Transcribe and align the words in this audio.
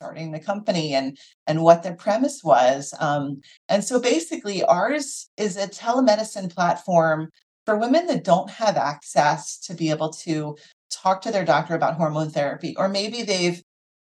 starting 0.00 0.32
the 0.32 0.40
company 0.40 0.94
and 0.94 1.18
and 1.46 1.62
what 1.62 1.82
the 1.82 1.92
premise 1.92 2.42
was. 2.42 2.94
Um, 3.00 3.42
and 3.68 3.84
so 3.84 4.00
basically, 4.00 4.64
ours 4.64 5.28
is 5.36 5.58
a 5.58 5.68
telemedicine 5.68 6.50
platform 6.54 7.28
for 7.66 7.76
women 7.76 8.06
that 8.06 8.24
don't 8.24 8.48
have 8.48 8.78
access 8.78 9.58
to 9.66 9.74
be 9.74 9.90
able 9.90 10.10
to 10.24 10.56
talk 10.90 11.20
to 11.20 11.30
their 11.30 11.44
doctor 11.44 11.74
about 11.74 11.96
hormone 11.96 12.30
therapy, 12.30 12.74
or 12.78 12.88
maybe 12.88 13.22
they've 13.22 13.62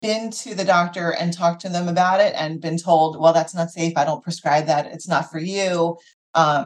been 0.01 0.29
to 0.29 0.53
the 0.53 0.65
doctor 0.65 1.11
and 1.11 1.31
talked 1.31 1.61
to 1.61 1.70
them 1.70 1.88
about 1.88 2.19
it 2.19 2.33
and 2.35 2.61
been 2.61 2.77
told, 2.77 3.19
well, 3.19 3.33
that's 3.33 3.55
not 3.55 3.71
safe. 3.71 3.93
I 3.95 4.04
don't 4.04 4.23
prescribe 4.23 4.65
that. 4.65 4.88
It's 4.88 5.07
not 5.07 5.31
for 5.31 5.39
you. 5.39 5.97
Um, 6.35 6.65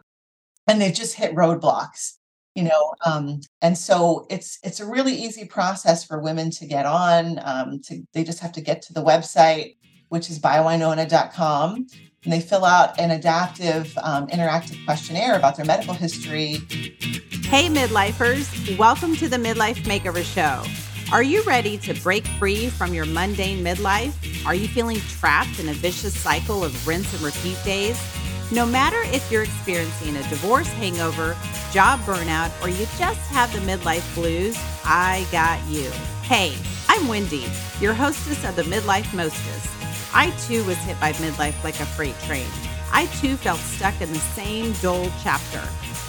and 0.68 0.82
they've 0.82 0.94
just 0.94 1.16
hit 1.16 1.36
roadblocks 1.36 2.16
you 2.56 2.64
know 2.64 2.94
um, 3.06 3.40
and 3.62 3.78
so 3.78 4.26
it's 4.30 4.60
it's 4.64 4.80
a 4.80 4.86
really 4.86 5.14
easy 5.14 5.46
process 5.46 6.04
for 6.04 6.20
women 6.20 6.50
to 6.52 6.66
get 6.66 6.86
on 6.86 7.40
um, 7.44 7.80
to 7.80 8.04
they 8.14 8.24
just 8.24 8.40
have 8.40 8.52
to 8.52 8.62
get 8.62 8.82
to 8.82 8.94
the 8.94 9.04
website 9.04 9.76
which 10.10 10.30
is 10.30 10.40
bywinona.com 10.40 11.88
and 12.24 12.34
they 12.34 12.42
fill 12.42 12.66
out 12.66 13.00
an 13.00 13.12
adaptive 13.12 13.98
um, 14.04 14.28
interactive 14.28 14.84
questionnaire 14.86 15.36
about 15.36 15.56
their 15.56 15.66
medical 15.66 15.94
history. 15.94 16.58
Hey 17.46 17.68
midlifers 17.68 18.78
welcome 18.78 19.16
to 19.16 19.30
the 19.30 19.38
midlife 19.38 19.84
makeover 19.84 20.24
show. 20.24 20.64
Are 21.14 21.24
you 21.24 21.42
ready 21.44 21.78
to 21.80 21.94
break 22.02 22.26
free 22.26 22.70
from 22.70 22.94
your 22.94 23.06
mundane 23.06 23.64
midlife? 23.64 24.46
Are 24.46 24.56
you 24.56 24.68
feeling 24.68 24.98
trapped 25.20 25.60
in 25.60 25.68
a 25.70 25.74
vicious 25.74 26.18
cycle 26.18 26.64
of 26.64 26.88
rinse 26.88 27.14
and 27.14 27.22
repeat 27.22 27.58
days 27.66 28.00
no 28.52 28.66
matter 28.66 28.98
if 29.06 29.32
you're 29.32 29.44
experiencing 29.44 30.18
a 30.18 30.24
divorce 30.30 30.68
hangover, 30.74 31.38
job 31.72 32.00
burnout, 32.02 32.52
or 32.62 32.70
you 32.70 32.86
just 32.98 33.20
have 33.32 33.52
the 33.54 33.60
midlife 33.60 34.14
blues, 34.14 34.58
I 34.84 35.26
got 35.32 35.60
you. 35.70 35.90
Hey, 36.24 36.54
I'm 36.90 37.08
Wendy, 37.08 37.46
your 37.80 37.94
hostess 37.94 38.44
of 38.44 38.56
the 38.58 38.64
Midlife 38.64 39.14
Mostess. 39.14 39.68
I 40.14 40.32
too 40.48 40.66
was 40.66 40.78
hit 40.80 41.00
by 41.00 41.14
midlife 41.14 41.64
like 41.64 41.80
a 41.80 41.86
freight 41.86 42.20
train. 42.26 42.48
I 42.92 43.06
too 43.22 43.38
felt 43.38 43.60
stuck 43.60 44.02
in 44.02 44.12
the 44.12 44.20
same 44.20 44.74
dull 44.82 45.10
chapter. 45.24 45.62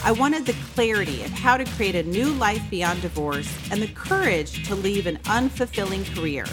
I 0.04 0.10
wanted 0.10 0.44
the 0.44 0.56
clarity 0.74 1.22
of 1.22 1.30
how 1.30 1.56
to 1.56 1.64
create 1.64 1.94
a 1.94 2.02
new 2.02 2.32
life 2.32 2.62
beyond 2.70 3.02
divorce 3.02 3.56
and 3.70 3.80
the 3.80 3.88
courage 3.88 4.66
to 4.66 4.74
leave 4.74 5.06
an 5.06 5.18
unfulfilling 5.18 6.12
career. 6.16 6.46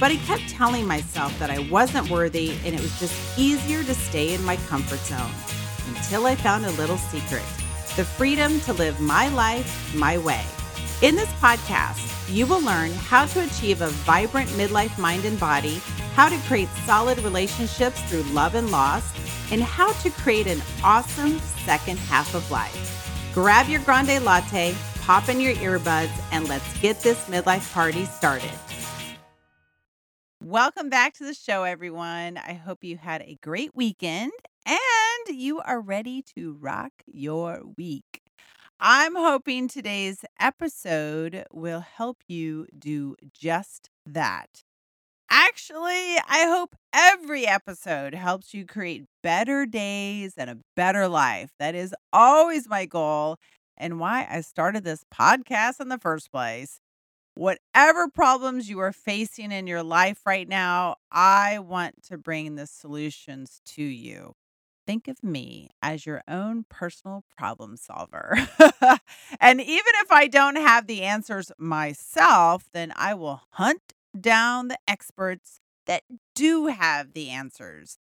But 0.00 0.10
I 0.10 0.16
kept 0.16 0.48
telling 0.48 0.86
myself 0.86 1.36
that 1.38 1.50
I 1.50 1.60
wasn't 1.70 2.10
worthy 2.10 2.52
and 2.64 2.74
it 2.74 2.80
was 2.80 2.98
just 2.98 3.38
easier 3.38 3.84
to 3.84 3.94
stay 3.94 4.34
in 4.34 4.44
my 4.44 4.56
comfort 4.68 5.00
zone 5.00 5.30
until 5.88 6.26
I 6.26 6.34
found 6.34 6.66
a 6.66 6.70
little 6.72 6.98
secret 6.98 7.44
the 7.96 8.04
freedom 8.04 8.58
to 8.62 8.72
live 8.72 8.98
my 9.00 9.28
life 9.28 9.94
my 9.94 10.18
way. 10.18 10.44
In 11.02 11.14
this 11.14 11.30
podcast, 11.34 12.00
you 12.32 12.44
will 12.44 12.60
learn 12.60 12.90
how 12.92 13.26
to 13.26 13.44
achieve 13.44 13.82
a 13.82 13.88
vibrant 13.88 14.48
midlife 14.50 14.98
mind 14.98 15.24
and 15.24 15.38
body, 15.38 15.80
how 16.14 16.28
to 16.28 16.36
create 16.48 16.68
solid 16.86 17.18
relationships 17.20 18.00
through 18.02 18.22
love 18.34 18.56
and 18.56 18.70
loss, 18.72 19.12
and 19.52 19.62
how 19.62 19.92
to 19.92 20.10
create 20.10 20.48
an 20.48 20.60
awesome 20.82 21.38
second 21.64 21.98
half 21.98 22.34
of 22.34 22.50
life. 22.50 23.30
Grab 23.32 23.68
your 23.68 23.80
grande 23.82 24.24
latte, 24.24 24.74
pop 25.02 25.28
in 25.28 25.40
your 25.40 25.54
earbuds, 25.54 26.10
and 26.32 26.48
let's 26.48 26.78
get 26.80 27.00
this 27.00 27.26
midlife 27.26 27.72
party 27.72 28.06
started. 28.06 28.50
Welcome 30.46 30.90
back 30.90 31.14
to 31.14 31.24
the 31.24 31.32
show, 31.32 31.64
everyone. 31.64 32.36
I 32.36 32.52
hope 32.52 32.84
you 32.84 32.98
had 32.98 33.22
a 33.22 33.38
great 33.42 33.70
weekend 33.74 34.30
and 34.66 34.78
you 35.28 35.58
are 35.60 35.80
ready 35.80 36.20
to 36.36 36.58
rock 36.60 36.92
your 37.06 37.62
week. 37.78 38.20
I'm 38.78 39.16
hoping 39.16 39.68
today's 39.68 40.22
episode 40.38 41.46
will 41.50 41.80
help 41.80 42.18
you 42.28 42.66
do 42.78 43.16
just 43.32 43.88
that. 44.04 44.64
Actually, 45.30 46.18
I 46.28 46.44
hope 46.46 46.76
every 46.92 47.46
episode 47.46 48.14
helps 48.14 48.52
you 48.52 48.66
create 48.66 49.06
better 49.22 49.64
days 49.64 50.34
and 50.36 50.50
a 50.50 50.58
better 50.76 51.08
life. 51.08 51.52
That 51.58 51.74
is 51.74 51.94
always 52.12 52.68
my 52.68 52.84
goal 52.84 53.38
and 53.78 53.98
why 53.98 54.26
I 54.30 54.42
started 54.42 54.84
this 54.84 55.04
podcast 55.10 55.80
in 55.80 55.88
the 55.88 55.98
first 55.98 56.30
place. 56.30 56.80
Whatever 57.34 58.08
problems 58.08 58.68
you 58.68 58.78
are 58.78 58.92
facing 58.92 59.50
in 59.50 59.66
your 59.66 59.82
life 59.82 60.20
right 60.24 60.48
now, 60.48 60.96
I 61.10 61.58
want 61.58 62.04
to 62.04 62.16
bring 62.16 62.54
the 62.54 62.66
solutions 62.66 63.60
to 63.74 63.82
you. 63.82 64.34
Think 64.86 65.08
of 65.08 65.22
me 65.24 65.70
as 65.82 66.06
your 66.06 66.22
own 66.28 66.64
personal 66.68 67.24
problem 67.36 67.76
solver. 67.76 68.36
and 69.40 69.60
even 69.60 69.92
if 70.02 70.12
I 70.12 70.28
don't 70.28 70.56
have 70.56 70.86
the 70.86 71.02
answers 71.02 71.50
myself, 71.58 72.68
then 72.72 72.92
I 72.94 73.14
will 73.14 73.42
hunt 73.50 73.94
down 74.18 74.68
the 74.68 74.78
experts 74.86 75.60
that 75.86 76.02
do 76.36 76.66
have 76.66 77.14
the 77.14 77.30
answers. 77.30 77.98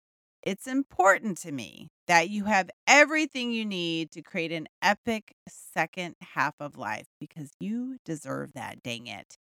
It's 0.43 0.67
important 0.67 1.37
to 1.39 1.53
me 1.53 1.91
that 2.09 2.31
you 2.31 2.45
have 2.45 2.71
everything 2.87 3.53
you 3.53 3.65
need 3.65 4.11
to 4.11 4.23
create 4.23 4.51
an 4.51 4.67
epic 4.83 5.35
second 5.47 6.17
half 6.35 6.55
of 6.59 6.77
life 6.77 7.07
because 7.21 7.51
you 7.61 7.99
deserve 8.05 8.55
that, 8.55 8.83
dang 8.83 9.07
it. 9.07 9.37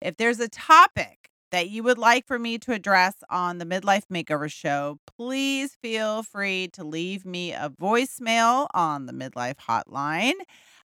If 0.00 0.18
there's 0.18 0.38
a 0.38 0.48
topic 0.48 1.30
that 1.52 1.70
you 1.70 1.82
would 1.82 1.98
like 1.98 2.26
for 2.26 2.38
me 2.38 2.58
to 2.58 2.72
address 2.72 3.14
on 3.30 3.58
the 3.58 3.64
Midlife 3.64 4.04
Makeover 4.12 4.50
Show, 4.50 4.98
please 5.16 5.76
feel 5.82 6.22
free 6.22 6.68
to 6.74 6.84
leave 6.84 7.24
me 7.24 7.52
a 7.52 7.70
voicemail 7.70 8.68
on 8.74 9.06
the 9.06 9.12
Midlife 9.12 9.56
Hotline. 9.56 10.34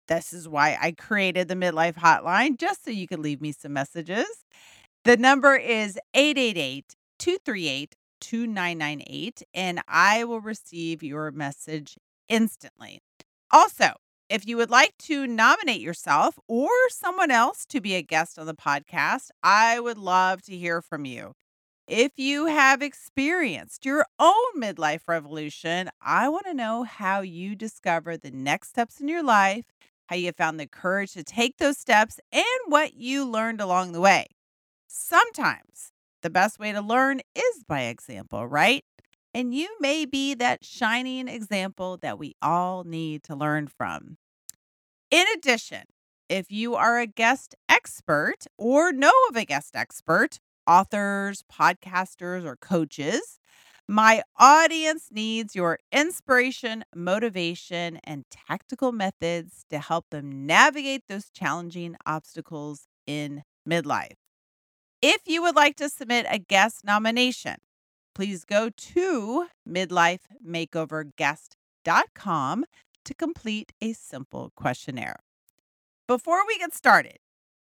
This 0.08 0.32
is 0.32 0.48
why 0.48 0.76
I 0.80 0.92
created 0.92 1.48
the 1.48 1.54
Midlife 1.54 1.94
Hotline, 1.94 2.58
just 2.58 2.84
so 2.84 2.90
you 2.90 3.06
could 3.06 3.20
leave 3.20 3.40
me 3.40 3.52
some 3.52 3.72
messages. 3.72 4.26
The 5.04 5.16
number 5.16 5.54
is 5.54 5.98
888 6.14 6.94
238 7.18 7.94
2998, 8.20 9.42
and 9.52 9.80
I 9.88 10.24
will 10.24 10.40
receive 10.40 11.02
your 11.02 11.30
message 11.30 11.96
instantly. 12.28 13.00
Also, 13.50 13.92
if 14.28 14.46
you 14.46 14.56
would 14.56 14.70
like 14.70 14.96
to 14.98 15.26
nominate 15.26 15.80
yourself 15.80 16.38
or 16.48 16.68
someone 16.88 17.30
else 17.30 17.64
to 17.66 17.80
be 17.80 17.94
a 17.94 18.02
guest 18.02 18.38
on 18.38 18.46
the 18.46 18.54
podcast, 18.54 19.28
I 19.42 19.78
would 19.80 19.98
love 19.98 20.42
to 20.42 20.56
hear 20.56 20.80
from 20.80 21.04
you. 21.04 21.34
If 21.86 22.12
you 22.16 22.46
have 22.46 22.80
experienced 22.80 23.84
your 23.84 24.06
own 24.18 24.58
midlife 24.58 25.02
revolution, 25.06 25.90
I 26.00 26.30
want 26.30 26.46
to 26.46 26.54
know 26.54 26.82
how 26.84 27.20
you 27.20 27.54
discovered 27.54 28.22
the 28.22 28.30
next 28.30 28.70
steps 28.70 29.00
in 29.00 29.08
your 29.08 29.22
life, 29.22 29.66
how 30.06 30.16
you 30.16 30.32
found 30.32 30.58
the 30.58 30.66
courage 30.66 31.12
to 31.12 31.22
take 31.22 31.58
those 31.58 31.76
steps, 31.76 32.18
and 32.32 32.44
what 32.66 32.94
you 32.94 33.24
learned 33.26 33.60
along 33.60 33.92
the 33.92 34.00
way. 34.00 34.28
Sometimes 34.88 35.92
the 36.24 36.30
best 36.30 36.58
way 36.58 36.72
to 36.72 36.80
learn 36.80 37.20
is 37.34 37.64
by 37.68 37.82
example, 37.82 38.48
right? 38.48 38.82
And 39.34 39.54
you 39.54 39.68
may 39.78 40.06
be 40.06 40.34
that 40.34 40.64
shining 40.64 41.28
example 41.28 41.98
that 42.00 42.18
we 42.18 42.34
all 42.40 42.82
need 42.82 43.22
to 43.24 43.36
learn 43.36 43.68
from. 43.68 44.16
In 45.10 45.26
addition, 45.36 45.82
if 46.30 46.50
you 46.50 46.76
are 46.76 46.98
a 46.98 47.06
guest 47.06 47.54
expert 47.68 48.46
or 48.56 48.90
know 48.90 49.12
of 49.28 49.36
a 49.36 49.44
guest 49.44 49.76
expert, 49.76 50.38
authors, 50.66 51.44
podcasters, 51.52 52.46
or 52.46 52.56
coaches, 52.56 53.38
my 53.86 54.22
audience 54.38 55.08
needs 55.12 55.54
your 55.54 55.78
inspiration, 55.92 56.84
motivation, 56.96 58.00
and 58.02 58.24
tactical 58.30 58.92
methods 58.92 59.66
to 59.68 59.78
help 59.78 60.06
them 60.10 60.46
navigate 60.46 61.02
those 61.06 61.28
challenging 61.28 61.96
obstacles 62.06 62.86
in 63.06 63.42
midlife. 63.68 64.23
If 65.06 65.20
you 65.26 65.42
would 65.42 65.54
like 65.54 65.76
to 65.76 65.90
submit 65.90 66.24
a 66.30 66.38
guest 66.38 66.82
nomination, 66.82 67.56
please 68.14 68.46
go 68.46 68.70
to 68.70 69.48
midlifemakeoverguest.com 69.68 72.64
to 73.04 73.14
complete 73.14 73.72
a 73.82 73.92
simple 73.92 74.50
questionnaire. 74.56 75.16
Before 76.08 76.46
we 76.48 76.56
get 76.56 76.72
started 76.72 77.18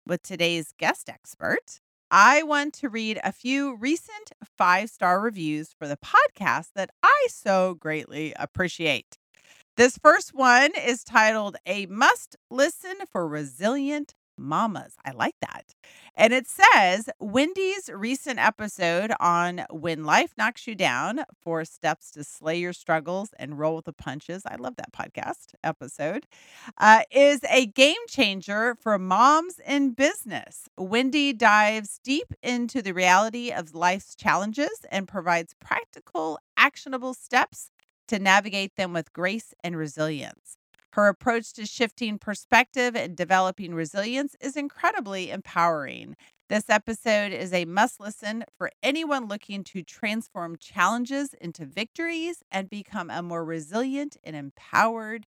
with 0.07 0.23
today's 0.23 0.75
guest 0.79 1.09
expert, 1.09 1.81
I 2.11 2.43
want 2.43 2.75
to 2.75 2.91
read 2.91 3.19
a 3.25 3.33
few 3.33 3.75
recent 3.75 4.33
five 4.59 4.91
star 4.91 5.19
reviews 5.19 5.73
for 5.73 5.89
the 5.89 5.97
podcast 5.97 6.73
that 6.75 6.91
I 7.03 7.27
so 7.31 7.73
greatly 7.73 8.35
appreciate. 8.37 9.17
This 9.79 9.97
first 9.97 10.35
one 10.35 10.73
is 10.77 11.03
titled 11.03 11.57
A 11.65 11.87
Must 11.87 12.37
Listen 12.51 12.97
for 13.11 13.27
Resilient 13.27 14.15
mamas. 14.41 14.95
I 15.05 15.13
like 15.13 15.37
that. 15.41 15.75
And 16.17 16.33
it 16.33 16.47
says 16.47 17.09
Wendy's 17.21 17.89
recent 17.93 18.39
episode 18.39 19.13
on 19.21 19.65
When 19.71 20.05
Life 20.05 20.35
Knocks 20.37 20.67
You 20.67 20.75
Down 20.75 21.21
Four 21.41 21.65
Steps 21.65 22.11
to 22.13 22.25
Slay 22.25 22.59
Your 22.59 22.73
Struggles 22.73 23.31
and 23.39 23.59
Roll 23.59 23.77
with 23.77 23.85
the 23.85 23.93
Punches. 23.93 24.43
I 24.47 24.57
love 24.57 24.77
that 24.77 24.93
podcast 24.93 25.55
episode. 25.63 26.27
Uh, 26.79 27.03
is 27.11 27.41
a 27.49 27.67
game 27.67 28.07
changer 28.09 28.75
for 28.75 28.99
moms 28.99 29.61
in 29.67 29.93
business. 29.93 30.69
Wendy 30.77 31.33
dives 31.33 32.01
deep 32.03 32.33
into 32.43 32.83
the 32.83 32.93
reality 32.93 33.51
of 33.51 33.75
life's 33.75 34.15
challenges 34.15 34.85
and 34.91 35.07
provides 35.07 35.55
practical, 35.61 36.39
actionable 36.57 37.15
steps 37.15 37.71
to 38.09 38.19
navigate 38.19 38.77
them 38.77 38.93
with 38.93 39.13
grace 39.13 39.55
and 39.63 39.77
resilience. 39.77 40.57
Her 40.93 41.09
approach 41.09 41.53
to 41.55 41.67
shifting 41.67 42.19
perspective 42.19 42.97
and 42.97 43.17
developing 43.17 43.75
resilience 43.75 44.35
is 44.41 44.57
incredibly 44.57 45.31
empowering. 45.31 46.17
This 46.49 46.69
episode 46.69 47.33
is 47.33 47.53
a 47.53 47.65
must 47.65 48.01
listen 48.01 48.45
for 48.59 48.73
anyone 48.83 49.29
looking 49.29 49.63
to 49.65 49.85
transform 49.85 50.57
challenges 50.57 51.33
into 51.35 51.65
victories 51.65 52.43
and 52.51 52.69
become 52.69 53.09
a 53.09 53.23
more 53.23 53.45
resilient 53.45 54.17
and 54.25 54.35
empowered 54.35 55.27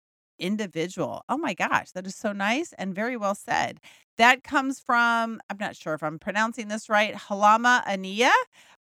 individual. 0.41 1.23
Oh 1.29 1.39
my 1.39 1.55
gosh, 1.55 1.93
that 1.93 2.06
is 2.06 2.17
so 2.17 2.33
nice 2.33 2.73
and 2.77 2.93
very 2.93 3.17
well 3.17 3.37
said. 3.37 3.79
That 4.19 4.43
comes 4.43 4.81
from, 4.81 5.41
I'm 5.49 5.59
not 5.61 5.77
sure 5.77 5.95
if 5.95 6.03
I'm 6.03 6.19
pronouncing 6.19 6.67
this 6.67 6.89
right, 6.89 7.15
Halama 7.15 7.85
Ania 7.87 8.33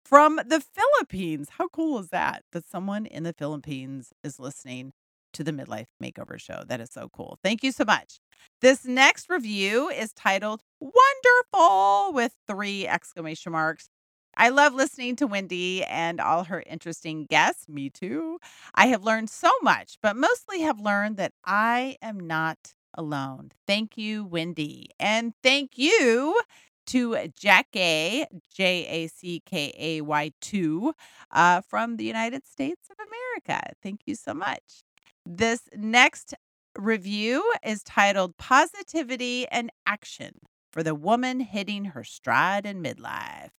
from 0.04 0.40
the 0.44 0.60
Philippines. 0.60 1.50
How 1.58 1.68
cool 1.68 2.00
is 2.00 2.08
that? 2.08 2.42
That 2.50 2.66
someone 2.66 3.06
in 3.06 3.22
the 3.22 3.32
Philippines 3.32 4.12
is 4.24 4.40
listening 4.40 4.92
to 5.34 5.44
the 5.44 5.52
Midlife 5.52 5.86
Makeover 6.02 6.40
Show. 6.40 6.62
That 6.66 6.80
is 6.80 6.90
so 6.92 7.08
cool. 7.12 7.38
Thank 7.42 7.62
you 7.62 7.72
so 7.72 7.84
much. 7.84 8.20
This 8.60 8.84
next 8.84 9.28
review 9.30 9.88
is 9.88 10.12
titled 10.12 10.62
Wonderful 10.80 12.12
with 12.14 12.32
three 12.48 12.86
exclamation 12.86 13.52
marks. 13.52 13.88
I 14.36 14.48
love 14.48 14.74
listening 14.74 15.16
to 15.16 15.26
Wendy 15.26 15.84
and 15.84 16.20
all 16.20 16.44
her 16.44 16.62
interesting 16.66 17.26
guests. 17.26 17.68
Me 17.68 17.88
too. 17.90 18.38
I 18.74 18.86
have 18.88 19.04
learned 19.04 19.30
so 19.30 19.50
much, 19.62 19.96
but 20.02 20.16
mostly 20.16 20.60
have 20.62 20.80
learned 20.80 21.16
that 21.18 21.32
I 21.44 21.96
am 22.02 22.18
not 22.18 22.74
alone. 22.94 23.52
Thank 23.66 23.96
you, 23.96 24.24
Wendy. 24.24 24.90
And 24.98 25.34
thank 25.42 25.78
you 25.78 26.38
to 26.86 27.28
Jackie, 27.28 28.26
J 28.52 28.86
A 28.88 29.06
C 29.08 29.42
K 29.46 29.72
A 29.78 30.00
Y 30.02 30.32
2, 30.40 30.92
uh, 31.30 31.60
from 31.62 31.96
the 31.96 32.04
United 32.04 32.46
States 32.46 32.88
of 32.90 32.96
America. 32.98 33.72
Thank 33.82 34.00
you 34.06 34.14
so 34.14 34.34
much. 34.34 34.84
This 35.26 35.62
next 35.74 36.34
review 36.76 37.50
is 37.64 37.82
titled 37.82 38.36
Positivity 38.36 39.48
and 39.48 39.70
Action 39.86 40.34
for 40.70 40.82
the 40.82 40.94
Woman 40.94 41.40
Hitting 41.40 41.86
Her 41.86 42.04
Stride 42.04 42.66
in 42.66 42.82
Midlife. 42.82 43.50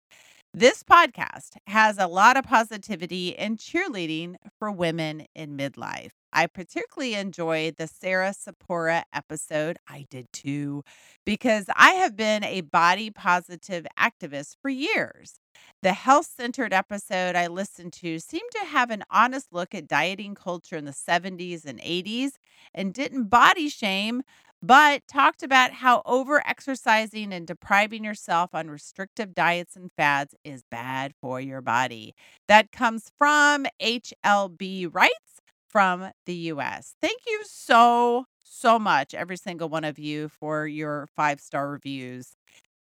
This 0.57 0.85
podcast 0.85 1.57
has 1.67 1.99
a 1.99 2.07
lot 2.07 2.37
of 2.37 2.45
positivity 2.45 3.37
and 3.37 3.59
cheerleading 3.59 4.37
for 4.57 4.71
women 4.71 5.27
in 5.35 5.57
midlife. 5.57 6.13
I 6.33 6.47
particularly 6.47 7.15
enjoyed 7.15 7.75
the 7.77 7.89
Sarah 7.89 8.33
Sapora 8.33 9.03
episode. 9.13 9.79
I 9.89 10.07
did 10.11 10.29
too, 10.33 10.85
because 11.27 11.65
I 11.75 11.95
have 11.95 12.15
been 12.15 12.45
a 12.45 12.61
body 12.61 13.11
positive 13.11 13.85
activist 13.99 14.55
for 14.63 14.69
years. 14.69 15.41
The 15.83 15.93
health 15.93 16.27
centered 16.37 16.73
episode 16.73 17.35
I 17.35 17.49
listened 17.49 17.93
to 17.95 18.21
seemed 18.21 18.51
to 18.53 18.67
have 18.67 18.91
an 18.91 19.03
honest 19.11 19.49
look 19.53 19.75
at 19.75 19.89
dieting 19.89 20.37
culture 20.37 20.77
in 20.77 20.85
the 20.85 20.93
70s 20.93 21.65
and 21.65 21.81
80s 21.81 22.35
and 22.73 22.95
didn't 22.95 23.25
body 23.25 23.69
shame, 23.69 24.23
but 24.67 25.07
talked 25.07 25.43
about 25.43 25.73
how 25.73 26.01
over 26.07 26.43
exercising 26.47 27.35
and 27.35 27.47
depriving 27.47 28.03
yourself 28.03 28.55
on 28.55 28.71
restrictive 28.71 29.35
diets 29.35 29.77
and 29.77 29.91
fads 29.95 30.35
is 30.43 30.63
bad 30.71 31.13
for 31.21 31.39
your 31.39 31.61
body. 31.61 32.15
That 32.49 32.73
comes 32.73 33.13
from 33.19 33.67
HLB 33.79 34.89
Rights 34.91 35.43
from 35.69 36.13
the 36.25 36.35
US. 36.35 36.95
Thank 37.03 37.21
you 37.27 37.43
so, 37.45 38.25
so 38.43 38.79
much, 38.79 39.13
every 39.13 39.37
single 39.37 39.69
one 39.69 39.85
of 39.85 39.99
you, 39.99 40.31
for 40.31 40.67
your 40.67 41.09
five 41.15 41.41
star 41.41 41.69
reviews. 41.69 42.33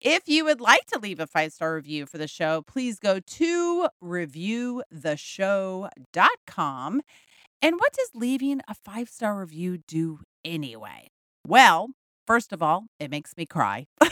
If 0.02 0.28
you 0.28 0.44
would 0.44 0.60
like 0.60 0.86
to 0.88 1.00
leave 1.00 1.22
a 1.22 1.28
five 1.28 1.54
star 1.54 1.76
review 1.76 2.06
for 2.06 2.18
the 2.18 2.28
show, 2.28 2.62
please 2.62 3.00
go 3.00 3.22
to 3.22 3.88
reviewtheshow.com. 4.04 7.02
And 7.62 7.76
what 7.76 7.94
does 7.94 8.10
leaving 8.14 8.60
a 8.68 8.74
five 8.74 9.08
star 9.08 9.40
review 9.40 9.78
do 9.88 10.20
anyway? 10.44 11.08
Well, 11.48 11.90
first 12.28 12.54
of 12.54 12.62
all, 12.62 12.86
it 13.00 13.12
makes 13.12 13.36
me 13.38 13.46
cry. 13.46 13.88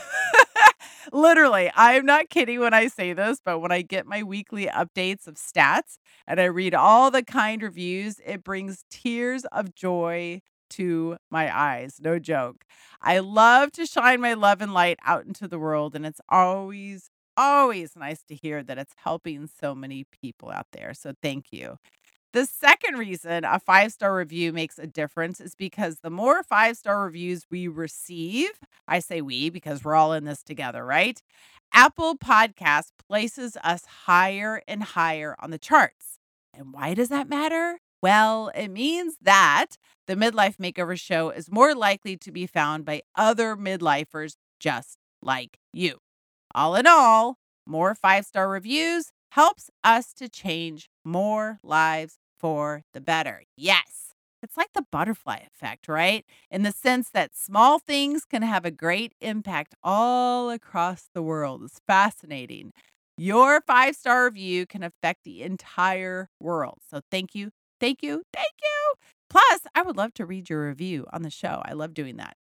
Literally, 1.12 1.71
I'm 1.75 2.06
not 2.06 2.29
kidding 2.29 2.59
when 2.59 2.74
I 2.74 2.88
say 2.88 3.13
this, 3.13 3.39
but 3.44 3.59
when 3.59 3.71
I 3.71 3.81
get 3.81 4.06
my 4.06 4.24
weekly 4.24 4.65
updates 4.68 5.27
of 5.27 5.35
stats 5.35 5.97
and 6.27 6.39
I 6.39 6.45
read 6.45 6.74
all 6.74 7.12
the 7.12 7.24
kind 7.24 7.62
reviews, 7.62 8.19
it 8.25 8.44
brings 8.44 8.83
tears 8.91 9.45
of 9.45 9.74
joy 9.74 10.41
to 10.71 11.18
my 11.31 11.56
eyes. 11.57 11.97
No 12.01 12.19
joke. 12.19 12.65
I 13.01 13.19
love 13.19 13.71
to 13.73 13.85
shine 13.85 14.19
my 14.19 14.33
love 14.33 14.62
and 14.62 14.73
light 14.73 15.00
out 15.06 15.25
into 15.25 15.47
the 15.47 15.59
world, 15.59 15.95
and 15.95 16.06
it's 16.06 16.19
always, 16.27 17.09
always 17.38 17.95
nice 17.95 18.21
to 18.23 18.35
hear 18.35 18.62
that 18.63 18.77
it's 18.77 18.94
helping 18.97 19.47
so 19.47 19.73
many 19.73 20.06
people 20.21 20.50
out 20.51 20.68
there. 20.73 20.94
So 20.94 21.13
thank 21.21 21.53
you. 21.53 21.77
The 22.38 22.45
second 22.45 23.00
reason 23.00 23.45
a 23.45 23.60
five 23.60 23.92
star 23.92 24.16
review 24.16 24.54
makes 24.54 24.78
a 24.78 24.86
difference 24.86 25.42
is 25.42 25.56
because 25.56 26.01
the 26.04 26.12
more 26.12 26.44
five 26.44 26.78
star 26.78 27.04
reviews 27.04 27.48
we 27.50 27.68
receive, 27.68 28.51
I 28.88 29.00
say 29.00 29.22
we 29.22 29.50
because 29.50 29.84
we're 29.84 29.95
all 29.95 30.13
in 30.13 30.25
this 30.25 30.44
together, 30.44 30.86
right? 30.86 31.19
Apple 31.74 32.16
Podcast 32.16 32.89
places 33.10 33.57
us 33.63 33.86
higher 34.06 34.62
and 34.68 34.84
higher 34.84 35.36
on 35.39 35.50
the 35.50 35.57
charts. 35.57 36.19
And 36.54 36.75
why 36.75 36.94
does 36.94 37.10
that 37.10 37.28
matter? 37.28 37.80
Well, 38.04 38.51
it 38.54 38.68
means 38.68 39.16
that 39.24 39.69
the 40.06 40.13
Midlife 40.13 40.57
Makeover 40.57 41.00
Show 41.00 41.31
is 41.31 41.50
more 41.50 41.74
likely 41.74 42.18
to 42.18 42.31
be 42.31 42.45
found 42.45 42.86
by 42.86 43.01
other 43.16 43.56
midlifers 43.56 44.36
just 44.60 45.00
like 45.24 45.57
you. 45.74 45.98
All 46.54 46.75
in 46.75 46.86
all, 46.86 47.40
more 47.66 47.95
five 47.95 48.28
star 48.28 48.48
reviews 48.48 49.12
helps 49.31 49.72
us 49.83 50.13
to 50.13 50.30
change 50.30 50.92
more 51.04 51.57
lives 51.63 52.19
for 52.39 52.84
the 52.94 53.01
better. 53.01 53.44
Yes. 53.56 54.13
It's 54.44 54.56
like 54.56 54.74
the 54.74 54.86
butterfly 54.92 55.38
effect, 55.38 55.88
right? 55.88 56.24
In 56.51 56.63
the 56.63 56.72
sense 56.72 57.10
that 57.10 57.36
small 57.36 57.80
things 57.80 58.24
can 58.24 58.44
have 58.44 58.66
a 58.66 58.72
great 58.72 59.13
impact 59.19 59.74
all 59.84 60.50
across 60.51 61.10
the 61.13 61.24
world. 61.24 61.63
It's 61.63 61.81
fascinating. 61.88 62.72
Your 63.18 63.62
five 63.62 63.95
star 63.95 64.25
review 64.25 64.68
can 64.68 64.84
affect 64.84 65.24
the 65.24 65.42
entire 65.42 66.30
world. 66.39 66.78
So 66.89 67.01
thank 67.10 67.34
you, 67.34 67.50
thank 67.80 68.04
you, 68.04 68.22
thank 68.31 68.54
you. 68.62 68.94
Plus, 69.30 69.62
I 69.74 69.81
would 69.81 69.98
love 69.98 70.13
to 70.16 70.25
read 70.25 70.50
your 70.50 70.68
review 70.68 71.06
on 71.12 71.24
the 71.24 71.31
show. 71.31 71.62
I 71.66 71.74
love 71.74 71.94
doing 71.95 72.18
that. 72.18 72.38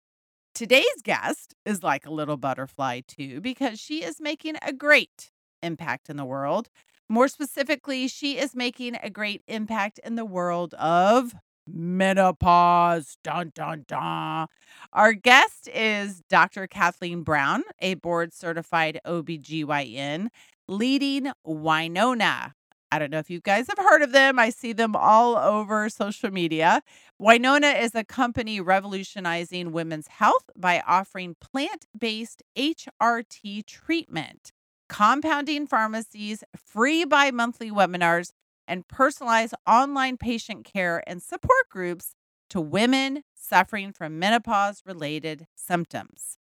Today's 0.55 1.03
guest 1.03 1.55
is 1.65 1.83
like 1.83 2.07
a 2.07 2.13
little 2.13 2.37
butterfly, 2.37 3.01
too, 3.07 3.41
because 3.41 3.81
she 3.81 4.03
is 4.03 4.21
making 4.21 4.57
a 4.63 4.73
great 4.73 5.31
impact 5.63 6.11
in 6.11 6.17
the 6.17 6.25
world. 6.25 6.69
More 7.11 7.27
specifically, 7.27 8.07
she 8.07 8.39
is 8.39 8.55
making 8.55 8.97
a 9.03 9.11
great 9.11 9.43
impact 9.49 9.99
in 10.05 10.15
the 10.15 10.25
world 10.25 10.75
of 10.75 11.35
menopause. 11.67 13.17
Dun, 13.25 13.51
dun, 13.53 13.85
dun. 13.89 14.47
Our 14.93 15.15
guest 15.15 15.69
is 15.75 16.23
Dr. 16.31 16.69
Cathleen 16.69 17.25
Brown, 17.25 17.65
a 17.81 17.95
board 17.95 18.33
certified 18.33 19.01
OBGYN, 19.05 20.29
leading 20.69 21.33
Winona. 21.43 22.55
I 22.93 22.99
don't 23.01 23.11
know 23.11 23.19
if 23.19 23.29
you 23.29 23.41
guys 23.41 23.67
have 23.67 23.85
heard 23.85 24.03
of 24.03 24.13
them. 24.13 24.39
I 24.39 24.51
see 24.51 24.73
them 24.73 24.95
all 24.95 25.37
over 25.37 25.89
social 25.89 26.31
media. 26.31 26.81
Winona 27.19 27.71
is 27.71 27.93
a 27.97 28.05
company 28.05 28.61
revolutionizing 28.61 29.73
women's 29.73 30.07
health 30.07 30.49
by 30.57 30.81
offering 30.87 31.35
plant 31.41 31.87
based 31.99 32.45
HRT 32.57 33.67
treatment 33.67 34.53
compounding 34.91 35.69
pharmacies, 35.69 36.43
free 36.57 37.05
bi 37.05 37.31
monthly 37.31 37.71
webinars, 37.71 38.33
and 38.67 38.87
personalized 38.89 39.55
online 39.67 40.17
patient 40.17 40.65
care 40.65 41.03
and 41.07 41.23
support 41.23 41.69
groups 41.71 42.15
to 42.51 42.61
women 42.61 43.23
suffering 43.33 43.93
from 43.93 44.19
menopause 44.19 44.83
related 44.85 45.47
symptoms. 45.55 46.37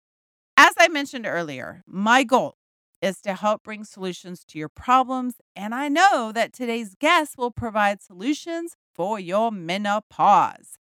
As 0.57 0.73
I 0.79 0.89
mentioned 0.89 1.27
earlier, 1.27 1.83
my 1.87 2.25
goal 2.25 2.57
is 3.03 3.21
to 3.21 3.35
help 3.35 3.63
bring 3.63 3.85
solutions 3.85 4.45
to 4.47 4.59
your 4.59 4.71
problems, 4.71 5.35
and 5.55 5.75
I 5.75 5.89
know 5.89 6.33
that 6.35 6.55
today's 6.55 6.95
guest 6.99 7.37
will 7.37 7.51
provide 7.51 8.03
solutions 8.03 8.77
for 8.95 9.21
your 9.21 9.53
menopause. 9.53 10.79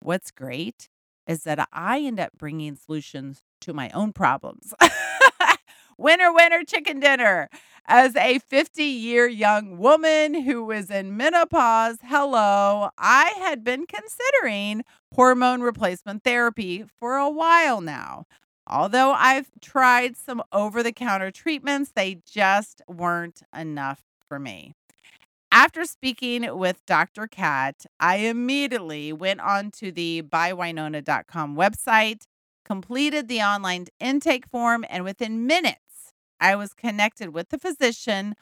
What's 0.00 0.32
great 0.32 0.88
is 1.26 1.44
that 1.44 1.68
I 1.72 2.00
end 2.00 2.18
up 2.20 2.32
bringing 2.36 2.74
solutions 2.74 3.40
to 3.62 3.72
my 3.72 3.88
own 3.90 4.12
problems. 4.12 4.74
Winner, 5.96 6.32
winner, 6.32 6.64
chicken 6.64 7.00
dinner. 7.00 7.48
As 7.86 8.16
a 8.16 8.38
50 8.38 8.82
year 8.82 9.26
young 9.26 9.76
woman 9.78 10.42
who 10.42 10.64
was 10.64 10.90
in 10.90 11.16
menopause, 11.16 11.98
hello, 12.02 12.90
I 12.96 13.34
had 13.38 13.62
been 13.62 13.86
considering 13.86 14.84
hormone 15.14 15.60
replacement 15.60 16.24
therapy 16.24 16.84
for 16.98 17.16
a 17.16 17.30
while 17.30 17.80
now. 17.80 18.24
Although 18.66 19.12
I've 19.12 19.50
tried 19.60 20.16
some 20.16 20.42
over 20.50 20.82
the 20.82 20.92
counter 20.92 21.30
treatments, 21.30 21.92
they 21.94 22.22
just 22.26 22.80
weren't 22.88 23.42
enough 23.54 24.02
for 24.26 24.38
me. 24.38 24.72
After 25.52 25.84
speaking 25.84 26.58
with 26.58 26.84
Dr. 26.86 27.28
Cat, 27.28 27.84
I 28.00 28.16
immediately 28.16 29.12
went 29.12 29.40
on 29.40 29.70
to 29.72 29.92
the 29.92 30.22
bywinona.com 30.22 31.54
website, 31.54 32.22
completed 32.64 33.28
the 33.28 33.42
online 33.42 33.86
intake 34.00 34.48
form, 34.48 34.84
and 34.88 35.04
within 35.04 35.46
minutes, 35.46 35.83
I 36.40 36.56
was 36.56 36.72
connected 36.72 37.30
with 37.30 37.48
the 37.50 37.58
physician, 37.58 38.34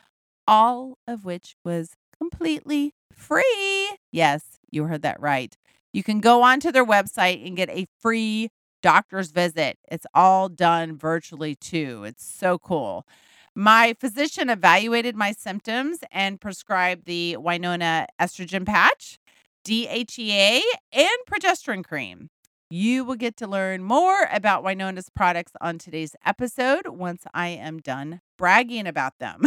all 0.46 0.98
of 1.06 1.24
which 1.24 1.56
was 1.64 1.90
completely 2.16 2.92
free. 3.12 3.96
Yes, 4.10 4.58
you 4.70 4.84
heard 4.84 5.02
that 5.02 5.20
right. 5.20 5.56
You 5.92 6.02
can 6.02 6.20
go 6.20 6.42
onto 6.42 6.72
their 6.72 6.86
website 6.86 7.46
and 7.46 7.56
get 7.56 7.68
a 7.70 7.86
free 8.00 8.48
doctor's 8.82 9.30
visit. 9.30 9.78
It's 9.90 10.06
all 10.14 10.48
done 10.48 10.96
virtually 10.96 11.54
too. 11.54 12.04
It's 12.04 12.24
so 12.24 12.58
cool. 12.58 13.06
My 13.54 13.94
physician 14.00 14.48
evaluated 14.48 15.14
my 15.14 15.32
symptoms 15.32 15.98
and 16.10 16.40
prescribed 16.40 17.04
the 17.04 17.36
Winona 17.36 18.06
estrogen 18.20 18.64
patch, 18.64 19.18
DHEA, 19.64 20.60
and 20.92 21.18
progesterone 21.30 21.84
cream. 21.84 22.30
You 22.74 23.04
will 23.04 23.16
get 23.16 23.36
to 23.36 23.46
learn 23.46 23.84
more 23.84 24.26
about 24.32 24.64
Winona's 24.64 25.10
products 25.10 25.52
on 25.60 25.76
today's 25.76 26.16
episode 26.24 26.86
once 26.86 27.26
I 27.34 27.48
am 27.48 27.80
done 27.80 28.22
bragging 28.38 28.86
about 28.86 29.18
them. 29.18 29.42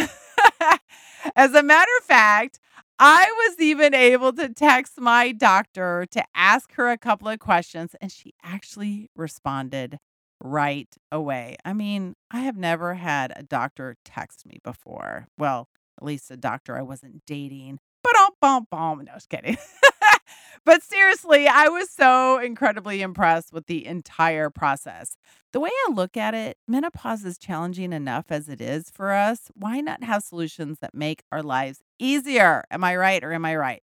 As 1.36 1.56
a 1.56 1.64
matter 1.64 1.90
of 1.98 2.06
fact, 2.06 2.60
I 3.00 3.26
was 3.26 3.60
even 3.60 3.96
able 3.96 4.32
to 4.34 4.50
text 4.50 5.02
my 5.02 5.32
doctor 5.32 6.06
to 6.12 6.24
ask 6.36 6.74
her 6.74 6.92
a 6.92 7.00
couple 7.00 7.28
of 7.28 7.40
questions, 7.40 7.96
and 8.00 8.12
she 8.12 8.36
actually 8.44 9.10
responded 9.16 9.98
right 10.40 10.96
away. 11.12 11.56
I 11.66 11.74
mean, 11.74 12.14
I 12.30 12.42
have 12.42 12.58
never 12.58 12.94
had 12.94 13.34
a 13.36 13.42
doctor 13.42 13.96
text 14.06 14.46
me 14.46 14.60
before. 14.64 15.26
Well, 15.36 15.68
at 16.00 16.06
least 16.06 16.30
a 16.30 16.38
doctor 16.38 16.78
I 16.78 16.84
wasn't 16.84 17.26
dating. 17.26 17.80
But 18.04 18.14
bum 18.40 18.68
bum. 18.70 19.04
No, 19.04 19.14
just 19.14 19.30
kidding. 19.30 19.58
but 20.66 20.84
seriously, 20.84 21.48
I 21.48 21.68
was 21.68 21.90
so 21.90 22.40
incredibly 22.40 23.02
impressed 23.02 23.54
with 23.54 23.68
the 23.68 23.86
entire 23.86 24.50
process. 24.50 25.18
The 25.54 25.60
way 25.60 25.70
I 25.88 25.92
look 25.94 26.18
at 26.18 26.34
it, 26.34 26.58
menopause 26.68 27.24
is 27.24 27.38
challenging 27.38 27.94
enough 27.94 28.26
as 28.30 28.50
it 28.50 28.60
is 28.60 28.90
for 28.90 29.12
us. 29.12 29.52
Why 29.54 29.80
not 29.80 30.04
have 30.04 30.24
solutions 30.24 30.80
that 30.80 30.94
make 30.94 31.24
our 31.32 31.42
lives 31.42 31.80
easier? 32.00 32.64
Am 32.70 32.84
I 32.84 32.96
right 32.96 33.24
or 33.24 33.32
am 33.34 33.46
I 33.46 33.56
right? 33.56 33.82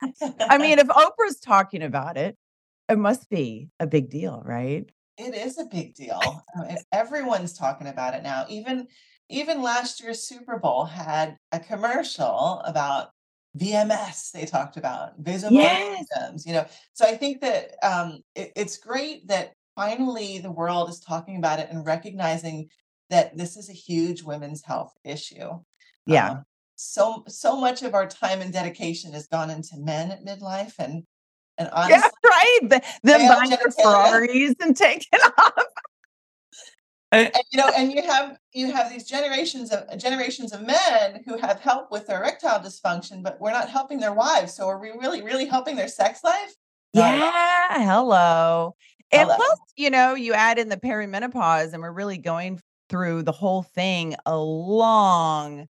I 0.48 0.56
mean, 0.58 0.78
if 0.78 0.86
Oprah's 0.86 1.40
talking 1.40 1.82
about 1.82 2.16
it, 2.16 2.36
it 2.88 2.98
must 2.98 3.28
be 3.28 3.68
a 3.80 3.86
big 3.88 4.10
deal, 4.10 4.40
right? 4.44 4.88
It 5.18 5.34
is 5.34 5.58
a 5.58 5.64
big 5.64 5.94
deal. 5.96 6.20
everyone's 6.92 7.54
talking 7.54 7.88
about 7.88 8.14
it 8.14 8.22
now. 8.22 8.46
Even 8.48 8.86
even 9.28 9.62
last 9.62 10.02
year's 10.02 10.22
Super 10.22 10.58
Bowl 10.58 10.84
had 10.84 11.36
a 11.52 11.60
commercial 11.60 12.60
about 12.64 13.08
VMS 13.58 14.32
they 14.32 14.46
talked 14.46 14.76
about 14.76 15.12
visible 15.18 15.56
yes. 15.56 16.06
symptoms, 16.10 16.46
you 16.46 16.52
know. 16.52 16.66
So 16.92 17.04
I 17.06 17.16
think 17.16 17.40
that 17.40 17.74
um, 17.82 18.20
it, 18.34 18.52
it's 18.56 18.78
great 18.78 19.28
that 19.28 19.52
finally 19.76 20.38
the 20.38 20.50
world 20.50 20.88
is 20.88 21.00
talking 21.00 21.36
about 21.36 21.60
it 21.60 21.68
and 21.70 21.86
recognizing 21.86 22.68
that 23.10 23.36
this 23.36 23.56
is 23.56 23.70
a 23.70 23.74
huge 23.74 24.22
women's 24.22 24.64
health 24.64 24.92
issue. 25.04 25.50
Yeah. 26.06 26.30
Um, 26.30 26.44
so 26.76 27.22
so 27.28 27.56
much 27.60 27.82
of 27.82 27.94
our 27.94 28.08
time 28.08 28.40
and 28.40 28.52
dedication 28.52 29.12
has 29.12 29.28
gone 29.28 29.50
into 29.50 29.76
men 29.78 30.10
at 30.10 30.24
midlife 30.24 30.74
and 30.78 31.04
and 31.56 31.68
honestly, 31.72 31.94
yeah, 31.94 32.28
right. 32.28 32.58
The, 32.62 32.82
them 33.04 33.28
buying 33.28 33.50
their 33.50 33.70
Ferraris 33.70 34.56
and 34.60 34.76
taking 34.76 35.20
off 35.38 35.64
and, 37.14 37.44
you 37.50 37.58
know, 37.58 37.70
and 37.76 37.92
you 37.92 38.02
have 38.02 38.38
you 38.52 38.72
have 38.72 38.90
these 38.90 39.04
generations 39.04 39.70
of 39.72 39.98
generations 39.98 40.52
of 40.52 40.62
men 40.62 41.22
who 41.26 41.36
have 41.38 41.60
help 41.60 41.90
with 41.90 42.06
their 42.06 42.18
erectile 42.18 42.60
dysfunction, 42.60 43.22
but 43.22 43.40
we're 43.40 43.50
not 43.50 43.68
helping 43.68 43.98
their 43.98 44.12
wives. 44.12 44.54
So 44.54 44.68
are 44.68 44.78
we 44.78 44.90
really, 44.90 45.22
really 45.22 45.46
helping 45.46 45.76
their 45.76 45.88
sex 45.88 46.22
life? 46.22 46.54
Yeah. 46.92 47.84
Hello. 47.84 48.76
And 49.10 49.22
hello. 49.22 49.36
plus, 49.36 49.58
you 49.76 49.90
know, 49.90 50.14
you 50.14 50.32
add 50.32 50.58
in 50.58 50.68
the 50.68 50.76
perimenopause, 50.76 51.72
and 51.72 51.82
we're 51.82 51.92
really 51.92 52.18
going 52.18 52.60
through 52.88 53.22
the 53.22 53.32
whole 53.32 53.62
thing 53.62 54.14
a 54.26 54.36
long 54.36 55.66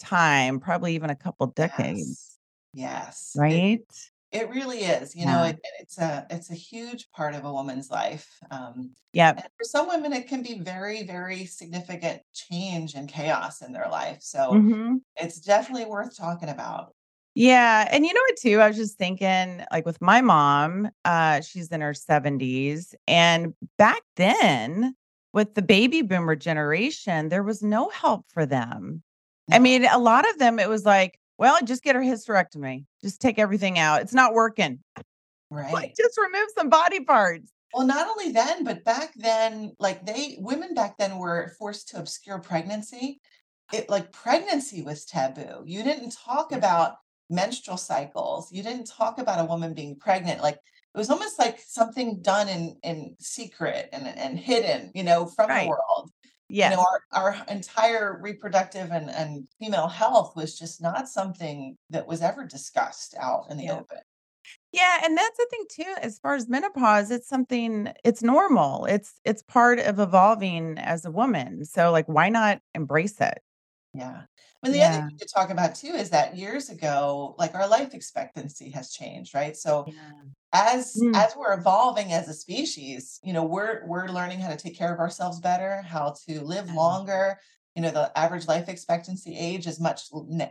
time, 0.00 0.60
probably 0.60 0.94
even 0.94 1.10
a 1.10 1.16
couple 1.16 1.46
decades. 1.48 2.38
Yes. 2.72 3.32
yes. 3.34 3.36
Right. 3.36 3.80
It, 3.80 4.09
it 4.32 4.48
really 4.50 4.78
is. 4.78 5.14
You 5.16 5.26
know, 5.26 5.42
it, 5.44 5.58
it's 5.80 5.98
a 5.98 6.26
it's 6.30 6.50
a 6.50 6.54
huge 6.54 7.10
part 7.10 7.34
of 7.34 7.44
a 7.44 7.52
woman's 7.52 7.90
life. 7.90 8.28
Um, 8.50 8.92
yeah. 9.12 9.32
for 9.32 9.64
some 9.64 9.88
women, 9.88 10.12
it 10.12 10.28
can 10.28 10.42
be 10.42 10.60
very, 10.60 11.02
very 11.02 11.46
significant 11.46 12.22
change 12.32 12.94
and 12.94 13.08
chaos 13.08 13.60
in 13.62 13.72
their 13.72 13.88
life. 13.90 14.18
So 14.20 14.52
hmm 14.52 14.96
it's 15.16 15.40
definitely 15.40 15.86
worth 15.86 16.16
talking 16.16 16.48
about. 16.48 16.94
Yeah. 17.34 17.86
And 17.90 18.04
you 18.04 18.12
know 18.12 18.20
what, 18.28 18.36
too? 18.36 18.60
I 18.60 18.68
was 18.68 18.76
just 18.76 18.98
thinking, 18.98 19.64
like 19.70 19.86
with 19.86 20.00
my 20.00 20.20
mom, 20.20 20.90
uh, 21.04 21.40
she's 21.42 21.68
in 21.68 21.80
her 21.80 21.92
70s. 21.92 22.94
And 23.06 23.54
back 23.78 24.02
then, 24.16 24.94
with 25.32 25.54
the 25.54 25.62
baby 25.62 26.02
boomer 26.02 26.36
generation, 26.36 27.28
there 27.28 27.42
was 27.42 27.62
no 27.62 27.88
help 27.90 28.26
for 28.28 28.46
them. 28.46 29.02
I 29.52 29.58
mean, 29.58 29.84
a 29.84 29.98
lot 29.98 30.28
of 30.28 30.38
them, 30.38 30.58
it 30.58 30.68
was 30.68 30.84
like, 30.84 31.18
well, 31.40 31.58
just 31.64 31.82
get 31.82 31.96
her 31.96 32.02
hysterectomy. 32.02 32.84
Just 33.02 33.20
take 33.20 33.38
everything 33.38 33.78
out. 33.78 34.02
It's 34.02 34.12
not 34.12 34.34
working. 34.34 34.80
Right. 35.50 35.72
Like, 35.72 35.94
just 35.96 36.18
remove 36.18 36.48
some 36.54 36.68
body 36.68 37.02
parts. 37.02 37.50
Well, 37.72 37.86
not 37.86 38.08
only 38.08 38.30
then, 38.30 38.62
but 38.62 38.84
back 38.84 39.12
then, 39.16 39.72
like 39.78 40.04
they 40.04 40.36
women 40.38 40.74
back 40.74 40.98
then 40.98 41.16
were 41.16 41.54
forced 41.58 41.88
to 41.88 41.98
obscure 41.98 42.40
pregnancy. 42.40 43.20
It 43.72 43.88
like 43.88 44.12
pregnancy 44.12 44.82
was 44.82 45.06
taboo. 45.06 45.62
You 45.64 45.82
didn't 45.82 46.10
talk 46.10 46.52
about 46.52 46.96
menstrual 47.30 47.78
cycles. 47.78 48.52
You 48.52 48.62
didn't 48.62 48.90
talk 48.90 49.18
about 49.18 49.40
a 49.40 49.46
woman 49.48 49.72
being 49.72 49.96
pregnant. 49.96 50.42
Like 50.42 50.56
it 50.56 50.98
was 50.98 51.10
almost 51.10 51.38
like 51.38 51.58
something 51.64 52.20
done 52.20 52.48
in 52.48 52.76
in 52.82 53.16
secret 53.18 53.88
and 53.92 54.06
and 54.06 54.38
hidden, 54.38 54.90
you 54.94 55.04
know, 55.04 55.24
from 55.24 55.48
right. 55.48 55.62
the 55.62 55.68
world. 55.70 56.10
Yeah. 56.50 56.70
You 56.70 56.76
know, 56.76 56.86
our, 57.12 57.34
our 57.34 57.44
entire 57.48 58.18
reproductive 58.20 58.90
and, 58.90 59.08
and 59.08 59.46
female 59.58 59.88
health 59.88 60.34
was 60.34 60.58
just 60.58 60.82
not 60.82 61.08
something 61.08 61.76
that 61.90 62.06
was 62.06 62.22
ever 62.22 62.44
discussed 62.44 63.14
out 63.18 63.46
in 63.50 63.56
the 63.56 63.64
yeah. 63.64 63.74
open. 63.74 63.98
Yeah, 64.72 65.00
and 65.04 65.16
that's 65.16 65.36
the 65.36 65.46
thing 65.50 65.64
too, 65.70 65.94
as 66.00 66.18
far 66.18 66.34
as 66.34 66.48
menopause, 66.48 67.10
it's 67.10 67.28
something 67.28 67.92
it's 68.04 68.22
normal. 68.22 68.84
It's 68.86 69.14
it's 69.24 69.42
part 69.42 69.78
of 69.78 69.98
evolving 69.98 70.78
as 70.78 71.04
a 71.04 71.10
woman. 71.10 71.64
So 71.64 71.92
like 71.92 72.06
why 72.06 72.28
not 72.28 72.60
embrace 72.74 73.20
it? 73.20 73.40
Yeah. 73.94 74.22
I 74.62 74.66
mean, 74.66 74.72
the 74.72 74.82
other 74.84 74.94
thing 74.96 75.18
to 75.18 75.28
talk 75.34 75.50
about 75.50 75.74
too 75.74 75.88
is 75.88 76.10
that 76.10 76.36
years 76.36 76.68
ago, 76.70 77.34
like 77.38 77.54
our 77.54 77.66
life 77.68 77.92
expectancy 77.94 78.70
has 78.70 78.92
changed, 78.92 79.34
right? 79.34 79.56
So 79.56 79.86
Yeah. 79.86 80.22
as 80.52 81.02
Mm. 81.02 81.14
as 81.14 81.34
we're 81.36 81.54
evolving 81.58 82.12
as 82.12 82.28
a 82.28 82.34
species, 82.34 83.20
you 83.24 83.32
know, 83.32 83.44
we're 83.44 83.86
we're 83.86 84.08
learning 84.08 84.40
how 84.40 84.50
to 84.50 84.56
take 84.58 84.76
care 84.78 84.92
of 84.94 85.00
ourselves 85.00 85.40
better, 85.40 85.82
how 85.82 86.14
to 86.28 86.42
live 86.42 86.68
Yeah. 86.68 86.70
longer. 86.70 87.40
You 87.76 87.82
know, 87.82 87.90
the 87.92 88.16
average 88.18 88.48
life 88.48 88.68
expectancy 88.68 89.36
age 89.36 89.66
is 89.66 89.80
much 89.80 90.02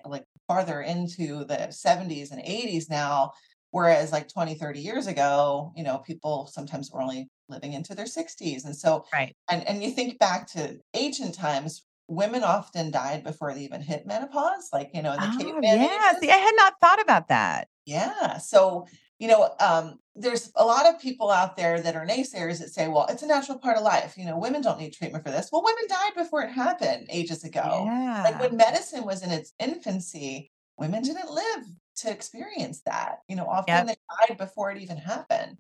like 0.06 0.26
farther 0.48 0.82
into 0.82 1.46
the 1.46 1.72
70s 1.72 2.32
and 2.32 2.42
80s 2.44 2.90
now, 2.90 3.34
whereas 3.72 4.12
like 4.14 4.30
20, 4.30 4.56
30 4.56 4.82
years 4.82 5.08
ago, 5.08 5.74
you 5.76 5.84
know, 5.84 6.00
people 6.00 6.48
sometimes 6.48 6.92
were 6.92 7.02
only 7.02 7.30
living 7.50 7.74
into 7.74 7.96
their 7.96 8.08
60s. 8.08 8.66
And 8.66 8.76
so 8.78 9.06
Right. 9.14 9.36
and 9.50 9.64
and 9.68 9.84
you 9.84 9.92
think 9.92 10.20
back 10.20 10.48
to 10.54 10.80
ancient 10.96 11.36
times, 11.36 11.86
women 12.10 12.44
often 12.44 12.92
died 12.92 13.24
before 13.24 13.54
they 13.54 13.62
even 13.62 13.82
hit 13.82 14.06
menopause, 14.06 14.70
like, 14.74 14.92
you 14.94 15.02
know, 15.02 15.14
in 15.14 15.20
the 15.22 15.28
Oh, 15.28 15.38
caveman 15.38 15.80
yeah. 15.82 16.10
ages. 16.12 16.20
See, 16.22 16.32
I 16.32 16.36
had 16.38 16.56
not 16.56 16.80
thought 16.82 17.02
about 17.02 17.28
that. 17.30 17.68
Yeah. 17.86 18.38
So, 18.38 18.88
you 19.20 19.28
know, 19.28 19.54
um, 19.60 20.00
there's 20.16 20.52
a 20.56 20.66
lot 20.66 20.86
of 20.86 21.00
people 21.00 21.30
out 21.32 21.56
there 21.56 21.80
that 21.82 21.96
are 21.96 22.06
naysayers 22.06 22.60
that 22.60 22.70
say, 22.74 22.88
well, 22.88 23.06
it's 23.10 23.24
a 23.24 23.28
natural 23.28 23.58
part 23.60 23.78
of 23.78 23.84
life. 23.84 24.18
You 24.18 24.26
know, 24.26 24.38
women 24.38 24.62
don't 24.62 24.80
need 24.80 24.94
treatment 24.94 25.24
for 25.24 25.32
this. 25.32 25.50
Well, 25.52 25.64
women 25.64 25.84
died 25.88 26.14
before 26.16 26.42
it 26.44 26.52
happened 26.52 27.08
ages 27.10 27.44
ago. 27.44 27.84
Yeah. 27.86 28.24
Like 28.24 28.40
when 28.40 28.58
medicine 28.58 29.06
was 29.06 29.24
in 29.24 29.32
its 29.32 29.54
infancy, 29.60 30.52
women 30.78 31.04
didn't 31.04 31.30
live 31.32 31.66
to 31.98 32.12
experience 32.12 32.82
that. 32.86 33.20
You 33.28 33.36
know, 33.36 33.46
often 33.48 33.68
Yep. 33.76 33.88
they 33.88 33.96
died 34.28 34.38
before 34.38 34.72
it 34.72 34.82
even 34.82 34.98
happened. 34.98 35.58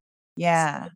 So 0.53 0.89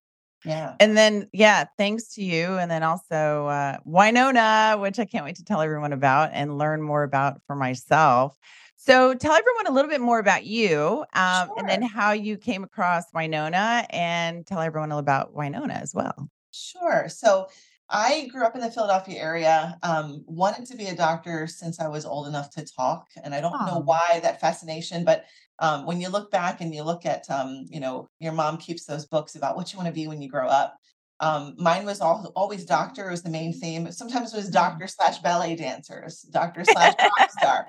Yeah. 0.45 0.75
And 0.79 0.97
then, 0.97 1.29
yeah, 1.31 1.65
thanks 1.77 2.15
to 2.15 2.23
you. 2.23 2.57
And 2.57 2.69
then 2.69 2.83
also 2.83 3.47
uh, 3.47 3.77
Winona, 3.85 4.77
which 4.79 4.99
I 4.99 5.05
can't 5.05 5.23
wait 5.23 5.37
to 5.37 5.43
tell 5.43 5.61
everyone 5.61 5.93
about 5.93 6.31
and 6.33 6.57
learn 6.57 6.81
more 6.81 7.03
about 7.03 7.41
for 7.47 7.55
myself. 7.55 8.37
So 8.75 9.13
tell 9.13 9.31
everyone 9.31 9.67
a 9.67 9.71
little 9.71 9.89
bit 9.89 10.01
more 10.01 10.19
about 10.19 10.45
you 10.45 11.05
um, 11.13 11.49
and 11.57 11.69
then 11.69 11.81
how 11.81 12.11
you 12.11 12.35
came 12.35 12.65
across 12.65 13.05
Winona 13.13 13.85
and 13.89 14.45
tell 14.45 14.59
everyone 14.59 14.91
a 14.91 14.97
about 14.97 15.33
Winona 15.33 15.75
as 15.75 15.95
well. 15.95 16.29
Sure. 16.51 17.07
So 17.07 17.47
I 17.89 18.27
grew 18.31 18.43
up 18.45 18.55
in 18.55 18.61
the 18.61 18.71
Philadelphia 18.71 19.19
area, 19.21 19.77
um, 19.83 20.23
wanted 20.25 20.65
to 20.67 20.77
be 20.77 20.87
a 20.87 20.95
doctor 20.95 21.47
since 21.47 21.79
I 21.79 21.87
was 21.87 22.05
old 22.05 22.27
enough 22.27 22.49
to 22.51 22.65
talk. 22.65 23.07
And 23.23 23.35
I 23.35 23.41
don't 23.41 23.61
know 23.61 23.77
Oh, 23.77 23.81
why 23.83 24.19
that 24.23 24.41
fascination, 24.41 25.03
but 25.05 25.25
um, 25.59 25.85
when 25.85 26.01
you 26.01 26.09
look 26.09 26.31
back 26.31 26.61
and 26.61 26.73
you 26.73 26.83
look 26.83 27.05
at, 27.05 27.29
um, 27.29 27.65
you 27.69 27.79
know, 27.79 28.09
your 28.19 28.31
mom 28.33 28.57
keeps 28.57 28.85
those 28.85 29.05
books 29.05 29.35
about 29.35 29.55
what 29.55 29.71
you 29.71 29.77
want 29.77 29.87
to 29.87 29.93
be 29.93 30.07
when 30.07 30.21
you 30.21 30.29
grow 30.29 30.47
up. 30.47 30.75
Um, 31.19 31.55
mine 31.57 31.85
was 31.85 32.01
all, 32.01 32.31
always 32.35 32.65
doctor 32.65 33.09
was 33.11 33.21
the 33.21 33.29
main 33.29 33.53
theme. 33.53 33.91
Sometimes 33.91 34.33
it 34.33 34.37
was 34.37 34.49
Mm. 34.49 34.51
doctor 34.51 34.87
slash 34.87 35.19
ballet 35.19 35.55
dancers, 35.55 36.21
doctor 36.21 36.63
slash 36.65 36.93
rock 37.01 37.29
star, 37.29 37.67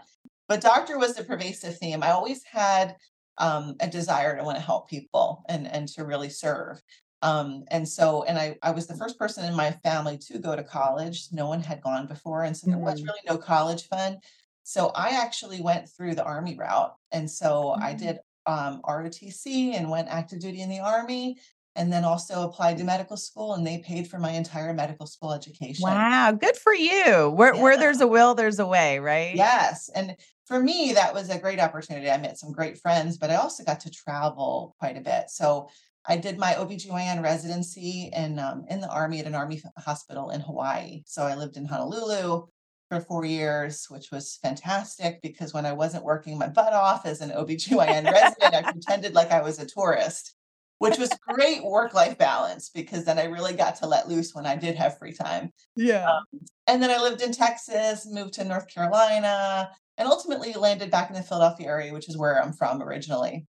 but 0.49 0.61
doctor 0.61 0.99
was 0.99 1.15
the 1.15 1.25
pervasive 1.25 1.77
theme. 1.79 2.03
I 2.03 2.11
always 2.11 2.43
had 2.45 2.97
um, 3.39 3.75
a 3.81 3.89
desire 3.89 4.37
to 4.37 4.45
want 4.45 4.57
to 4.57 4.63
help 4.65 4.89
people 4.89 5.43
and 5.49 5.67
and 5.67 5.89
to 5.89 6.05
really 6.05 6.31
serve. 6.31 6.81
Um, 7.25 7.65
and 7.69 7.89
so, 7.89 8.25
and 8.25 8.39
I, 8.39 8.57
I 8.63 8.71
was 8.73 8.87
the 8.87 8.97
first 8.97 9.19
person 9.19 9.47
in 9.47 9.55
my 9.57 9.71
family 9.71 10.19
to 10.29 10.39
go 10.39 10.55
to 10.55 10.63
college. 10.63 11.29
No 11.33 11.49
one 11.49 11.63
had 11.63 11.81
gone 11.81 12.07
before. 12.07 12.45
And 12.45 12.55
so 12.55 12.67
there 12.69 12.79
was 12.79 13.01
Mm. 13.01 13.07
really 13.07 13.21
no 13.27 13.39
college 13.39 13.89
fund. 13.89 14.19
So 14.63 14.89
I 14.95 15.09
actually 15.25 15.61
went 15.63 15.89
through 15.89 16.15
the 16.17 16.25
Army 16.25 16.55
route. 16.57 16.95
And 17.13 17.31
so 17.31 17.77
I 17.81 17.95
Mm. 17.95 17.99
did 17.99 18.19
um, 18.47 18.83
ROTC 18.85 19.75
and 19.75 19.91
went 19.91 20.09
active 20.09 20.39
duty 20.41 20.61
in 20.61 20.69
the 20.69 20.81
Army, 20.81 21.39
and 21.77 21.91
then 21.91 22.05
also 22.05 22.47
applied 22.47 22.77
to 22.77 22.85
medical 22.85 23.17
school, 23.17 23.55
and 23.55 23.67
they 23.67 23.79
paid 23.79 24.07
for 24.07 24.19
my 24.19 24.33
entire 24.33 24.75
medical 24.75 25.07
school 25.07 25.33
education. 25.33 25.83
Wow, 25.83 26.33
good 26.33 26.57
for 26.59 26.75
you. 26.75 27.31
Where 27.31 27.57
where 27.57 27.79
there's 27.79 28.03
a 28.03 28.07
will, 28.07 28.35
there's 28.35 28.59
a 28.59 28.67
way, 28.67 28.99
right? 28.99 29.35
Yes, 29.35 29.89
and 29.95 30.17
for 30.45 30.61
me, 30.61 30.93
that 30.93 31.15
was 31.15 31.31
a 31.31 31.39
great 31.39 31.59
opportunity. 31.59 32.11
I 32.11 32.19
met 32.19 32.39
some 32.39 32.53
great 32.53 32.77
friends, 32.79 33.17
but 33.17 33.31
I 33.31 33.37
also 33.37 33.65
got 33.65 33.81
to 33.81 33.91
travel 33.91 34.77
quite 34.79 34.99
a 34.99 35.01
bit. 35.01 35.31
So 35.31 35.71
I 36.07 36.17
did 36.17 36.39
my 36.39 36.53
OBGYN 36.53 37.23
residency 37.23 38.11
in 38.15 38.39
um, 38.39 38.65
in 38.69 38.81
the 38.81 38.89
Army 38.89 39.21
at 39.21 39.27
an 39.27 39.35
Army 39.35 39.63
hospital 39.79 40.31
in 40.31 40.41
Hawaii. 40.41 41.03
So 41.07 41.23
I 41.23 41.35
lived 41.35 41.57
in 41.57 41.65
Honolulu 41.65 42.47
for 42.91 43.01
four 43.01 43.25
years, 43.25 43.87
which 43.89 44.11
was 44.11 44.39
fantastic 44.43 45.23
because 45.23 45.55
when 45.55 45.65
I 45.65 45.73
wasn't 45.73 46.05
working 46.05 46.39
my 46.39 46.49
butt 46.49 46.73
off 46.73 47.07
as 47.07 47.21
an 47.21 47.31
OBGYN 47.31 48.11
resident, 48.11 48.55
I 48.55 48.63
pretended 48.71 49.15
like 49.15 49.31
I 49.31 49.41
was 49.41 49.59
a 49.59 49.67
tourist, 49.67 50.35
which 50.79 50.99
was 50.99 51.11
great 51.27 51.65
work-life 51.65 52.19
balance 52.19 52.69
because 52.69 53.05
then 53.05 53.19
I 53.19 53.25
really 53.25 53.55
got 53.55 53.77
to 53.77 53.87
let 53.87 54.09
loose 54.09 54.35
when 54.35 54.47
I 54.47 54.57
did 54.57 54.77
have 54.77 54.99
free 54.99 55.15
time. 55.15 55.51
Yeah. 55.75 56.09
Um, 56.11 56.25
and 56.67 56.83
then 56.83 56.91
I 56.91 57.01
lived 57.01 57.23
in 57.23 57.33
Texas, 57.33 58.07
moved 58.11 58.35
to 58.35 58.45
North 58.45 58.69
Carolina, 58.69 59.71
and 59.97 60.09
ultimately 60.09 60.53
landed 60.53 60.91
back 60.91 61.09
in 61.09 61.17
the 61.17 61.23
Philadelphia 61.23 61.69
area, 61.69 61.93
which 61.93 62.09
is 62.09 62.19
where 62.19 62.43
I'm 62.43 62.53
from 62.53 62.83
originally. 62.83 63.47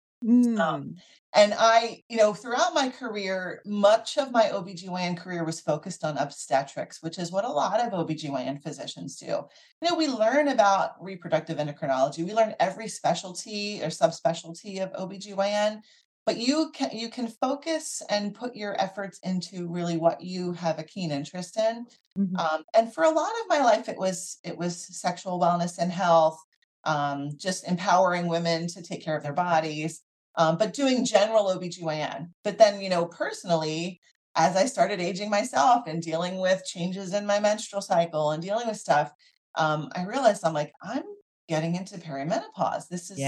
Um, 0.58 0.90
Mm. 0.90 1.02
and 1.34 1.54
I, 1.56 2.02
you 2.10 2.18
know, 2.18 2.34
throughout 2.34 2.74
my 2.74 2.90
career, 2.90 3.62
much 3.64 4.18
of 4.18 4.32
my 4.32 4.50
OBGYN 4.50 5.16
career 5.16 5.44
was 5.44 5.60
focused 5.62 6.04
on 6.04 6.18
obstetrics, 6.18 7.02
which 7.02 7.18
is 7.18 7.32
what 7.32 7.46
a 7.46 7.48
lot 7.48 7.80
of 7.80 7.92
OBGYN 7.94 8.62
physicians 8.62 9.16
do. 9.16 9.26
You 9.26 9.90
know, 9.90 9.96
we 9.96 10.08
learn 10.08 10.48
about 10.48 11.02
reproductive 11.02 11.56
endocrinology, 11.58 12.24
we 12.24 12.34
learn 12.34 12.54
every 12.60 12.88
specialty 12.88 13.82
or 13.82 13.86
subspecialty 13.86 14.82
of 14.82 14.92
OBGYN, 14.92 15.80
but 16.26 16.36
you 16.36 16.70
can 16.74 16.90
you 16.96 17.08
can 17.10 17.28
focus 17.28 18.02
and 18.10 18.34
put 18.34 18.54
your 18.54 18.78
efforts 18.80 19.18
into 19.22 19.68
really 19.68 19.96
what 19.96 20.20
you 20.20 20.52
have 20.52 20.78
a 20.78 20.84
keen 20.84 21.10
interest 21.10 21.56
in. 21.58 21.86
Mhm. 22.16 22.46
Um, 22.50 22.64
and 22.74 22.92
for 22.92 23.04
a 23.04 23.10
lot 23.10 23.30
of 23.42 23.48
my 23.48 23.60
life, 23.62 23.88
it 23.88 23.98
was 23.98 24.38
it 24.44 24.56
was 24.56 24.86
sexual 24.98 25.38
wellness 25.40 25.78
and 25.78 25.92
health, 25.92 26.38
um, 26.84 27.30
just 27.36 27.66
empowering 27.68 28.26
women 28.28 28.66
to 28.68 28.82
take 28.82 29.02
care 29.02 29.16
of 29.16 29.22
their 29.22 29.32
bodies 29.34 30.02
um, 30.36 30.56
but 30.56 30.72
doing 30.72 31.04
general 31.04 31.46
OBGYN. 31.46 32.30
But 32.44 32.58
then, 32.58 32.80
you 32.80 32.88
know, 32.88 33.06
personally, 33.06 34.00
as 34.34 34.56
I 34.56 34.66
started 34.66 35.00
aging 35.00 35.30
myself 35.30 35.86
and 35.86 36.02
dealing 36.02 36.38
with 36.38 36.64
changes 36.64 37.12
in 37.12 37.26
my 37.26 37.38
menstrual 37.38 37.82
cycle 37.82 38.30
and 38.30 38.42
dealing 38.42 38.66
with 38.66 38.78
stuff, 38.78 39.12
um, 39.56 39.90
I 39.94 40.04
realized 40.04 40.44
I'm 40.44 40.54
like, 40.54 40.72
I'm 40.82 41.02
getting 41.48 41.74
into 41.74 41.98
perimenopause. 41.98 42.88
This 42.88 43.10
is 43.10 43.18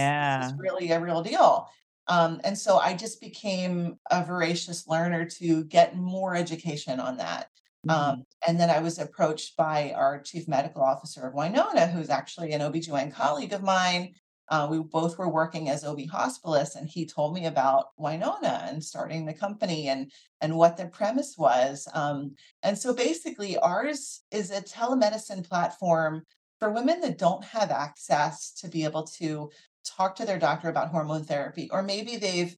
this 0.41 0.53
is 0.53 0.59
really 0.59 0.91
a 0.93 1.01
real 1.01 1.23
deal. 1.23 1.69
Um, 2.07 2.41
and 2.45 2.57
so 2.57 2.79
I 2.79 2.95
just 2.95 3.21
became 3.21 3.99
a 4.11 4.25
voracious 4.25 4.87
learner 4.87 5.27
to 5.41 5.65
get 5.65 5.97
more 5.97 6.35
education 6.37 7.01
on 7.01 7.19
that. 7.19 7.49
Um, 7.89 8.25
and 8.47 8.59
then 8.59 8.71
I 8.71 8.79
was 8.79 8.99
approached 8.99 9.57
by 9.57 9.93
our 9.95 10.21
chief 10.23 10.49
medical 10.49 10.83
officer 10.83 11.27
of 11.27 11.35
Winona, 11.35 11.87
who's 11.87 12.09
actually 12.09 12.53
an 12.53 12.63
OBGYN 12.63 13.13
colleague 13.13 13.53
of 13.53 13.63
mine 13.63 14.15
uh, 14.49 14.69
we 14.71 14.79
both 14.79 15.19
were 15.19 15.29
working 15.29 15.69
as 15.69 15.85
OB 15.85 16.01
hospitalists, 16.01 16.77
and 16.77 16.89
he 16.89 17.07
told 17.07 17.35
me 17.35 17.47
about 17.47 17.87
Winona 17.97 18.67
and 18.69 18.85
starting 18.85 19.25
the 19.25 19.33
company 19.33 19.89
and 19.89 20.13
and 20.41 20.57
what 20.57 20.77
the 20.77 20.87
premise 20.87 21.37
was. 21.39 21.89
Um, 21.95 22.35
and 22.63 22.77
so 22.77 22.93
basically, 22.93 23.57
ours 23.59 24.23
is 24.31 24.51
a 24.51 24.61
telemedicine 24.61 25.49
platform 25.49 26.25
for 26.59 26.71
women 26.71 27.01
that 27.01 27.19
don't 27.19 27.45
have 27.45 27.71
access 27.71 28.53
to 28.61 28.69
be 28.69 28.85
able 28.85 29.05
to 29.05 29.51
talk 29.85 30.17
to 30.17 30.27
their 30.27 30.39
doctor 30.39 30.69
about 30.69 30.91
hormone 30.91 31.25
therapy, 31.25 31.69
or 31.73 31.83
maybe 31.83 32.17
they've 32.17 32.57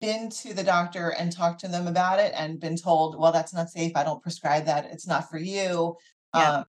been 0.00 0.28
to 0.28 0.52
the 0.54 0.64
doctor 0.64 1.10
and 1.10 1.32
talked 1.32 1.60
to 1.60 1.68
them 1.68 1.86
about 1.86 2.18
it 2.18 2.32
and 2.36 2.60
been 2.60 2.76
told, 2.76 3.18
well, 3.18 3.32
that's 3.32 3.54
not 3.54 3.70
safe. 3.70 3.92
I 3.96 4.04
don't 4.04 4.22
prescribe 4.22 4.66
that. 4.66 4.86
It's 4.86 5.06
not 5.06 5.30
for 5.30 5.38
you. 5.38 5.96
Yeah. 6.34 6.52
Um, 6.52 6.64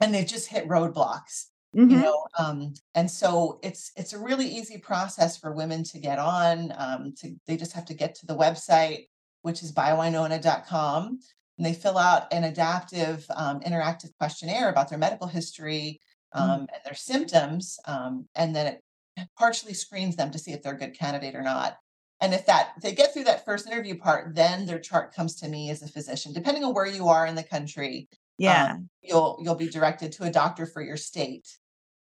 and 0.00 0.14
they've 0.14 0.26
just 0.26 0.48
hit 0.48 0.66
roadblocks 0.66 1.46
you 1.82 1.96
Mhm. 1.96 1.98
know 1.98 2.26
um 2.38 2.72
and 2.94 3.10
so 3.10 3.58
it's 3.62 3.92
it's 3.96 4.12
a 4.12 4.18
really 4.18 4.46
easy 4.46 4.78
process 4.78 5.36
for 5.36 5.52
women 5.52 5.82
to 5.84 5.98
get 5.98 6.18
on 6.18 6.72
um 6.76 7.12
to 7.16 7.36
they 7.46 7.56
just 7.56 7.72
have 7.72 7.84
to 7.84 7.94
get 7.94 8.14
to 8.14 8.26
the 8.26 8.36
website 8.36 9.06
which 9.42 9.62
is 9.62 9.72
bywinona.com 9.72 11.18
and 11.58 11.66
they 11.66 11.74
fill 11.74 11.98
out 11.98 12.32
an 12.32 12.44
adaptive 12.44 13.24
um, 13.36 13.60
interactive 13.60 14.10
questionnaire 14.18 14.68
about 14.70 14.88
their 14.88 14.98
medical 14.98 15.26
history 15.28 16.00
Mm. 16.36 16.40
um, 16.42 16.60
and 16.60 16.80
their 16.84 16.94
symptoms 16.94 17.78
um, 17.86 18.26
and 18.34 18.54
then 18.56 18.66
it 18.66 19.28
partially 19.38 19.74
screens 19.74 20.16
them 20.16 20.30
to 20.32 20.38
see 20.38 20.52
if 20.52 20.62
they're 20.62 20.74
a 20.74 20.78
good 20.78 20.98
candidate 20.98 21.34
or 21.34 21.42
not 21.42 21.76
and 22.20 22.34
if 22.34 22.46
that 22.46 22.72
if 22.76 22.82
they 22.82 22.94
get 22.94 23.12
through 23.12 23.24
that 23.24 23.44
first 23.44 23.66
interview 23.66 23.96
part 23.96 24.34
then 24.34 24.66
their 24.66 24.78
chart 24.80 25.14
comes 25.14 25.36
to 25.36 25.48
me 25.48 25.70
as 25.70 25.82
a 25.82 25.88
physician 25.88 26.32
depending 26.32 26.64
on 26.64 26.74
where 26.74 26.86
you 26.86 27.08
are 27.08 27.26
in 27.26 27.34
the 27.34 27.42
country 27.42 28.08
um, 28.46 28.68
Yeah. 28.68 28.78
you'll 29.02 29.38
you'll 29.42 29.54
be 29.54 29.68
directed 29.68 30.12
to 30.12 30.24
a 30.24 30.30
doctor 30.30 30.66
for 30.66 30.82
your 30.82 30.96
state 30.96 31.46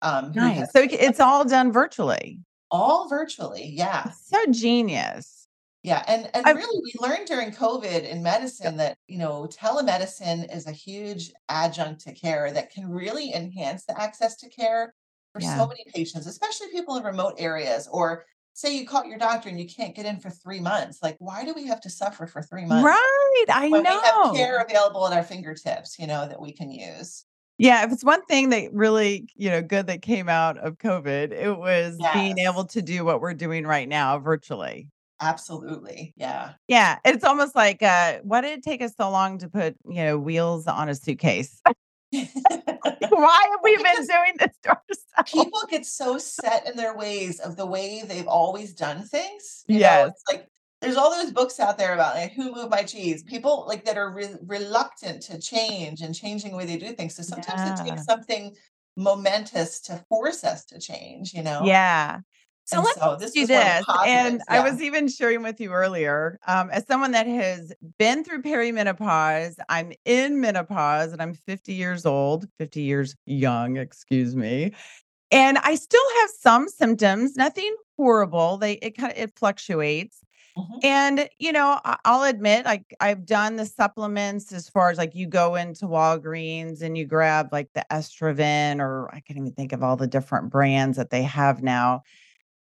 um, 0.02 0.32
Nice. 0.34 0.60
has 0.60 0.72
So 0.72 0.82
it's 0.90 1.20
all 1.20 1.44
done 1.46 1.72
virtually. 1.72 2.40
all 2.72 3.08
virtually. 3.10 3.66
Yeah, 3.66 4.12
so 4.12 4.38
genius. 4.52 5.48
yeah, 5.84 6.04
and 6.08 6.30
and 6.34 6.46
I 6.46 6.52
really, 6.52 6.82
we 6.84 6.94
learned 7.08 7.28
during 7.28 7.52
COVID 7.52 8.04
in 8.10 8.22
medicine 8.24 8.78
that 8.78 8.98
you 9.08 9.18
know 9.18 9.48
telemedicine 9.52 10.54
is 10.56 10.68
a 10.68 10.72
huge 10.72 11.32
adjunct 11.50 12.02
to 12.02 12.14
care 12.14 12.52
that 12.52 12.72
can 12.72 12.90
really 12.90 13.34
enhance 13.34 13.86
the 13.86 14.00
access 14.00 14.36
to 14.38 14.50
care 14.50 14.94
for 15.34 15.42
Yeah. 15.42 15.56
so 15.58 15.68
many 15.68 15.84
patients, 15.94 16.28
especially 16.28 16.68
people 16.72 16.96
in 16.98 17.04
remote 17.04 17.36
areas. 17.38 17.88
Or 17.92 18.26
say 18.54 18.76
you 18.76 18.88
caught 18.88 19.06
your 19.08 19.20
doctor 19.20 19.50
and 19.50 19.60
you 19.60 19.68
can't 19.68 19.94
get 19.96 20.06
in 20.08 20.20
for 20.20 20.32
three 20.32 20.60
months. 20.60 20.98
Like, 21.04 21.16
why 21.20 21.46
do 21.46 21.54
we 21.54 21.68
have 21.68 21.80
to 21.82 21.92
suffer 21.92 22.26
for 22.26 22.42
three 22.42 22.66
months 22.66 22.84
Right. 22.84 23.46
I 23.50 23.70
when 23.70 23.84
we 23.84 23.88
have 23.90 24.34
care 24.36 24.58
available 24.62 25.06
at 25.08 25.14
our 25.14 25.22
fingertips? 25.24 26.00
You 26.00 26.08
know 26.08 26.28
that 26.28 26.42
we 26.42 26.52
can 26.54 26.72
use. 26.72 27.24
Yeah, 27.58 27.84
if 27.86 27.92
it's 27.92 28.04
one 28.04 28.24
thing 28.26 28.50
that 28.50 28.72
really, 28.72 29.28
you 29.36 29.50
know, 29.50 29.62
good 29.62 29.88
that 29.88 30.02
came 30.04 30.30
out 30.30 30.58
of 30.60 30.78
COVID, 30.78 31.32
it 31.32 31.54
was 31.58 31.98
being 32.14 32.38
able 32.38 32.66
to 32.66 32.82
do 32.82 33.04
what 33.04 33.20
we're 33.22 33.34
doing 33.34 33.66
right 33.66 33.88
now 33.90 34.20
virtually. 34.20 34.90
absolutely. 35.22 36.14
Yeah. 36.16 36.54
Yeah, 36.68 37.00
it's 37.04 37.24
almost 37.24 37.56
like, 37.56 37.82
uh, 37.82 38.20
why 38.24 38.42
did 38.42 38.60
it 38.60 38.64
take 38.64 38.82
us 38.84 38.94
so 38.96 39.10
long 39.10 39.40
to 39.40 39.50
put, 39.50 39.76
you 39.88 40.04
know, 40.04 40.20
wheels 40.20 40.68
on 40.68 40.90
a 40.90 40.96
suitcase? 40.96 41.62
Why 42.12 43.42
have 43.52 43.60
we 43.64 43.76
been 43.78 43.96
doing 44.08 44.34
this 44.40 44.56
to 44.64 44.70
ourselves? 44.70 45.32
people 45.32 45.60
get 45.70 45.86
so 45.86 46.18
set 46.18 46.68
in 46.70 46.78
their 46.78 46.96
ways 46.96 47.40
of 47.40 47.58
the 47.58 47.66
way 47.66 48.04
they've 48.08 48.28
always 48.28 48.74
done 48.74 49.04
things. 49.04 49.66
You 49.68 49.76
know, 49.76 49.80
Yes. 49.80 50.10
it's 50.12 50.24
like 50.32 50.48
there's 50.82 50.96
all 50.96 51.12
those 51.12 51.32
books 51.32 51.60
out 51.60 51.78
there 51.78 51.94
about 51.94 52.16
like 52.16 52.34
who 52.34 52.54
moved 52.54 52.70
my 52.70 52.84
cheese. 52.84 53.24
People 53.24 53.66
like 53.68 53.86
that 53.86 53.98
are 53.98 54.12
re- 54.12 54.36
reluctant 54.46 55.24
to 55.24 55.40
change 55.40 56.02
and 56.02 56.14
changing 56.14 56.52
the 56.52 56.58
way 56.58 56.66
they 56.66 56.78
do 56.78 56.94
things. 56.94 57.16
So 57.16 57.24
sometimes 57.24 57.80
it 57.80 57.84
takes 57.84 58.06
something 58.06 58.56
momentous 58.96 59.80
to 59.82 60.04
force 60.10 60.44
us 60.44 60.66
to 60.66 60.80
change. 60.80 61.34
You 61.34 61.44
know, 61.44 61.62
Yeah. 61.64 62.20
So 62.66 62.78
and 62.78 62.86
let's 62.86 63.00
so 63.00 63.16
this 63.18 63.32
do 63.32 63.42
was 63.42 63.50
one 63.50 63.60
of 63.60 63.66
the 63.66 63.70
this. 63.70 63.86
And 64.08 64.40
positives. 64.40 64.44
I 64.50 64.60
was 64.60 64.82
even 64.82 65.08
sharing 65.08 65.42
with 65.42 65.62
you 65.62 65.72
earlier, 65.72 66.38
um, 66.48 66.70
as 66.70 66.86
someone 66.86 67.12
that 67.12 67.26
has 67.26 67.72
been 67.98 68.26
through 68.26 68.42
perimenopause, 68.42 69.56
I'm 69.70 69.94
in 70.04 70.42
menopause 70.42 71.14
and 71.14 71.22
I'm 71.22 71.34
50 71.34 71.74
years 71.74 72.06
old, 72.06 72.46
50 72.60 72.82
years 72.82 73.16
young, 73.26 73.78
excuse 73.78 74.36
me. 74.36 74.74
And 75.32 75.58
I 75.60 75.76
still 75.76 76.04
have 76.20 76.30
some 76.42 76.68
symptoms, 76.68 77.38
nothing 77.38 77.74
horrible. 77.98 78.58
They 78.58 78.74
it 78.74 78.98
kind 78.98 79.14
of 79.14 79.18
it 79.18 79.32
fluctuates. 79.38 80.20
Mhm. 80.58 80.82
And, 80.84 81.30
you 81.40 81.52
know, 81.52 81.80
I'll 82.06 82.24
admit, 82.24 82.66
like, 82.66 82.96
I've 83.00 83.26
done 83.26 83.56
the 83.56 83.66
supplements 83.66 84.52
as 84.54 84.70
far 84.70 84.92
as, 84.92 84.98
like, 85.00 85.16
you 85.16 85.28
go 85.28 85.56
into 85.56 85.86
Walgreens 85.88 86.82
and 86.84 86.98
you 86.98 87.06
grab, 87.06 87.50
like, 87.52 87.70
the 87.74 87.86
Estroven 87.92 88.80
or 88.80 89.10
I 89.14 89.22
can't 89.22 89.40
even 89.40 89.54
think 89.54 89.74
of 89.74 89.84
all 89.84 89.98
the 89.98 90.08
different 90.08 90.52
brands 90.52 90.98
that 90.98 91.10
they 91.10 91.24
have 91.24 91.64
now. 91.64 92.04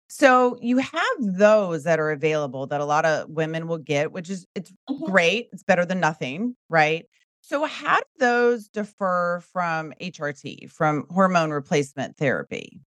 So, 0.09 0.57
you 0.61 0.77
have 0.79 1.17
those 1.21 1.83
that 1.85 1.99
are 1.99 2.11
available 2.11 2.67
that 2.67 2.81
a 2.81 2.85
lot 2.85 3.05
of 3.05 3.29
women 3.29 3.67
will 3.67 3.79
get, 3.79 4.11
which 4.11 4.29
is 4.29 4.45
it's 4.55 4.73
Mhm. 4.89 5.07
great, 5.07 5.49
it's 5.53 5.63
better 5.63 5.85
than 5.85 5.99
nothing, 5.99 6.55
right? 6.69 7.05
So, 7.41 7.65
how 7.65 7.97
do 7.99 8.03
those 8.19 8.69
differ 8.69 9.43
from 9.53 9.93
HRT, 10.01 10.67
from 10.71 11.07
hormone 11.11 11.51
replacement 11.51 12.17
therapy? 12.17 12.79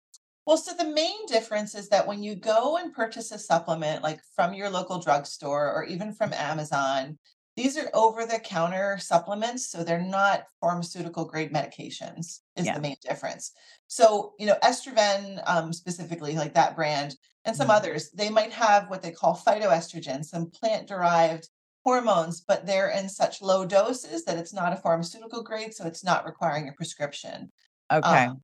Well, 0.48 0.58
so 0.58 0.74
the 0.74 0.86
main 0.88 1.26
difference 1.28 1.76
is 1.76 1.90
that 1.90 2.08
when 2.08 2.24
you 2.24 2.34
go 2.36 2.78
and 2.78 2.94
purchase 2.94 3.34
a 3.34 3.38
supplement, 3.38 4.02
like, 4.02 4.22
from 4.34 4.54
your 4.56 4.70
local 4.70 5.00
drugstore 5.00 5.74
or 5.74 5.84
even 5.84 6.14
from 6.14 6.32
Amazon, 6.34 7.20
these 7.58 7.78
are 7.78 7.90
over-the-counter 7.94 8.98
supplements, 9.00 9.70
so 9.70 9.84
they're 9.84 10.02
not 10.02 10.46
pharmaceutical-grade 10.62 11.52
medications, 11.52 12.40
is 12.56 12.68
Yeah. 12.68 12.74
the 12.74 12.80
main 12.80 12.96
difference. 13.02 13.52
So, 13.88 14.36
you 14.40 14.46
know, 14.46 14.58
Estroven, 14.64 15.44
um, 15.46 15.74
specifically, 15.74 16.36
like 16.38 16.54
that 16.54 16.78
brand, 16.78 17.18
and 17.44 17.56
some 17.58 17.68
Mhm. 17.68 17.76
others, 17.76 18.12
they 18.12 18.30
might 18.30 18.54
have 18.54 18.90
what 18.90 19.02
they 19.02 19.12
call 19.12 19.36
phytoestrogen, 19.36 20.24
some 20.24 20.50
plant-derived 20.50 21.50
hormones, 21.84 22.40
but 22.42 22.66
they're 22.66 22.90
in 22.90 23.10
such 23.10 23.42
low 23.42 23.66
doses 23.66 24.24
that 24.26 24.38
it's 24.38 24.54
not 24.54 24.72
a 24.74 24.78
pharmaceutical 24.78 25.44
grade, 25.44 25.74
so 25.74 25.86
it's 25.86 26.06
not 26.06 26.26
requiring 26.26 26.70
a 26.70 26.74
prescription. 26.74 27.52
Okay. 27.92 28.30
Um, 28.30 28.44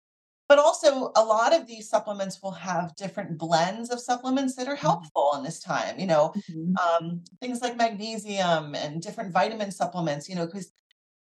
but 0.54 0.60
also, 0.60 1.12
a 1.16 1.26
lot 1.26 1.52
of 1.56 1.66
these 1.68 1.90
supplements 1.90 2.40
will 2.44 2.52
have 2.52 2.96
different 2.96 3.40
blends 3.40 3.90
of 3.90 4.00
supplements 4.00 4.56
that 4.56 4.68
are 4.68 4.76
Mhm. 4.82 5.12
helpful 5.16 5.34
in 5.36 5.44
this 5.44 5.60
time, 5.60 6.00
you 6.00 6.06
know, 6.08 6.36
Mhm. 6.36 6.80
um, 6.84 7.24
things 7.42 7.62
like 7.62 7.76
magnesium 7.76 8.76
and 8.76 9.02
different 9.02 9.34
vitamin 9.34 9.72
supplements, 9.72 10.30
you 10.30 10.36
know, 10.36 10.46
because 10.46 10.72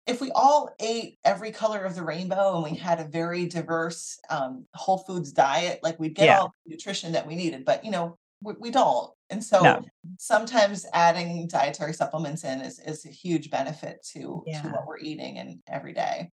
if 0.07 0.21
we 0.21 0.31
all 0.33 0.69
ate 0.79 1.19
every 1.25 1.51
color 1.51 1.83
of 1.85 1.95
the 1.95 2.03
rainbow 2.03 2.55
and 2.55 2.63
we 2.63 2.77
had 2.77 2.99
a 3.01 3.05
very 3.09 3.47
diverse, 3.47 4.19
um, 4.29 4.67
whole 4.75 4.99
foods 4.99 5.33
diet, 5.33 5.81
like, 5.83 5.99
we'd 5.99 6.15
get 6.15 6.29
Yeah. 6.29 6.39
all 6.39 6.53
the 6.65 6.71
nutrition 6.71 7.11
that 7.13 7.27
we 7.27 7.35
needed, 7.35 7.65
but, 7.65 7.85
you 7.85 7.91
know, 7.91 8.17
we 8.41 8.53
we 8.59 8.71
don't. 8.71 9.13
And 9.31 9.43
so, 9.43 9.61
No. 9.61 9.89
sometimes 10.19 10.85
adding 10.93 11.47
dietary 11.47 11.93
supplements 11.93 12.43
in 12.45 12.61
is 12.61 12.79
is 12.79 13.05
a 13.05 13.09
huge 13.09 13.51
benefit 13.51 14.03
to 14.13 14.49
to 14.61 14.69
what 14.69 14.87
we're 14.87 14.99
eating 14.99 15.39
and 15.39 15.61
every 15.67 15.93
day. 15.93 16.31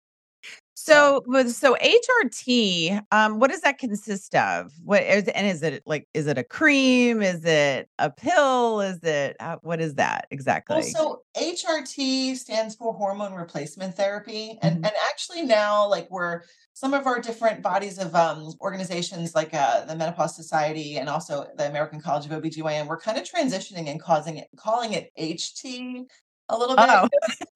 So 0.77 1.25
So, 1.47 1.77
HRT, 1.81 3.01
um, 3.13 3.39
what 3.39 3.51
does 3.51 3.61
that 3.61 3.79
consist 3.79 4.35
of? 4.35 4.73
What 4.83 5.03
is 5.03 5.29
and 5.29 5.47
is 5.47 5.63
it, 5.63 5.83
like 5.87 6.09
is 6.15 6.27
it 6.27 6.37
a 6.37 6.43
cream? 6.45 7.23
Is 7.23 7.45
it 7.45 7.89
a 7.99 8.11
pill? 8.11 8.81
Is 8.81 8.99
it 9.05 9.37
uh, 9.41 9.59
what 9.63 9.81
is 9.81 9.95
that 9.95 10.27
Well, 10.69 10.83
exactly? 10.83 10.83
so 10.83 11.23
HRT 11.37 12.35
stands 12.37 12.75
for 12.75 12.95
hormone 12.95 13.35
replacement 13.35 13.95
therapy, 13.97 14.59
and 14.63 14.77
Mhm. 14.77 14.83
and 14.83 14.93
actually 15.11 15.43
now, 15.43 15.87
like, 15.89 16.11
we're 16.11 16.43
some 16.73 16.95
of 16.95 17.07
our 17.07 17.21
different 17.21 17.63
bodies 17.63 17.99
of, 17.99 18.15
um, 18.17 18.53
organizations, 18.61 19.35
like, 19.35 19.55
uh, 19.55 19.85
the 19.85 19.95
Menopause 19.95 20.35
Society 20.35 20.97
and 20.99 21.09
also 21.09 21.47
the 21.57 21.69
American 21.69 22.01
College 22.01 22.27
of 22.27 22.33
OB-GYN, 22.33 22.87
we're 22.89 22.97
kinda 22.99 23.21
transitioning 23.23 23.89
and 23.89 24.01
causing 24.01 24.39
it 24.39 24.49
calling 24.57 24.93
it 24.95 25.11
HT 25.17 26.07
a 26.49 26.59
little 26.59 26.77
bit 26.79 26.89
Oh. 26.89 27.09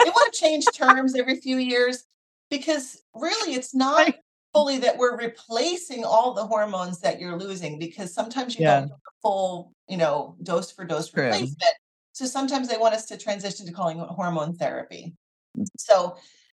they 0.05 0.11
wanna 0.11 0.31
change 0.33 0.73
terms 0.73 1.15
every 1.17 1.41
few 1.41 1.59
years 1.59 2.05
because, 2.51 3.03
really, 3.15 3.55
it's 3.55 3.75
not 3.87 4.15
fully 4.55 4.79
that 4.79 4.97
we're 4.97 5.17
replacing 5.17 6.05
all 6.05 6.33
the 6.35 6.47
hormones 6.47 7.01
that 7.01 7.21
you're 7.21 7.39
losing 7.39 7.79
because 7.79 8.15
sometimes 8.15 8.57
you 8.59 8.65
don't 8.65 8.75
Yeah. 8.75 8.87
get 8.87 8.89
the 8.89 9.11
full, 9.23 9.73
you 9.89 9.97
know, 9.97 10.37
dose 10.43 10.71
for 10.71 10.85
dose 10.85 11.11
True. 11.11 11.25
replacement. 11.25 11.75
So, 12.13 12.27
sometimes 12.27 12.69
they 12.69 12.79
want 12.79 12.95
us 12.95 13.07
to 13.07 13.17
transition 13.19 13.67
to 13.67 13.73
calling 13.73 13.99
it 14.01 14.09
hormone 14.09 14.55
therapy. 14.55 15.15
Mm. 15.57 15.67
So, 15.79 16.17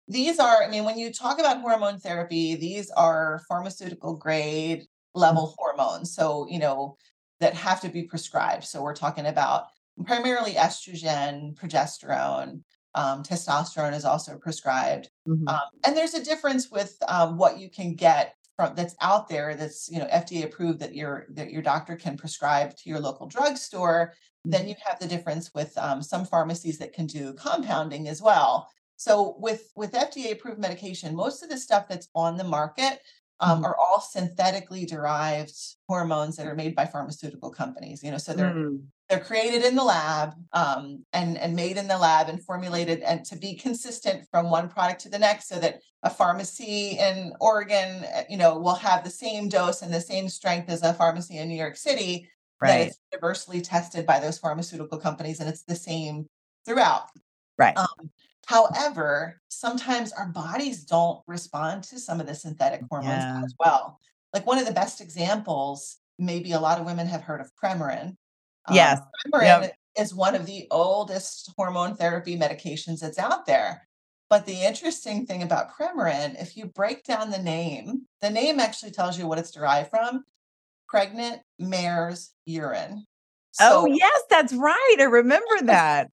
these 0.09 0.39
are 0.41 0.63
I 0.63 0.69
mean, 0.69 0.85
when 0.85 0.99
you 0.99 1.13
talk 1.13 1.39
about 1.39 1.61
hormone 1.61 1.99
therapy, 1.99 2.55
these 2.57 2.91
are 2.93 3.43
pharmaceutical 3.49 4.17
grade 4.17 4.81
Mm. 5.17 5.21
level 5.21 5.55
hormones, 5.59 6.15
so, 6.15 6.47
you 6.49 6.61
know, 6.61 6.97
that 7.41 7.55
have 7.55 7.81
to 7.81 7.89
be 7.89 8.05
prescribed. 8.05 8.65
So, 8.65 8.83
we're 8.83 8.95
talking 8.95 9.27
about 9.27 9.67
primarily 10.07 10.53
estrogen, 10.53 11.55
progesterone, 11.57 12.63
um, 12.95 13.23
testosterone 13.23 13.95
is 13.95 14.05
also 14.05 14.39
prescribed. 14.39 15.11
Um, 15.47 15.61
Mhm. 15.65 15.81
and 15.85 15.97
there's 15.97 16.15
a 16.15 16.25
difference 16.25 16.71
with, 16.71 16.97
um, 17.09 17.37
what 17.39 17.59
you 17.59 17.71
can 17.71 17.95
get 17.95 18.35
from 18.57 18.75
that's 18.75 18.95
out 19.01 19.29
there 19.29 19.55
that's, 19.55 19.89
you 19.91 19.99
know, 19.99 20.07
FDA 20.07 20.45
approved 20.45 20.81
that 20.81 20.95
your 20.95 21.27
that 21.31 21.51
your 21.51 21.63
doctor 21.63 21.97
can 21.97 22.17
prescribe 22.17 22.77
to 22.77 22.89
your 22.91 23.01
local 23.01 23.27
drugstore. 23.27 24.15
Then 24.51 24.67
Mhm. 24.67 24.69
you 24.69 24.75
have 24.85 24.99
the 24.99 25.07
difference 25.09 25.53
with, 25.55 25.77
um, 25.79 26.03
some 26.03 26.25
pharmacies 26.25 26.79
that 26.79 26.93
can 26.93 27.07
do 27.07 27.33
compounding 27.35 28.09
as 28.09 28.21
well. 28.23 28.69
So, 28.97 29.37
with 29.39 29.73
with 29.77 29.93
FDA 29.95 30.33
approved 30.33 30.59
medication, 30.61 31.15
most 31.17 31.43
of 31.43 31.49
the 31.49 31.57
stuff 31.59 31.89
that's 31.89 32.09
on 32.15 32.37
the 32.37 32.45
market, 32.45 33.01
um, 33.41 33.63
Mhm. 33.63 33.65
are 33.65 33.77
all 33.77 34.01
synthetically 34.01 34.85
derived 34.87 35.55
hormones 35.89 36.37
that 36.37 36.47
are 36.47 36.55
made 36.55 36.75
by 36.75 36.87
pharmaceutical 36.87 37.51
companies, 37.51 38.03
you 38.03 38.11
know, 38.11 38.19
so 38.19 38.33
they're 38.35 38.55
Mm. 38.55 38.87
they're 39.09 39.19
created 39.25 39.65
in 39.65 39.75
the 39.75 39.83
lab, 39.85 40.35
um, 40.53 41.05
and 41.13 41.37
and 41.39 41.57
made 41.57 41.77
in 41.77 41.89
the 41.89 41.99
lab 41.99 42.29
and 42.29 42.45
formulated 42.45 43.01
and 43.03 43.25
to 43.27 43.37
be 43.37 43.57
consistent 43.57 44.25
from 44.31 44.51
one 44.51 44.69
product 44.69 45.01
to 45.01 45.09
the 45.09 45.19
next 45.19 45.49
so 45.49 45.59
that 45.59 45.81
a 46.05 46.11
pharmacy 46.11 46.97
in 46.99 47.33
Oregon, 47.41 48.05
eh, 48.05 48.25
you 48.29 48.37
know, 48.37 48.57
will 48.59 48.77
have 48.77 49.03
the 49.03 49.11
same 49.11 49.49
dose 49.49 49.83
and 49.83 49.93
the 49.93 50.01
same 50.01 50.29
strength 50.29 50.71
as 50.71 50.83
a 50.83 50.95
pharmacy 50.95 51.39
in 51.39 51.49
New 51.49 51.57
York 51.57 51.77
City, 51.77 52.29
that 52.63 52.79
Right. 52.79 52.87
it's 52.89 52.99
universally 53.13 53.61
tested 53.61 54.07
by 54.07 54.21
those 54.21 54.39
pharmaceutical 54.39 54.99
companies, 54.99 55.41
and 55.41 55.49
it's 55.49 55.65
the 55.65 55.75
same 55.75 56.27
throughout. 56.65 57.09
Right. 57.59 57.77
Um, 57.77 58.11
however, 58.47 59.41
sometimes 59.49 60.13
our 60.13 60.27
bodies 60.29 60.85
don't 60.85 61.23
respond 61.27 61.85
to 61.85 61.99
some 61.99 62.21
of 62.21 62.27
the 62.27 62.35
synthetic 62.35 62.83
hormones 62.91 63.25
Yeah. 63.25 63.43
as 63.45 63.55
well. 63.59 64.01
Like, 64.33 64.47
one 64.47 64.59
of 64.59 64.67
the 64.67 64.73
best 64.73 65.01
examples, 65.01 65.99
maybe 66.19 66.53
a 66.53 66.61
lot 66.61 66.79
of 66.79 66.87
women 66.87 67.07
have 67.07 67.23
heard 67.23 67.41
of 67.41 67.51
Premarin. 67.57 68.17
Um, 68.67 68.75
Yes. 68.77 69.01
Premarin 69.27 69.63
Yep. 69.63 69.77
is 69.99 70.15
one 70.15 70.35
of 70.35 70.47
the 70.47 70.67
oldest 70.71 71.53
hormone 71.57 71.97
therapy 71.97 72.39
medications 72.39 73.01
that's 73.01 73.19
out 73.19 73.47
there. 73.47 73.87
But 74.29 74.47
the 74.47 74.63
interesting 74.63 75.27
thing 75.27 75.43
about 75.43 75.73
Premarin, 75.73 76.41
if 76.41 76.57
you 76.57 76.67
break 76.67 77.03
down 77.05 77.31
the 77.31 77.39
name, 77.43 78.07
the 78.21 78.31
name 78.31 78.61
actually 78.61 78.93
tells 78.93 79.19
you 79.19 79.27
what 79.27 79.39
it's 79.41 79.51
derived 79.51 79.91
from, 79.91 80.25
pregnant 80.89 81.43
mare's 81.59 82.33
urine. 82.47 83.07
Oh, 83.61 83.87
yes, 83.87 84.23
that's 84.31 84.53
right, 84.53 84.97
I 85.01 85.05
remember 85.05 85.47
that. 85.65 86.11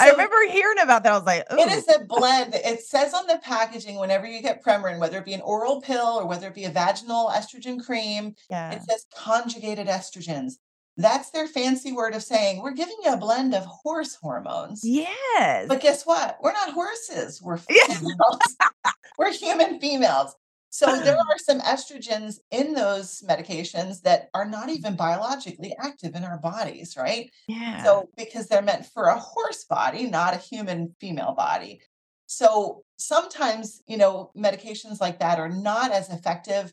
I 0.00 0.10
remember 0.10 0.36
hearing 0.50 0.78
about 0.80 1.02
that, 1.04 1.12
I 1.12 1.16
was 1.16 1.26
like, 1.26 1.44
It 1.50 1.54
"Ooh." 1.54 1.70
is 1.70 1.88
a 1.88 2.04
blend. 2.04 2.54
It 2.54 2.80
says 2.84 3.14
on 3.14 3.26
the 3.26 3.38
packaging 3.38 3.98
whenever 3.98 4.26
you 4.26 4.42
get 4.42 4.62
Premarin, 4.62 4.98
whether 4.98 5.18
it 5.18 5.24
be 5.24 5.34
an 5.34 5.40
oral 5.42 5.80
pill 5.80 6.18
or 6.20 6.26
whether 6.26 6.48
it 6.48 6.54
be 6.54 6.64
a 6.64 6.70
vaginal 6.70 7.30
estrogen 7.30 7.84
cream, 7.84 8.34
it 8.50 8.82
says 8.88 9.06
conjugated 9.16 9.86
estrogens. 9.86 10.54
That's 10.96 11.30
their 11.30 11.48
fancy 11.48 11.90
word 11.92 12.14
of 12.14 12.22
saying, 12.22 12.62
"We're 12.62 12.70
giving 12.72 12.96
you 13.04 13.12
a 13.12 13.16
blend 13.16 13.52
of 13.54 13.64
horse 13.64 14.14
hormones." 14.14 14.82
Yes. 14.84 15.66
But 15.68 15.80
guess 15.80 16.04
what? 16.06 16.38
We're 16.40 16.52
not 16.52 16.70
horses, 16.72 17.42
we're 17.42 17.58
Yeah. 17.68 17.86
females. 17.94 18.38
We're 19.18 19.32
human 19.32 19.78
females. 19.80 20.34
So, 20.74 21.00
there 21.00 21.14
are 21.16 21.38
some 21.38 21.60
estrogens 21.60 22.38
in 22.50 22.74
those 22.74 23.22
medications 23.22 24.02
that 24.02 24.28
are 24.34 24.44
not 24.44 24.70
even 24.70 24.96
biologically 24.96 25.72
active 25.78 26.16
in 26.16 26.24
our 26.24 26.38
bodies, 26.38 26.96
right? 26.96 27.30
Yeah. 27.46 27.76
So, 27.76 28.08
because 28.16 28.48
they're 28.48 28.60
meant 28.60 28.84
for 28.86 29.04
a 29.04 29.18
horse 29.18 29.64
body, 29.64 30.08
not 30.08 30.34
a 30.34 30.38
human 30.38 30.96
female 31.00 31.32
body. 31.36 31.80
So, 32.26 32.82
sometimes, 32.98 33.82
you 33.86 33.96
know, 33.96 34.32
medications 34.36 35.00
like 35.00 35.20
that 35.20 35.38
are 35.38 35.48
not 35.48 35.92
as 35.92 36.10
effective 36.10 36.72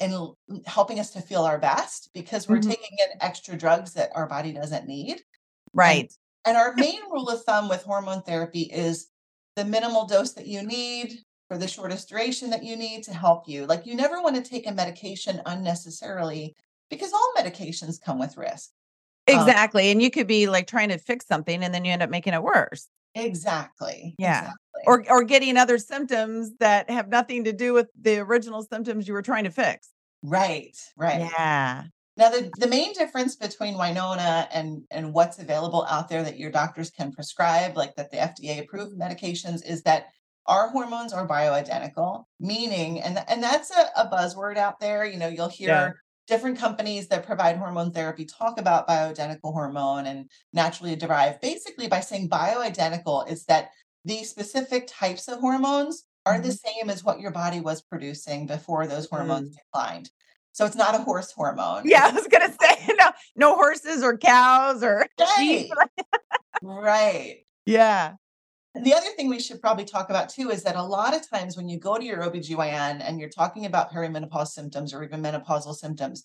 in 0.00 0.32
helping 0.64 0.98
us 0.98 1.10
to 1.10 1.20
feel 1.20 1.42
our 1.42 1.58
best 1.58 2.08
because 2.14 2.48
we're 2.48 2.56
Mhm. 2.56 2.70
taking 2.70 2.96
in 3.04 3.18
extra 3.20 3.54
drugs 3.54 3.92
that 3.92 4.12
our 4.14 4.26
body 4.26 4.52
doesn't 4.54 4.86
need. 4.88 5.20
And 5.84 6.06
Right. 6.06 6.10
and 6.46 6.56
our 6.56 6.74
main 6.76 7.00
rule 7.10 7.28
of 7.28 7.44
thumb 7.44 7.68
with 7.68 7.82
hormone 7.82 8.22
therapy 8.22 8.62
is 8.62 9.08
the 9.56 9.64
minimal 9.64 10.06
dose 10.06 10.32
that 10.32 10.46
you 10.46 10.62
need 10.62 11.18
for 11.52 11.58
the 11.58 11.68
shortest 11.68 12.08
duration 12.08 12.48
that 12.50 12.62
you 12.64 12.76
need 12.76 13.04
to 13.04 13.12
help 13.12 13.46
you. 13.46 13.66
Like, 13.66 13.84
you 13.84 13.94
never 13.94 14.22
wanna 14.22 14.40
take 14.42 14.66
a 14.66 14.72
medication 14.72 15.42
unnecessarily 15.44 16.56
because 16.88 17.12
all 17.12 17.34
medications 17.36 18.00
come 18.00 18.18
with 18.18 18.38
risk. 18.38 18.70
Um 19.30 19.38
Exactly, 19.38 19.90
and 19.90 20.02
you 20.02 20.10
could 20.10 20.26
be, 20.26 20.48
like, 20.48 20.66
trying 20.66 20.88
to 20.88 20.98
fix 20.98 21.26
something, 21.26 21.62
and 21.62 21.72
then 21.74 21.84
you 21.84 21.92
end 21.92 22.02
up 22.02 22.10
making 22.10 22.34
it 22.34 22.42
worse. 22.42 22.88
Exactly, 23.14 24.14
Yeah. 24.18 24.38
exactly. 24.40 24.58
Or 24.86 25.04
or 25.10 25.22
getting 25.24 25.56
other 25.58 25.78
symptoms 25.78 26.52
that 26.58 26.88
have 26.90 27.08
nothing 27.08 27.44
to 27.44 27.52
do 27.52 27.72
with 27.74 27.88
the 28.00 28.18
original 28.18 28.62
symptoms 28.62 29.06
you 29.06 29.14
were 29.14 29.22
trying 29.22 29.44
to 29.44 29.50
fix. 29.50 29.90
Right, 30.22 30.76
right. 30.96 31.20
Yeah. 31.20 31.84
Now 32.16 32.28
the 32.30 32.50
the 32.58 32.66
main 32.68 32.92
difference 32.92 33.36
between 33.36 33.76
Winona 33.78 34.48
and 34.52 34.84
and 34.90 35.12
what's 35.12 35.38
available 35.38 35.84
out 35.88 36.08
there 36.08 36.22
that 36.22 36.38
your 36.38 36.50
doctors 36.50 36.90
can 36.90 37.12
prescribe, 37.12 37.76
like, 37.76 37.94
that 37.96 38.10
the 38.10 38.18
FDA 38.18 38.58
approved 38.60 38.96
medications, 38.98 39.64
is 39.64 39.82
that 39.82 40.06
our 40.46 40.68
hormones 40.70 41.12
are 41.12 41.26
bioidentical, 41.28 42.24
meaning 42.40 43.00
and 43.00 43.22
and 43.28 43.42
that's 43.42 43.70
a 43.70 43.90
a 43.96 44.08
buzzword 44.08 44.56
out 44.56 44.80
there, 44.80 45.04
you 45.04 45.18
know, 45.18 45.28
you'll 45.28 45.52
Yeah. 45.58 45.84
hear 45.86 46.02
different 46.28 46.58
companies 46.58 47.08
that 47.08 47.26
provide 47.26 47.56
hormone 47.56 47.90
therapy 47.92 48.24
talk 48.24 48.58
about 48.58 48.88
bioidentical 48.88 49.52
hormone 49.52 50.06
and 50.06 50.30
naturally 50.52 50.94
derived 50.96 51.40
basically 51.40 51.88
by 51.88 52.00
saying 52.00 52.28
bioidentical 52.28 53.28
is 53.30 53.44
that 53.46 53.70
the 54.04 54.22
specific 54.24 54.86
types 54.88 55.28
of 55.28 55.40
hormones 55.40 56.04
are 56.26 56.38
the 56.38 56.48
Mhm. 56.50 56.58
same 56.64 56.90
as 56.90 57.02
what 57.04 57.20
your 57.20 57.32
body 57.32 57.60
was 57.60 57.82
producing 57.82 58.46
before 58.46 58.86
those 58.86 59.08
hormones 59.10 59.50
Mm. 59.50 59.56
declined. 59.58 60.10
So 60.52 60.64
it's 60.66 60.76
not 60.76 60.94
a 60.94 60.98
horse 60.98 61.32
hormone. 61.32 61.82
Yeah, 61.88 62.06
I 62.06 62.12
was 62.12 62.28
gonna 62.28 62.52
say 62.60 62.86
no, 62.98 63.10
no 63.36 63.54
horses 63.56 64.02
or 64.02 64.16
cows 64.16 64.82
or 64.82 65.06
sheep. 65.36 65.70
right. 65.76 65.88
Right. 66.62 67.44
Yeah. 67.66 68.14
The 68.74 68.94
other 68.94 69.08
thing 69.16 69.28
we 69.28 69.40
should 69.40 69.60
probably 69.60 69.84
talk 69.84 70.08
about 70.08 70.30
too 70.30 70.50
is 70.50 70.62
that 70.62 70.76
a 70.76 70.82
lot 70.82 71.14
of 71.14 71.28
times 71.28 71.56
when 71.56 71.68
you 71.68 71.78
go 71.78 71.98
to 71.98 72.04
your 72.04 72.22
OBGYN 72.22 73.02
and 73.06 73.20
you're 73.20 73.28
talking 73.28 73.66
about 73.66 73.92
perimenopause 73.92 74.48
symptoms 74.48 74.94
or 74.94 75.04
even 75.04 75.22
menopausal 75.22 75.74
symptoms, 75.74 76.24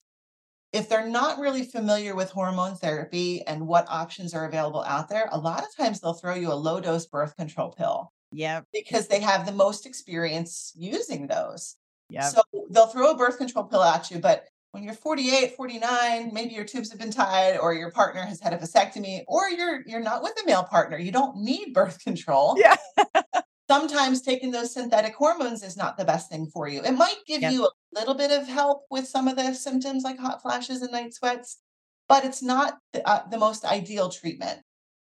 if 0.71 0.87
they're 0.87 1.07
not 1.07 1.39
really 1.39 1.63
familiar 1.63 2.15
with 2.15 2.29
hormone 2.29 2.75
therapy 2.75 3.45
and 3.47 3.67
what 3.67 3.85
options 3.89 4.33
are 4.33 4.45
available 4.45 4.83
out 4.83 5.09
there, 5.09 5.27
a 5.31 5.37
lot 5.37 5.63
of 5.63 5.75
times 5.75 5.99
they'll 5.99 6.13
throw 6.13 6.35
you 6.35 6.51
a 6.51 6.53
low 6.55 6.79
dose 6.79 7.05
birth 7.05 7.35
control 7.35 7.71
pill 7.71 8.13
Yeah. 8.31 8.61
because 8.71 9.07
they 9.07 9.19
have 9.19 9.45
the 9.45 9.51
most 9.51 9.85
experience 9.85 10.71
using 10.75 11.27
those. 11.27 11.75
Yeah. 12.09 12.29
So 12.29 12.41
they'll 12.69 12.87
throw 12.87 13.11
a 13.11 13.17
birth 13.17 13.37
control 13.37 13.65
pill 13.65 13.83
at 13.83 14.09
you, 14.09 14.19
but 14.19 14.45
when 14.71 14.83
you're 14.83 14.93
48, 14.93 15.55
49, 15.55 16.31
maybe 16.33 16.53
your 16.53 16.65
tubes 16.65 16.89
have 16.91 16.99
been 16.99 17.11
tied 17.11 17.57
or 17.57 17.73
your 17.73 17.91
partner 17.91 18.21
has 18.21 18.39
had 18.39 18.53
a 18.53 18.57
vasectomy 18.57 19.23
or 19.27 19.49
you're 19.49 19.81
you're 19.87 20.01
not 20.01 20.21
with 20.21 20.33
a 20.41 20.45
male 20.45 20.63
partner, 20.63 20.97
you 20.97 21.11
don't 21.11 21.37
need 21.37 21.73
birth 21.73 22.03
control. 22.03 22.55
Yeah. 22.59 22.75
Sometimes 23.69 24.21
taking 24.21 24.51
those 24.51 24.73
synthetic 24.73 25.13
hormones 25.13 25.61
is 25.61 25.75
not 25.75 25.97
the 25.97 26.05
best 26.05 26.29
thing 26.29 26.47
for 26.47 26.69
you. 26.69 26.81
It 26.83 26.93
might 26.93 27.17
give 27.25 27.41
Yep. 27.41 27.51
you 27.51 27.65
a 27.65 27.69
little 27.99 28.13
bit 28.13 28.31
of 28.31 28.47
help 28.47 28.83
with 28.89 29.07
some 29.07 29.27
of 29.27 29.35
the 29.35 29.53
symptoms 29.53 30.03
like 30.03 30.17
hot 30.17 30.41
flashes 30.41 30.81
and 30.81 30.91
night 30.91 31.13
sweats, 31.13 31.57
but 32.07 32.23
it's 32.23 32.41
not 32.41 32.77
the, 32.93 33.05
uh, 33.07 33.27
the 33.29 33.37
most 33.37 33.65
ideal 33.65 34.09
treatment. 34.09 34.59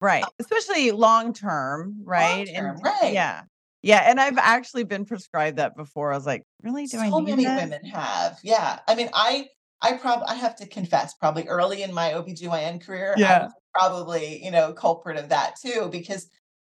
Right. 0.00 0.24
Especially 0.40 0.90
long 0.90 1.32
term, 1.32 2.00
right? 2.04 2.48
term, 2.48 2.76
and 2.76 2.84
right. 2.84 3.12
yeah. 3.12 3.42
Yeah. 3.82 4.02
And 4.04 4.20
I've 4.20 4.38
actually 4.38 4.84
been 4.84 5.04
prescribed 5.04 5.58
that 5.58 5.76
before. 5.76 6.12
I 6.12 6.16
was 6.16 6.26
like, 6.26 6.42
really? 6.62 6.86
Do 6.86 6.98
I 6.98 7.10
so 7.10 7.20
need 7.20 7.30
many 7.36 7.44
this? 7.44 7.62
women 7.64 7.84
have. 7.86 8.38
Yeah. 8.42 8.80
I 8.88 8.94
mean, 8.94 9.08
I 9.14 9.48
I 9.80 9.92
probably 9.94 10.26
I 10.28 10.34
have 10.34 10.56
to 10.56 10.66
confess, 10.66 11.14
probably 11.14 11.46
early 11.46 11.82
in 11.82 11.94
my 11.94 12.12
OBGYN 12.12 12.84
career, 12.84 13.14
I 13.16 13.20
Yeah. 13.20 13.42
was 13.44 13.52
probably, 13.74 14.44
you 14.44 14.50
know, 14.50 14.72
culprit 14.72 15.16
of 15.18 15.28
that 15.28 15.54
too, 15.64 15.88
because 15.92 16.28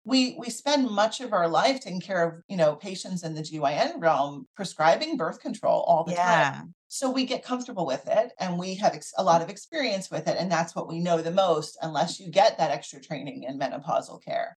we 0.05 0.35
we 0.39 0.49
spend 0.49 0.89
much 0.89 1.21
of 1.21 1.33
our 1.33 1.47
life 1.47 1.79
taking 1.81 2.01
care 2.01 2.23
of, 2.27 2.41
you 2.47 2.57
know, 2.57 2.75
patients 2.75 3.23
in 3.23 3.33
the 3.35 3.41
GYN 3.41 3.99
realm 4.01 4.47
prescribing 4.55 5.17
birth 5.17 5.39
control 5.39 5.81
all 5.83 6.03
the 6.03 6.13
time. 6.15 6.53
Yeah. 6.55 6.61
So 6.87 7.09
we 7.11 7.25
get 7.25 7.43
comfortable 7.43 7.85
with 7.85 8.07
it 8.07 8.31
and 8.39 8.57
we 8.57 8.75
have 8.75 8.93
ex- 8.93 9.13
a 9.17 9.23
lot 9.23 9.41
of 9.41 9.49
experience 9.49 10.09
with 10.09 10.27
it. 10.27 10.37
And 10.39 10.51
that's 10.51 10.75
what 10.75 10.87
we 10.87 10.99
know 10.99 11.21
the 11.21 11.31
most, 11.31 11.77
unless 11.81 12.19
you 12.19 12.29
get 12.31 12.57
that 12.57 12.71
extra 12.71 13.01
training 13.01 13.43
in 13.43 13.59
menopausal 13.59 14.23
care. 14.23 14.57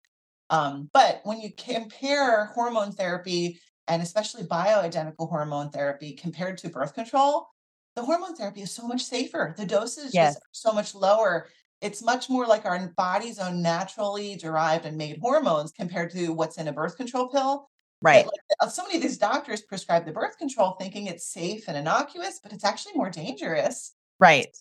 Um, 0.49 0.89
but 0.93 1.21
when 1.23 1.39
you 1.41 1.51
compare 1.57 2.45
hormone 2.45 2.91
therapy 2.91 3.59
and 3.87 4.01
especially 4.01 4.43
bioidentical 4.43 5.29
hormone 5.29 5.69
therapy 5.71 6.13
compared 6.13 6.57
to 6.59 6.69
birth 6.69 6.93
control, 6.93 7.47
the 7.95 8.03
hormone 8.03 8.35
therapy 8.35 8.61
is 8.61 8.71
so 8.71 8.87
much 8.87 9.03
safer. 9.03 9.53
The 9.57 9.65
doses 9.65 10.13
Yes. 10.13 10.35
just 10.35 10.37
are 10.37 10.49
so 10.51 10.71
much 10.73 10.93
lower. 10.95 11.47
It's 11.81 12.01
much 12.03 12.29
more 12.29 12.45
like 12.45 12.65
our 12.65 12.93
body's 12.97 13.39
own 13.39 13.61
naturally 13.61 14.35
derived 14.35 14.85
and 14.85 14.97
made 14.97 15.19
hormones 15.21 15.71
compared 15.71 16.11
to 16.11 16.29
what's 16.33 16.57
in 16.57 16.67
a 16.67 16.73
birth 16.73 16.97
control 16.97 17.27
pill 17.29 17.69
Right. 18.01 18.25
like, 18.25 18.33
uh, 18.59 18.67
so 18.67 18.83
many 18.83 18.97
of 18.97 19.01
these 19.01 19.17
doctors 19.17 19.61
prescribe 19.61 20.05
the 20.05 20.11
birth 20.11 20.37
control 20.37 20.75
thinking 20.79 21.07
it's 21.07 21.27
safe 21.27 21.67
and 21.67 21.75
innocuous, 21.77 22.39
but 22.41 22.53
it's 22.53 22.63
actually 22.63 22.93
more 22.93 23.09
dangerous. 23.09 23.93
Right. 24.19 24.55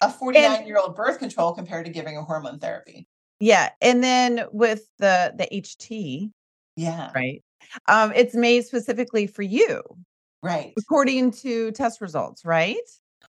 A 0.00 0.10
49 0.10 0.66
year 0.66 0.78
old 0.78 0.94
birth 0.94 1.18
control 1.18 1.52
compared 1.54 1.86
to 1.86 1.92
giving 1.92 2.16
a 2.16 2.22
hormone 2.22 2.58
therapy. 2.58 3.08
Yeah. 3.40 3.70
And 3.80 4.02
then 4.02 4.46
with 4.52 4.88
the 4.98 5.34
the 5.36 5.48
HT, 5.52 6.30
Yeah, 6.76 7.10
right? 7.14 7.42
Um, 7.88 8.12
it's 8.14 8.34
made 8.34 8.64
specifically 8.64 9.26
for 9.26 9.42
you 9.42 9.82
right. 10.42 10.72
according 10.78 11.32
to 11.32 11.72
test 11.72 12.00
results, 12.00 12.44
right? 12.44 12.76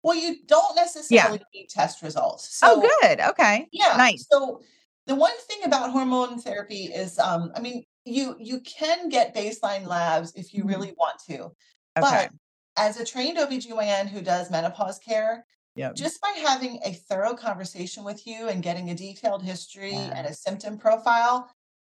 Well, 0.03 0.15
you 0.15 0.37
don't 0.45 0.75
necessarily 0.75 1.41
need 1.53 1.69
test 1.69 2.01
results. 2.03 2.55
So, 2.57 2.67
oh, 2.83 2.89
good. 3.01 3.19
Okay. 3.21 3.67
yeah. 3.71 3.95
Nice. 3.97 4.25
So, 4.29 4.61
the 5.07 5.15
one 5.15 5.35
thing 5.47 5.63
about 5.63 5.91
hormone 5.91 6.39
therapy 6.39 6.85
is, 6.85 7.17
um, 7.19 7.51
I 7.55 7.61
mean, 7.61 7.83
you 8.05 8.35
you 8.39 8.59
can 8.61 9.09
get 9.09 9.35
baseline 9.35 9.85
labs 9.87 10.33
if 10.35 10.53
you 10.53 10.63
Mhm. 10.63 10.67
really 10.69 10.93
want 10.97 11.19
to, 11.29 11.43
Okay. 11.45 11.51
but 11.95 12.31
as 12.75 12.97
a 12.99 13.05
trained 13.05 13.37
OBGYN 13.37 14.07
who 14.07 14.21
does 14.21 14.51
menopause 14.51 14.99
care, 14.99 15.45
Yep. 15.77 15.95
just 15.95 16.21
by 16.21 16.29
having 16.41 16.79
a 16.83 16.93
thorough 16.93 17.35
conversation 17.35 18.03
with 18.03 18.27
you 18.27 18.49
and 18.49 18.63
getting 18.63 18.89
a 18.89 18.95
detailed 18.95 19.43
history 19.43 19.91
Yeah. 19.91 20.13
and 20.13 20.27
a 20.27 20.33
symptom 20.33 20.77
profile, 20.77 21.49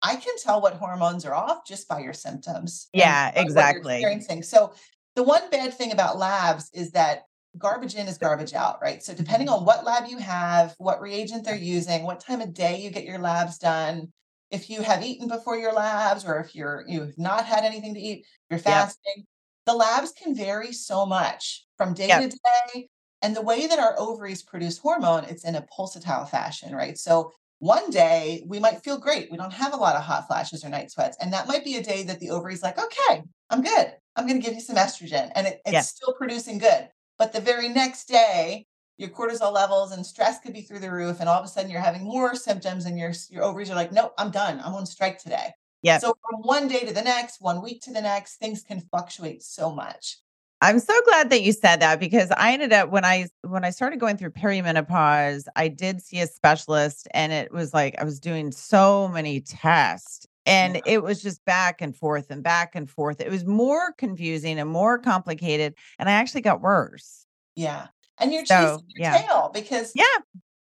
I 0.02 0.16
can 0.18 0.38
tell 0.38 0.62
what 0.62 0.76
hormones 0.76 1.26
are 1.26 1.34
off 1.34 1.66
just 1.68 1.88
by 1.88 2.00
your 2.02 2.14
symptoms. 2.14 2.90
Yeah, 2.94 3.32
exactly. 3.36 3.98
experiencing. 3.98 4.44
So 4.44 4.74
the 5.16 5.24
one 5.24 5.50
bad 5.50 5.74
thing 5.74 5.92
about 5.92 6.18
labs 6.18 6.70
is 6.74 6.92
that 6.92 7.24
garbage 7.58 7.96
in 7.96 8.08
is 8.08 8.18
garbage 8.20 8.54
out, 8.54 8.82
right? 8.82 9.04
So 9.04 9.14
depending 9.14 9.48
Mhm. 9.48 9.54
on 9.58 9.66
what 9.66 9.84
lab 9.86 10.08
you 10.10 10.20
have, 10.20 10.76
what 10.78 11.02
reagent 11.02 11.44
they're 11.46 11.56
using, 11.56 12.04
what 12.04 12.20
time 12.20 12.42
of 12.42 12.54
day 12.54 12.80
you 12.82 12.92
get 12.92 13.06
your 13.06 13.20
labs 13.20 13.58
done, 13.58 14.14
if 14.52 14.70
you 14.70 14.82
have 14.84 15.04
eaten 15.04 15.28
before 15.28 15.58
your 15.58 15.74
labs 15.74 16.26
or 16.26 16.40
if 16.40 16.56
you're 16.56 16.84
you've 16.88 17.18
not 17.18 17.46
had 17.46 17.64
anything 17.66 17.94
to 17.96 18.00
eat, 18.00 18.26
you're 18.50 18.60
fasting, 18.60 19.26
the 19.66 19.74
labs 19.74 20.12
can 20.14 20.36
vary 20.36 20.72
so 20.74 21.06
much 21.06 21.66
from 21.78 21.94
day 21.94 22.08
Yep. 22.08 22.24
to 22.30 22.40
day. 22.74 22.90
And 23.22 23.36
the 23.36 23.42
way 23.42 23.68
that 23.68 23.80
our 23.80 23.96
ovaries 24.00 24.44
produce 24.44 24.78
hormone, 24.78 25.26
it's 25.26 25.44
in 25.46 25.56
a 25.56 25.66
pulsatile 25.78 26.30
fashion, 26.30 26.76
right? 26.76 26.98
So 26.98 27.32
one 27.60 27.90
day 27.90 28.44
we 28.46 28.60
might 28.60 28.84
feel 28.84 29.00
great. 29.00 29.32
We 29.32 29.38
don't 29.38 29.54
have 29.54 29.74
a 29.74 29.78
lot 29.78 29.96
of 29.96 30.04
hot 30.04 30.28
flashes 30.28 30.64
or 30.64 30.70
night 30.70 30.92
sweats. 30.92 31.18
And 31.20 31.34
that 31.34 31.48
might 31.48 31.64
be 31.64 31.78
a 31.78 31.84
day 31.84 32.04
that 32.04 32.20
the 32.20 32.30
ovary's 32.30 32.62
like, 32.62 32.78
okay, 32.78 33.24
I'm 33.50 33.62
good. 33.64 33.94
I'm 34.16 34.28
going 34.28 34.40
to 34.40 34.46
give 34.46 34.56
you 34.56 34.62
some 34.62 34.76
estrogen. 34.76 35.32
And 35.36 35.48
it, 35.48 35.62
it's 35.66 35.74
Yeah. 35.74 35.82
still 35.82 36.14
producing 36.14 36.60
good. 36.60 36.90
But 37.18 37.34
the 37.34 37.42
very 37.42 37.70
next 37.70 38.08
day, 38.08 38.68
your 38.98 39.10
cortisol 39.10 39.52
levels 39.52 39.92
and 39.92 40.06
stress 40.06 40.40
could 40.40 40.54
be 40.54 40.62
through 40.62 40.80
the 40.80 40.92
roof. 40.92 41.20
And 41.20 41.28
all 41.28 41.40
of 41.40 41.46
a 41.46 41.48
sudden 41.48 41.72
you're 41.72 41.82
having 41.82 42.04
more 42.04 42.36
symptoms 42.36 42.86
and 42.86 42.98
your, 42.98 43.14
your 43.30 43.44
ovaries 43.44 43.72
are 43.72 43.76
like, 43.76 43.92
nope, 43.92 44.14
I'm 44.18 44.32
done. 44.32 44.60
I'm 44.60 44.76
on 44.76 44.86
strike 44.86 45.18
today. 45.18 45.52
Yeah. 45.82 45.98
So 46.00 46.16
from 46.30 46.42
one 46.42 46.68
day 46.68 46.82
to 46.82 46.94
the 46.94 47.02
next, 47.02 47.42
one 47.42 47.62
week 47.64 47.82
to 47.84 47.92
the 47.92 48.02
next, 48.02 48.38
things 48.38 48.62
can 48.64 48.82
fluctuate 48.82 49.42
so 49.42 49.72
much. 49.72 50.18
I'm 50.62 50.80
so 50.80 50.94
glad 51.06 51.30
that 51.30 51.44
you 51.44 51.52
said 51.52 51.82
that 51.82 52.00
because 52.00 52.32
I 52.32 52.52
ended 52.54 52.74
up 52.74 52.90
when 52.90 53.06
I 53.06 53.28
when 53.44 53.64
I 53.64 53.70
started 53.70 54.00
going 54.00 54.18
through 54.18 54.32
perimenopause, 54.32 55.46
I 55.56 55.68
did 55.68 56.02
see 56.02 56.20
a 56.20 56.28
specialist 56.28 57.08
and 57.12 57.32
it 57.32 57.52
was 57.52 57.74
like 57.74 57.96
I 58.00 58.04
was 58.04 58.20
doing 58.20 58.52
so 58.52 59.08
many 59.08 59.40
tests 59.42 60.26
and 60.48 60.82
it 60.86 61.04
was 61.04 61.22
just 61.22 61.44
back 61.46 61.80
and 61.82 61.96
forth 61.96 62.32
and 62.32 62.42
back 62.42 62.74
and 62.74 62.90
forth. 62.90 63.22
It 63.22 63.30
was 63.30 63.46
more 63.46 63.94
confusing 64.00 64.58
and 64.60 64.70
more 64.70 64.98
complicated 64.98 65.76
and 66.00 66.10
I 66.10 66.14
actually 66.14 66.42
got 66.42 66.62
worse. 66.62 67.26
Yeah. 67.56 67.88
And 68.20 68.34
you're 68.34 68.46
So, 68.46 68.56
chasing 68.56 68.86
your 68.96 69.12
yeah. 69.12 69.22
tail 69.28 69.52
because 69.54 69.92
Yeah. 69.94 70.06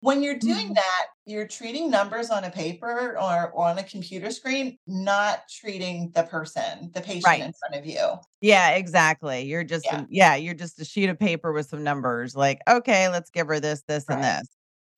When 0.02 0.24
you're 0.24 0.38
doing 0.40 0.68
Mhm. 0.68 0.76
that, 0.76 1.08
you're 1.26 1.48
treating 1.48 1.90
numbers 1.92 2.30
on 2.30 2.44
a 2.46 2.52
paper 2.52 3.18
or, 3.18 3.52
or 3.52 3.68
on 3.70 3.78
a 3.80 3.84
computer 3.84 4.32
screen, 4.32 4.78
not 4.88 5.42
treating 5.50 6.12
the 6.12 6.24
person, 6.24 6.92
the 6.94 7.02
patient 7.02 7.26
Right. 7.26 7.48
in 7.48 7.54
front 7.54 7.76
of 7.76 7.86
you. 7.86 8.20
Yeah, 8.42 8.72
exactly. 8.72 9.44
You're 9.44 9.64
just 9.66 9.92
Yeah. 9.92 10.06
yeah, 10.10 10.36
you're 10.36 10.54
just 10.56 10.80
a 10.82 10.86
sheet 10.86 11.10
of 11.10 11.20
paper 11.20 11.54
with 11.54 11.68
some 11.70 11.84
numbers 11.84 12.36
like, 12.36 12.62
okay, 12.70 13.10
let's 13.10 13.32
give 13.32 13.48
her 13.48 13.60
this, 13.60 13.84
this, 13.88 14.10
and 14.10 14.24
this. 14.24 14.48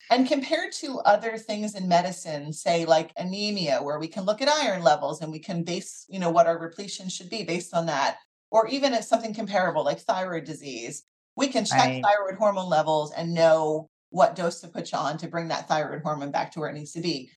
And 0.10 0.28
compared 0.28 0.74
to 0.74 1.00
other 1.02 1.38
things 1.38 1.76
in 1.76 1.88
medicine, 1.88 2.52
say 2.54 2.86
like 2.86 3.14
anemia, 3.18 3.82
where 3.82 4.00
we 4.00 4.08
can 4.10 4.26
look 4.26 4.42
at 4.42 4.50
iron 4.50 4.84
levels 4.84 5.22
and 5.22 5.32
we 5.32 5.40
can 5.40 5.64
base, 5.64 6.06
you 6.10 6.20
know, 6.20 6.30
what 6.30 6.48
our 6.48 6.60
repletion 6.60 7.08
should 7.10 7.30
be 7.30 7.44
based 7.44 7.74
on 7.74 7.86
that, 7.86 8.18
or 8.52 8.68
even 8.68 8.94
at 8.94 9.06
something 9.06 9.34
comparable 9.34 9.84
like 9.86 10.00
thyroid 10.00 10.44
disease, 10.44 11.04
we 11.38 11.48
can 11.48 11.64
check 11.66 11.92
Right. 11.92 12.04
thyroid 12.04 12.38
hormone 12.38 12.70
levels 12.70 13.12
and 13.14 13.34
know 13.34 13.90
what 14.12 14.36
dose 14.36 14.62
to 14.62 14.68
put 14.68 14.92
you 14.92 14.98
on 14.98 15.18
to 15.18 15.28
bring 15.28 15.48
that 15.50 15.68
thyroid 15.68 16.02
hormone 16.04 16.32
back 16.32 16.52
to 16.52 16.60
where 16.60 16.70
it 16.70 16.74
needs 16.74 16.92
to 16.94 17.02
be. 17.02 17.32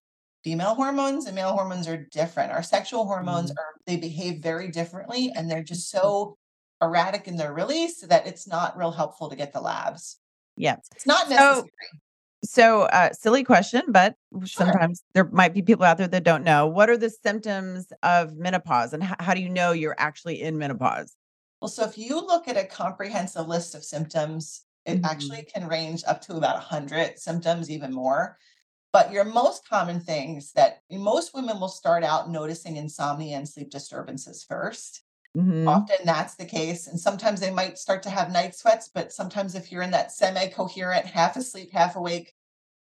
Female 0.45 0.75
hormones 0.75 1.25
and 1.27 1.35
male 1.35 1.53
hormones 1.55 1.89
are 1.89 1.97
different. 1.97 2.53
Our 2.53 2.63
sexual 2.63 3.07
hormones 3.07 3.51
Mhm. 3.51 3.57
are 3.59 3.75
they 3.87 3.97
behave 3.97 4.43
very 4.43 4.71
differently 4.71 5.33
and 5.35 5.51
they're 5.51 5.63
just 5.63 5.89
so 5.91 6.37
erratic 6.83 7.27
in 7.27 7.37
their 7.37 7.55
release 7.55 8.01
that 8.03 8.27
it's 8.27 8.47
not 8.47 8.77
real 8.77 8.91
helpful 8.93 9.31
to 9.31 9.37
get 9.37 9.53
the 9.53 9.61
labs. 9.61 10.19
Yeah. 10.57 10.77
It's 10.95 11.07
not 11.07 11.29
So- 11.29 11.35
necessary. 11.35 11.71
So, 12.45 12.83
uh, 12.83 13.11
silly 13.15 13.43
question, 13.43 13.81
but 13.89 14.17
Sure. 14.45 14.67
sometimes 14.67 15.03
there 15.15 15.25
might 15.31 15.55
be 15.55 15.63
people 15.63 15.87
out 15.87 15.97
there 15.97 16.09
that 16.09 16.25
don't 16.25 16.45
know. 16.45 16.67
What 16.67 16.91
are 16.91 16.99
the 16.99 17.09
symptoms 17.09 17.87
of 18.03 18.35
menopause, 18.37 18.93
and 18.93 19.03
h- 19.03 19.15
how 19.19 19.33
do 19.33 19.41
you 19.41 19.49
know 19.49 19.73
you're 19.73 19.95
actually 19.97 20.43
in 20.43 20.59
menopause? 20.59 21.17
Well, 21.63 21.71
so 21.71 21.85
if 21.85 21.97
you 21.97 22.21
look 22.21 22.47
at 22.47 22.59
a 22.59 22.67
comprehensive 22.67 23.49
list 23.49 23.75
of 23.75 23.83
symptoms, 23.83 24.64
it 24.87 25.01
Mhm. 25.01 25.05
actually 25.05 25.45
can 25.45 25.69
range 25.69 26.03
up 26.07 26.21
to 26.23 26.37
about 26.37 26.57
100 26.57 27.19
symptoms, 27.19 27.71
even 27.71 27.93
more. 27.93 28.39
But 28.93 29.13
your 29.13 29.25
most 29.25 29.69
common 29.69 30.01
things 30.01 30.53
that 30.55 30.83
most 30.91 31.35
women 31.35 31.61
will 31.61 31.69
start 31.69 32.05
out 32.05 32.31
noticing 32.31 32.77
insomnia 32.77 33.37
and 33.39 33.49
sleep 33.49 33.71
disturbances 33.71 34.45
first. 34.45 35.03
Mhm. 35.35 35.89
Often 35.89 35.99
that's 36.07 36.35
the 36.37 36.45
case, 36.47 36.87
and 36.89 37.01
sometimes 37.01 37.41
they 37.41 37.51
might 37.51 37.79
start 37.79 38.03
to 38.05 38.11
have 38.11 38.31
night 38.33 38.55
sweats, 38.55 38.89
but 38.93 39.13
sometimes 39.13 39.55
if 39.55 39.73
you're 39.73 39.83
in 39.83 39.93
that 39.93 40.13
semi-coherent, 40.13 41.07
half 41.07 41.37
asleep, 41.37 41.73
half 41.73 41.97
awake 41.97 42.35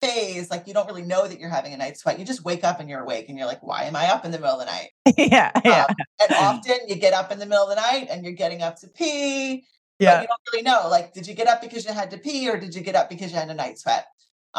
phase, 0.01 0.51
like, 0.51 0.67
you 0.67 0.73
don't 0.75 0.87
really 0.87 1.03
know 1.03 1.27
that 1.27 1.39
you're 1.39 1.49
having 1.49 1.73
a 1.73 1.77
night 1.77 1.97
sweat. 1.97 2.19
You 2.19 2.25
just 2.25 2.43
wake 2.45 2.63
up 2.63 2.79
and 2.79 2.89
you're 2.89 3.01
awake 3.03 3.29
and 3.29 3.37
you're 3.37 3.47
like, 3.47 3.63
"Why 3.63 3.83
am 3.85 3.95
I 3.95 4.09
up 4.11 4.25
in 4.25 4.31
the 4.31 4.39
middle 4.39 4.53
of 4.55 4.59
the 4.59 4.65
night?" 4.71 4.91
Yeah, 5.17 5.51
yeah. 5.65 5.85
Um, 5.89 5.95
and 6.21 6.31
often 6.37 6.77
you 6.87 6.95
get 6.95 7.13
up 7.13 7.31
in 7.31 7.39
the 7.39 7.45
middle 7.45 7.65
of 7.65 7.69
the 7.69 7.75
night 7.81 8.07
and 8.09 8.23
you're 8.23 8.33
getting 8.33 8.61
up 8.63 8.77
to 8.77 8.87
pee, 8.89 9.65
but 10.05 10.05
Yeah. 10.05 10.21
you 10.21 10.27
don't 10.27 10.39
really 10.53 10.63
know, 10.63 10.87
like, 10.89 11.13
did 11.13 11.27
you 11.27 11.33
get 11.33 11.47
up 11.47 11.61
because 11.61 11.85
you 11.85 11.93
had 11.93 12.11
to 12.11 12.17
pee 12.17 12.49
or 12.49 12.57
did 12.59 12.75
you 12.75 12.81
get 12.81 12.95
up 12.95 13.09
because 13.09 13.31
you 13.31 13.37
had 13.37 13.49
a 13.49 13.53
night 13.53 13.79
sweat? 13.79 14.07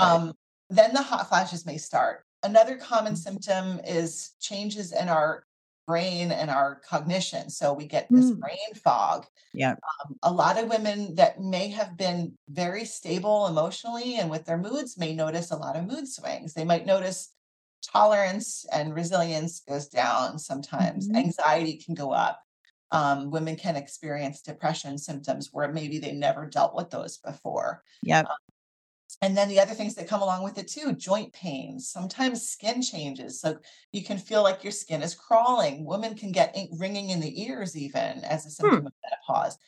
Right. 0.00 0.22
Um, 0.22 0.34
then 0.70 0.92
the 0.94 1.02
hot 1.02 1.28
flashes 1.28 1.66
may 1.66 1.78
start. 1.78 2.24
Another 2.42 2.76
common 2.76 3.14
Mm. 3.14 3.16
symptom 3.16 3.80
is 3.86 4.32
changes 4.40 4.92
in 4.92 5.08
our 5.08 5.44
brain 5.86 6.30
and 6.32 6.50
our 6.50 6.76
cognition. 6.80 7.50
So 7.50 7.72
we 7.72 7.86
get 7.86 8.10
this 8.12 8.30
Mm. 8.30 8.40
brain 8.40 8.74
fog. 8.74 9.26
Yeah. 9.52 9.76
Um, 10.06 10.16
a 10.22 10.32
lot 10.32 10.58
of 10.58 10.68
women 10.70 11.14
that 11.16 11.40
may 11.40 11.68
have 11.68 11.96
been 11.96 12.36
very 12.48 12.84
stable 12.84 13.46
emotionally 13.48 14.16
and 14.16 14.30
with 14.30 14.44
their 14.46 14.58
moods 14.58 14.98
may 14.98 15.14
notice 15.14 15.50
a 15.50 15.56
lot 15.56 15.76
of 15.76 15.86
mood 15.86 16.08
swings. 16.08 16.54
They 16.54 16.64
might 16.64 16.86
notice 16.86 17.32
tolerance 17.82 18.66
and 18.72 18.94
resilience 18.94 19.60
goes 19.60 19.88
down 19.88 20.38
sometimes. 20.38 21.08
Mhm. 21.08 21.16
Anxiety 21.16 21.78
can 21.78 21.94
go 21.94 22.12
up. 22.12 22.42
Um, 22.90 23.30
women 23.30 23.56
can 23.56 23.76
experience 23.76 24.40
depression 24.40 24.96
symptoms 24.96 25.50
where 25.52 25.72
maybe 25.72 25.98
they 25.98 26.12
never 26.12 26.46
dealt 26.46 26.74
with 26.74 26.90
those 26.90 27.18
before. 27.18 27.82
Yep. 28.02 28.26
And 29.20 29.36
then 29.36 29.48
the 29.48 29.60
other 29.60 29.74
things 29.74 29.94
that 29.96 30.06
come 30.08 30.22
along 30.22 30.44
with 30.44 30.58
it 30.58 30.68
too, 30.68 30.92
joint 30.92 31.32
pains, 31.32 31.88
sometimes 31.88 32.48
skin 32.48 32.82
changes. 32.82 33.40
So 33.40 33.58
you 33.90 34.04
can 34.04 34.16
feel 34.16 34.42
like 34.42 34.62
your 34.62 34.70
skin 34.70 35.02
is 35.02 35.14
crawling. 35.14 35.84
Women 35.84 36.14
can 36.14 36.30
get 36.30 36.54
in- 36.56 36.68
ringing 36.78 37.10
in 37.10 37.20
the 37.20 37.42
ears 37.42 37.76
even 37.76 38.24
as 38.24 38.46
a 38.46 38.50
symptom 38.50 38.86
of 38.86 38.92
menopause. 39.02 39.58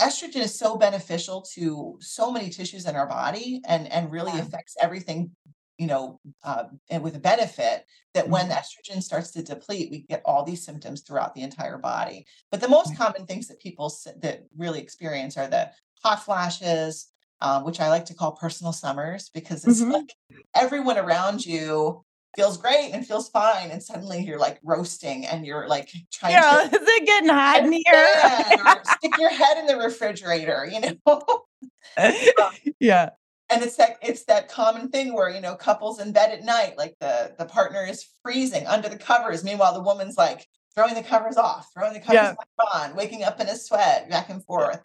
Estrogen 0.00 0.42
is 0.42 0.56
so 0.56 0.76
beneficial 0.76 1.42
to 1.54 1.98
so 2.00 2.30
many 2.30 2.50
tissues 2.50 2.86
in 2.86 2.94
our 2.94 3.08
body 3.08 3.60
and, 3.66 3.90
and 3.90 4.12
really 4.12 4.32
Yeah. 4.32 4.42
affects 4.42 4.76
everything, 4.80 5.34
you 5.78 5.86
know, 5.86 6.20
uh, 6.42 6.64
and 6.90 7.02
with 7.02 7.14
a 7.16 7.20
benefit 7.20 7.86
that 8.12 8.28
when 8.28 8.48
estrogen 8.50 9.00
starts 9.02 9.30
to 9.30 9.42
deplete, 9.42 9.90
we 9.90 10.00
get 10.00 10.22
all 10.24 10.44
these 10.44 10.64
symptoms 10.64 11.02
throughout 11.02 11.34
the 11.34 11.42
entire 11.42 11.78
body. 11.78 12.26
But 12.50 12.60
the 12.60 12.68
most 12.68 12.96
common 12.96 13.26
things 13.26 13.46
that 13.48 13.60
people 13.60 13.92
that 14.20 14.42
really 14.56 14.80
experience 14.80 15.36
are 15.36 15.46
the 15.48 15.70
hot 16.02 16.24
flashes, 16.24 17.06
um, 17.40 17.64
which 17.64 17.80
I 17.80 17.88
like 17.88 18.04
to 18.06 18.14
call 18.14 18.32
personal 18.32 18.72
summers 18.72 19.30
because 19.32 19.64
it's 19.64 19.80
Mhm. 19.80 19.92
like 19.92 20.12
everyone 20.54 20.98
around 20.98 21.46
you 21.46 22.04
feels 22.36 22.56
great 22.58 22.90
and 22.92 23.06
feels 23.06 23.28
fine, 23.30 23.70
and 23.70 23.82
suddenly 23.82 24.20
you're 24.20 24.38
like 24.38 24.58
roasting 24.64 25.26
and 25.26 25.46
you're 25.46 25.68
like 25.68 25.90
trying 26.12 26.32
Yeah, 26.32 26.68
to 26.68 26.76
is 26.76 26.82
it 26.88 27.06
getting 27.06 27.30
hot 27.30 27.64
in 27.64 27.72
here? 27.72 28.82
stick 28.84 29.16
your 29.16 29.30
head 29.30 29.58
in 29.58 29.66
the 29.66 29.76
refrigerator, 29.76 30.66
you 30.70 30.80
know. 30.80 31.44
yeah. 32.80 33.10
And 33.50 33.62
it's 33.62 33.76
that 33.76 33.96
it's 34.02 34.24
that 34.24 34.48
common 34.48 34.88
thing 34.90 35.12
where 35.14 35.30
you 35.30 35.40
know 35.40 35.54
couples 35.56 36.00
in 36.00 36.12
bed 36.12 36.30
at 36.30 36.44
night, 36.44 36.76
like 36.76 36.96
the 37.00 37.34
the 37.38 37.44
partner 37.46 37.84
is 37.84 38.06
freezing 38.22 38.66
under 38.66 38.88
the 38.88 38.98
covers, 38.98 39.44
meanwhile 39.44 39.74
the 39.74 39.82
woman's 39.82 40.16
like 40.18 40.46
throwing 40.74 40.94
the 40.94 41.02
covers 41.02 41.36
off, 41.36 41.68
throwing 41.74 41.92
the 41.92 42.00
covers 42.00 42.14
Yeah. 42.14 42.34
on, 42.74 42.94
waking 42.94 43.24
up 43.24 43.40
in 43.40 43.48
a 43.48 43.56
sweat, 43.56 44.08
back 44.10 44.28
and 44.30 44.44
forth. 44.44 44.80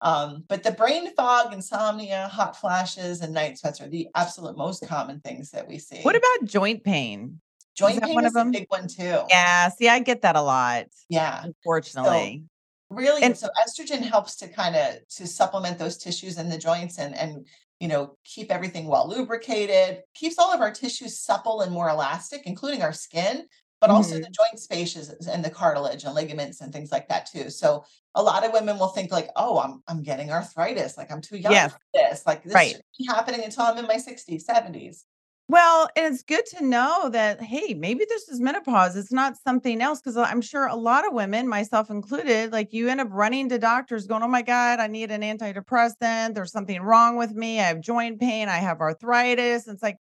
Um, 0.00 0.44
but 0.48 0.62
the 0.64 0.72
brain 0.72 1.14
fog, 1.14 1.52
insomnia, 1.52 2.28
hot 2.28 2.56
flashes, 2.56 3.20
and 3.20 3.32
night 3.32 3.58
sweats 3.58 3.80
are 3.80 3.88
the 3.88 4.08
absolute 4.16 4.56
most 4.56 4.86
common 4.88 5.20
things 5.20 5.50
that 5.52 5.66
we 5.68 5.78
see. 5.78 6.00
What 6.02 6.16
about 6.16 6.44
joint 6.48 6.84
pain? 6.84 7.40
joint 7.74 8.02
pain 8.02 8.14
one 8.14 8.26
is 8.26 8.32
of 8.32 8.36
a 8.36 8.40
'em? 8.40 8.50
big 8.50 8.66
one 8.68 8.86
too. 8.86 9.22
Yeah, 9.30 9.68
see, 9.70 9.88
I 9.88 10.00
get 10.00 10.20
that 10.22 10.36
a 10.36 10.42
lot, 10.42 10.86
Yeah. 11.08 11.42
unfortunately. 11.44 12.44
really 12.90 13.22
And- 13.22 13.38
so 13.38 13.48
estrogen 13.66 14.02
helps 14.02 14.36
to 14.36 14.46
kind 14.48 14.76
of 14.76 14.96
to 15.08 15.26
supplement 15.26 15.78
those 15.78 15.96
tissues 15.96 16.36
in 16.36 16.50
the 16.50 16.58
joints 16.58 16.98
and 16.98 17.14
and 17.16 17.46
you 17.82 17.88
know 17.88 18.16
keep 18.24 18.50
everything 18.52 18.86
well 18.86 19.08
lubricated 19.08 20.02
keeps 20.14 20.38
all 20.38 20.52
of 20.54 20.60
our 20.60 20.72
tissues 20.72 21.18
supple 21.18 21.62
and 21.62 21.72
more 21.72 21.88
elastic 21.90 22.42
including 22.46 22.82
our 22.82 22.92
skin 22.92 23.46
but 23.80 23.90
also 23.90 24.14
Mm-hmm. 24.14 24.22
the 24.24 24.30
joint 24.30 24.58
spaces 24.60 25.26
and 25.26 25.44
the 25.44 25.50
cartilage 25.50 26.04
and 26.04 26.14
ligaments 26.14 26.60
and 26.62 26.72
things 26.72 26.92
like 26.92 27.08
that 27.08 27.26
too 27.26 27.50
so 27.50 27.84
a 28.14 28.22
lot 28.22 28.44
of 28.46 28.52
women 28.52 28.78
will 28.78 28.88
think 28.96 29.10
like 29.12 29.28
oh 29.36 29.58
i'm 29.58 29.82
i'm 29.88 30.02
getting 30.02 30.30
arthritis 30.30 30.96
like 30.96 31.10
i'm 31.12 31.20
too 31.20 31.36
young 31.36 31.52
Yes. 31.52 31.72
for 31.72 31.80
this 31.94 32.24
like 32.26 32.44
this 32.44 32.52
Right. 32.54 32.66
shouldn't 32.68 32.84
be 32.98 33.06
happening 33.06 33.42
until 33.44 33.64
i'm 33.64 33.78
in 33.78 33.86
my 33.86 33.96
60s 33.98 34.44
70s 34.46 35.04
Well, 35.52 35.86
and 35.96 36.14
it's 36.14 36.22
good 36.22 36.46
to 36.56 36.64
know 36.64 37.10
that, 37.10 37.42
hey, 37.42 37.74
maybe 37.74 38.06
this 38.08 38.26
is 38.30 38.40
menopause. 38.40 38.96
It's 38.96 39.12
not 39.12 39.36
something 39.36 39.82
else. 39.82 40.00
Cause 40.00 40.16
I'm 40.16 40.40
sure 40.40 40.66
a 40.66 40.74
lot 40.74 41.06
of 41.06 41.12
women, 41.12 41.46
myself 41.46 41.90
included, 41.90 42.52
like 42.52 42.72
you 42.72 42.88
end 42.88 43.02
up 43.02 43.08
running 43.10 43.50
to 43.50 43.58
doctors 43.58 44.06
going, 44.06 44.22
Oh 44.22 44.28
my 44.28 44.40
God, 44.40 44.80
I 44.80 44.86
need 44.86 45.10
an 45.10 45.20
antidepressant. 45.20 46.32
There's 46.32 46.52
something 46.52 46.80
wrong 46.80 47.18
with 47.18 47.32
me. 47.34 47.60
I 47.60 47.64
have 47.64 47.82
joint 47.82 48.18
pain. 48.18 48.48
I 48.48 48.56
have 48.60 48.80
arthritis. 48.80 49.68
It's 49.68 49.82
like, 49.82 49.98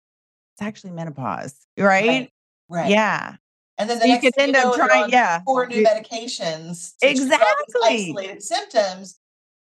it's 0.56 0.62
actually 0.62 0.92
menopause, 0.92 1.54
right? 1.78 2.08
right 2.08 2.30
right 2.70 2.90
Yeah. 2.90 3.36
and 3.78 3.90
then 3.90 4.00
the 4.00 4.08
you 4.08 4.22
could 4.22 4.34
end 4.38 4.56
up 4.56 4.74
trying, 4.76 5.10
yeah. 5.10 5.42
four 5.46 5.68
new 5.68 5.84
medications 5.86 6.94
to 7.02 7.14
treat 7.14 7.20
all 7.20 7.26
these 7.26 7.26
Exactly. 7.26 7.82
isolated 7.84 8.42
symptoms. 8.42 9.20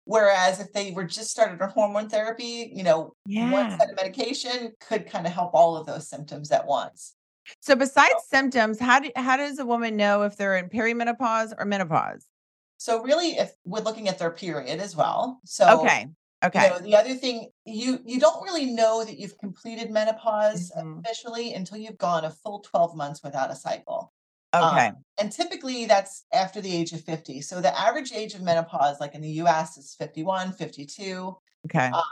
Whereas 0.04 0.60
if 0.60 0.72
they 0.72 0.92
were 0.92 1.04
just 1.04 1.30
started 1.30 1.60
on 1.62 1.70
hormone 1.70 2.08
therapy, 2.08 2.70
you 2.74 2.82
know, 2.82 3.14
one 3.36 3.70
set 3.70 3.90
of 3.90 3.96
medication 3.96 4.74
could 4.80 5.06
kind 5.06 5.26
of 5.26 5.32
help 5.32 5.54
all 5.54 5.76
of 5.76 5.86
those 5.86 6.08
symptoms 6.08 6.50
at 6.52 6.66
once. 6.66 7.16
So 7.60 7.74
besides 7.76 8.22
symptoms, 8.24 8.78
how 8.78 9.00
do 9.00 9.10
how 9.16 9.36
does 9.36 9.58
a 9.58 9.66
woman 9.66 9.96
know 9.96 10.22
if 10.22 10.36
they're 10.36 10.56
in 10.56 10.68
perimenopause 10.68 11.52
or 11.58 11.64
menopause? 11.64 12.26
So 12.78 13.02
really, 13.02 13.36
if 13.38 13.54
we're 13.64 13.82
looking 13.82 14.08
at 14.08 14.18
their 14.18 14.30
period 14.30 14.80
as 14.80 14.96
well. 14.96 15.40
So 15.44 15.70
Okay. 15.70 16.08
you 16.52 16.60
Okay. 16.60 16.70
know, 16.70 16.80
the 16.80 16.96
other 16.96 17.14
thing 17.16 17.50
you 17.66 18.00
you 18.06 18.20
don't 18.20 18.42
really 18.44 18.66
know 18.66 19.04
that 19.04 19.18
you've 19.20 19.38
completed 19.38 19.90
menopause 19.92 20.72
Mhm. 20.72 21.04
officially 21.04 21.54
until 21.54 21.78
you've 21.78 21.98
gone 21.98 22.26
a 22.26 22.32
full 22.32 22.60
12 22.62 22.96
months 22.96 23.22
without 23.24 23.52
a 23.52 23.56
cycle. 23.56 24.13
Okay. 24.54 24.86
Um, 24.88 24.96
and 25.18 25.32
typically 25.32 25.86
that's 25.86 26.24
after 26.32 26.60
the 26.60 26.74
age 26.74 26.92
of 26.92 27.00
50. 27.02 27.40
So 27.40 27.60
the 27.60 27.78
average 27.78 28.12
age 28.12 28.34
of 28.34 28.42
menopause, 28.42 29.00
like 29.00 29.14
in 29.14 29.20
the 29.20 29.30
US, 29.42 29.76
is 29.76 29.94
51, 29.94 30.52
52. 30.52 31.36
Okay. 31.66 31.86
Um, 31.88 32.02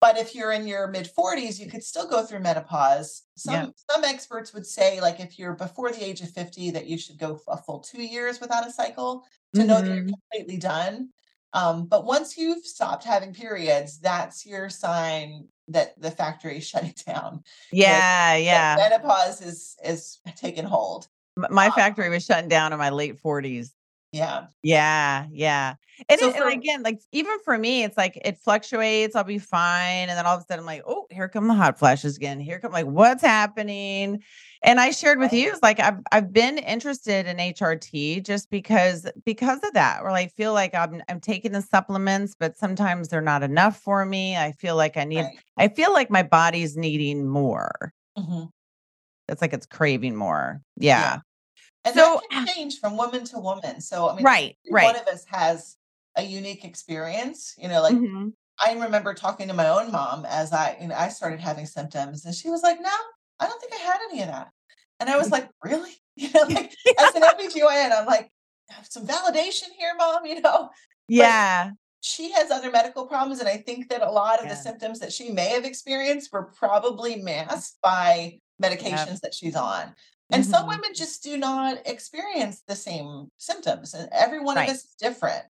but 0.00 0.18
if 0.18 0.34
you're 0.34 0.52
in 0.52 0.66
your 0.66 0.88
mid 0.88 1.08
40s, 1.16 1.60
you 1.60 1.68
could 1.70 1.84
still 1.84 2.08
go 2.08 2.24
through 2.24 2.40
menopause. 2.40 3.22
Some 3.36 3.54
Yeah. 3.54 3.66
some 3.90 4.04
experts 4.04 4.52
would 4.52 4.66
say, 4.66 5.00
like 5.00 5.20
if 5.20 5.38
you're 5.38 5.54
before 5.54 5.92
the 5.92 6.04
age 6.04 6.20
of 6.22 6.30
50, 6.30 6.70
that 6.72 6.86
you 6.86 6.98
should 6.98 7.18
go 7.18 7.40
a 7.48 7.56
full 7.56 7.80
two 7.80 8.02
years 8.02 8.40
without 8.40 8.66
a 8.66 8.72
cycle 8.72 9.24
to 9.54 9.64
know 9.64 9.80
that 9.80 9.86
you're 9.86 10.04
Mhm. 10.04 10.08
completely 10.32 10.56
done. 10.58 11.10
Um, 11.52 11.86
but 11.86 12.04
once 12.04 12.36
you've 12.38 12.64
stopped 12.66 13.04
having 13.04 13.32
periods, 13.34 13.98
that's 14.00 14.44
your 14.46 14.68
sign 14.70 15.48
that 15.68 16.00
the 16.00 16.10
factory 16.10 16.58
is 16.58 16.64
shutting 16.68 16.94
down. 17.06 17.44
Yeah, 17.70 18.00
that 18.34 18.38
yeah. 18.38 18.76
menopause 18.76 19.40
is 19.42 19.76
is 19.84 20.18
taking 20.36 20.64
hold. 20.64 21.08
My 21.36 21.66
Um, 21.66 21.72
factory 21.72 22.08
was 22.10 22.24
shutting 22.24 22.48
down 22.48 22.72
in 22.72 22.78
my 22.78 22.90
late 22.90 23.18
40s. 23.20 23.72
yeah. 24.12 24.46
Yeah, 24.62 25.26
yeah. 25.32 25.74
And, 26.08 26.20
So 26.20 26.28
it, 26.28 26.36
and 26.36 26.52
again, 26.52 26.82
like 26.82 27.00
even 27.10 27.36
for 27.44 27.58
me, 27.58 27.82
it's 27.82 27.96
like 27.96 28.16
it 28.24 28.38
fluctuates. 28.38 29.16
I'll 29.16 29.24
be 29.24 29.38
fine, 29.38 30.08
and 30.08 30.10
then 30.10 30.24
all 30.24 30.36
of 30.36 30.42
a 30.42 30.44
sudden, 30.44 30.60
I'm 30.60 30.66
like, 30.66 30.82
oh, 30.86 31.06
here 31.10 31.28
come 31.28 31.48
the 31.48 31.54
hot 31.54 31.78
flashes 31.78 32.16
again. 32.16 32.38
Here 32.38 32.60
come 32.60 32.70
like 32.72 32.86
what's 32.86 33.22
happening. 33.22 34.22
And 34.62 34.78
I 34.78 34.90
shared 34.92 35.18
with 35.18 35.32
you, 35.32 35.48
it's 35.50 35.62
like 35.62 35.80
I've 35.80 35.98
I've 36.12 36.32
been 36.32 36.58
interested 36.58 37.26
in 37.26 37.38
HRT 37.38 38.20
just 38.24 38.50
because 38.50 39.10
because 39.24 39.58
of 39.64 39.72
that. 39.72 40.02
Where 40.02 40.12
I 40.12 40.26
feel 40.28 40.52
like 40.52 40.74
I'm 40.74 41.02
I'm 41.08 41.20
taking 41.20 41.50
the 41.52 41.62
supplements, 41.62 42.36
but 42.38 42.56
sometimes 42.56 43.08
they're 43.08 43.20
not 43.20 43.42
enough 43.42 43.78
for 43.80 44.04
me. 44.04 44.36
I 44.36 44.52
feel 44.52 44.76
like 44.76 44.96
I 44.96 45.04
need. 45.04 45.22
right. 45.24 45.38
I 45.58 45.68
feel 45.68 45.92
like 45.92 46.10
my 46.10 46.22
body's 46.22 46.76
needing 46.76 47.26
more. 47.26 47.92
Mhm. 48.16 48.50
It's 49.32 49.42
like 49.42 49.52
it's 49.52 49.66
craving 49.66 50.14
more. 50.14 50.60
Yeah. 50.76 51.00
Yeah. 51.00 51.18
And 51.84 51.94
So 51.94 52.20
that 52.30 52.30
can 52.30 52.46
change 52.46 52.78
from 52.78 52.96
woman 52.96 53.24
to 53.24 53.38
woman. 53.38 53.80
So 53.80 54.08
I 54.10 54.14
mean, 54.16 54.24
right, 54.24 54.56
every 54.70 54.84
one 54.84 54.96
of 54.96 55.06
us 55.08 55.24
has 55.28 55.76
a 56.16 56.22
unique 56.22 56.64
experience. 56.64 57.54
You 57.58 57.68
know, 57.68 57.82
like 57.82 57.94
Mhm. 57.94 58.32
I 58.64 58.74
remember 58.74 59.14
talking 59.14 59.48
to 59.48 59.54
my 59.54 59.68
own 59.68 59.90
mom 59.90 60.24
as 60.26 60.52
I 60.52 60.76
you 60.80 60.88
know, 60.88 60.94
I 60.94 61.08
started 61.08 61.40
having 61.40 61.66
symptoms, 61.66 62.24
and 62.24 62.34
she 62.34 62.50
was 62.50 62.62
like, 62.62 62.80
"No, 62.80 62.94
I 63.40 63.46
don't 63.48 63.60
think 63.60 63.72
I 63.72 63.78
had 63.78 63.98
any 64.10 64.20
of 64.22 64.28
that." 64.28 64.50
And 65.00 65.10
I 65.10 65.16
was 65.16 65.30
like, 65.32 65.48
"Really?" 65.64 65.90
You 66.14 66.28
know, 66.34 66.42
like 66.42 66.74
as 66.98 67.14
an 67.14 67.22
OBGYN, 67.22 67.90
I'm 67.90 68.06
like, 68.06 68.30
"I 68.70 68.74
have 68.74 68.86
some 68.88 69.06
validation 69.06 69.70
here, 69.78 69.94
mom." 69.96 70.24
You 70.26 70.42
know, 70.42 70.68
Yeah. 71.08 71.70
she 72.02 72.30
has 72.32 72.50
other 72.50 72.70
medical 72.70 73.06
problems, 73.06 73.40
and 73.40 73.48
I 73.48 73.56
think 73.56 73.88
that 73.88 74.02
a 74.02 74.10
lot 74.10 74.42
of 74.42 74.48
the 74.50 74.54
symptoms 74.56 75.00
that 75.00 75.12
she 75.12 75.30
may 75.32 75.48
have 75.48 75.64
experienced 75.64 76.30
were 76.32 76.44
probably 76.44 77.16
masked 77.16 77.78
by 77.82 78.38
Yep. 78.60 78.78
medications 78.78 79.20
that 79.20 79.34
she's 79.34 79.56
on. 79.56 79.94
And 80.30 80.46
some 80.46 80.64
Mhm. 80.64 80.68
women 80.68 80.94
just 80.94 81.22
do 81.22 81.36
not 81.36 81.86
experience 81.86 82.62
the 82.66 82.74
same 82.76 83.30
symptoms, 83.36 83.92
and 83.92 84.08
every 84.12 84.40
one 84.40 84.56
of 84.56 84.66
us 84.68 84.84
is 84.84 84.94
different. 84.98 85.42
So, 85.42 85.48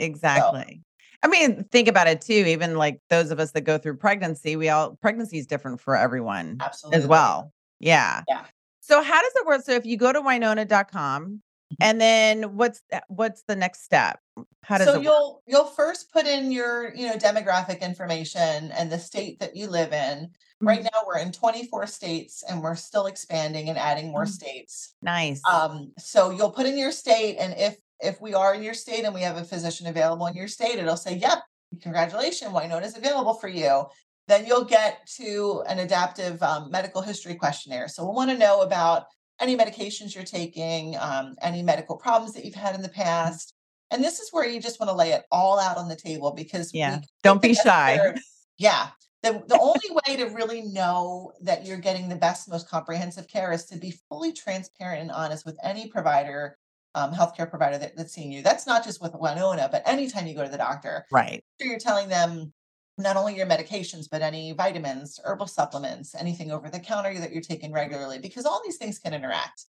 Exactly. 0.00 0.82
I 1.22 1.28
mean, 1.28 1.64
think 1.70 1.86
about 1.88 2.08
it 2.08 2.20
too. 2.20 2.32
Even 2.32 2.76
like 2.76 3.00
those 3.10 3.30
of 3.30 3.38
us 3.38 3.52
that 3.52 3.60
go 3.62 3.78
through 3.78 3.96
pregnancy, 3.98 4.56
we 4.56 4.68
all 4.68 4.96
pregnancy 4.96 5.38
is 5.38 5.46
different 5.46 5.80
for 5.80 5.96
everyone 5.96 6.58
Absolutely. 6.60 6.98
as 7.00 7.06
well. 7.06 7.52
Yeah. 7.78 8.22
Yeah. 8.28 8.44
So 8.80 9.02
how 9.02 9.22
does 9.22 9.32
it 9.36 9.46
work? 9.46 9.64
So 9.64 9.72
if 9.72 9.86
you 9.86 9.96
go 9.96 10.12
to 10.12 10.20
winona.com 10.20 11.40
And 11.80 12.00
then 12.00 12.56
what's 12.56 12.82
what's 13.08 13.42
the 13.46 13.56
next 13.56 13.84
step? 13.84 14.20
How 14.62 14.78
does 14.78 14.86
So 14.86 14.98
it 15.00 15.02
you'll 15.02 15.42
you'll 15.46 15.66
first 15.66 16.12
put 16.12 16.26
in 16.26 16.52
your, 16.52 16.94
you 16.94 17.06
know, 17.06 17.14
demographic 17.16 17.80
information 17.80 18.70
and 18.72 18.90
the 18.90 18.98
state 18.98 19.38
that 19.40 19.56
you 19.56 19.68
live 19.68 19.92
in. 19.92 20.30
Right 20.60 20.80
Mhm. 20.80 20.88
now 20.92 21.02
we're 21.06 21.18
in 21.18 21.32
24 21.32 21.86
states 21.86 22.42
and 22.48 22.62
we're 22.62 22.74
still 22.76 23.06
expanding 23.06 23.68
and 23.68 23.78
adding 23.78 24.10
more 24.10 24.24
Mm. 24.24 24.28
states. 24.30 24.94
Nice. 25.02 25.42
Um, 25.48 25.92
so 25.98 26.30
you'll 26.30 26.52
put 26.52 26.66
in 26.66 26.78
your 26.78 26.92
state 26.92 27.36
and 27.38 27.54
if 27.58 27.76
if 28.00 28.20
we 28.20 28.34
are 28.34 28.54
in 28.54 28.62
your 28.62 28.74
state 28.74 29.04
and 29.04 29.14
we 29.14 29.22
have 29.22 29.36
a 29.36 29.44
physician 29.44 29.86
available 29.86 30.26
in 30.26 30.34
your 30.34 30.48
state, 30.48 30.78
it'll 30.78 30.96
say, 30.96 31.14
"Yep, 31.14 31.42
congratulations, 31.82 32.52
Winona 32.52 32.84
is 32.84 32.96
available 32.96 33.34
for 33.34 33.48
you." 33.48 33.86
Then 34.26 34.46
you'll 34.46 34.64
get 34.64 35.06
to 35.16 35.62
an 35.68 35.78
adaptive 35.78 36.42
um, 36.42 36.70
medical 36.70 37.02
history 37.02 37.34
questionnaire. 37.34 37.88
So 37.88 38.04
we'll 38.04 38.14
want 38.14 38.30
to 38.30 38.38
know 38.38 38.62
about 38.62 39.06
any 39.40 39.56
medications 39.56 40.14
you're 40.14 40.24
taking, 40.24 40.96
um, 40.98 41.34
any 41.42 41.62
medical 41.62 41.96
problems 41.96 42.34
that 42.34 42.44
you've 42.44 42.54
had 42.54 42.74
in 42.74 42.82
the 42.82 42.88
past. 42.88 43.54
And 43.90 44.02
this 44.02 44.20
is 44.20 44.30
where 44.32 44.48
you 44.48 44.60
just 44.60 44.80
want 44.80 44.90
to 44.90 44.96
lay 44.96 45.12
it 45.12 45.24
all 45.30 45.58
out 45.58 45.76
on 45.76 45.88
the 45.88 45.96
table 45.96 46.32
because 46.32 46.72
Yeah. 46.72 47.00
Don't 47.22 47.42
be 47.42 47.54
shy. 47.54 48.14
Yeah. 48.56 48.88
The, 49.22 49.42
the 49.46 49.58
only 49.60 49.80
way 50.06 50.16
to 50.16 50.34
really 50.34 50.62
know 50.62 51.32
that 51.42 51.66
you're 51.66 51.78
getting 51.78 52.08
the 52.08 52.16
best, 52.16 52.48
most 52.48 52.68
comprehensive 52.68 53.28
care 53.28 53.52
is 53.52 53.64
to 53.66 53.76
be 53.78 53.94
fully 54.08 54.32
transparent 54.32 55.02
and 55.02 55.10
honest 55.10 55.44
with 55.44 55.58
any 55.62 55.88
provider, 55.88 56.56
um, 56.94 57.12
healthcare 57.12 57.48
provider 57.48 57.78
that, 57.78 57.96
that's 57.96 58.12
seeing 58.12 58.32
you. 58.32 58.42
That's 58.42 58.66
not 58.66 58.84
just 58.84 59.00
with 59.02 59.14
Winona, 59.14 59.68
but 59.70 59.82
anytime 59.86 60.26
you 60.26 60.34
go 60.34 60.44
to 60.44 60.50
the 60.50 60.58
doctor, 60.58 61.04
Right. 61.10 61.44
sure 61.60 61.70
you're 61.70 61.80
telling 61.80 62.08
them 62.08 62.52
not 62.96 63.16
only 63.16 63.36
your 63.36 63.46
medications, 63.46 64.08
but 64.10 64.22
any 64.22 64.52
vitamins, 64.52 65.18
herbal 65.24 65.46
supplements, 65.46 66.14
anything 66.14 66.52
over 66.52 66.70
the 66.70 66.78
counter 66.78 67.18
that 67.18 67.32
you're 67.32 67.42
taking 67.42 67.72
regularly, 67.72 68.18
because 68.18 68.46
all 68.46 68.60
these 68.64 68.76
things 68.76 68.98
can 68.98 69.14
interact. 69.14 69.66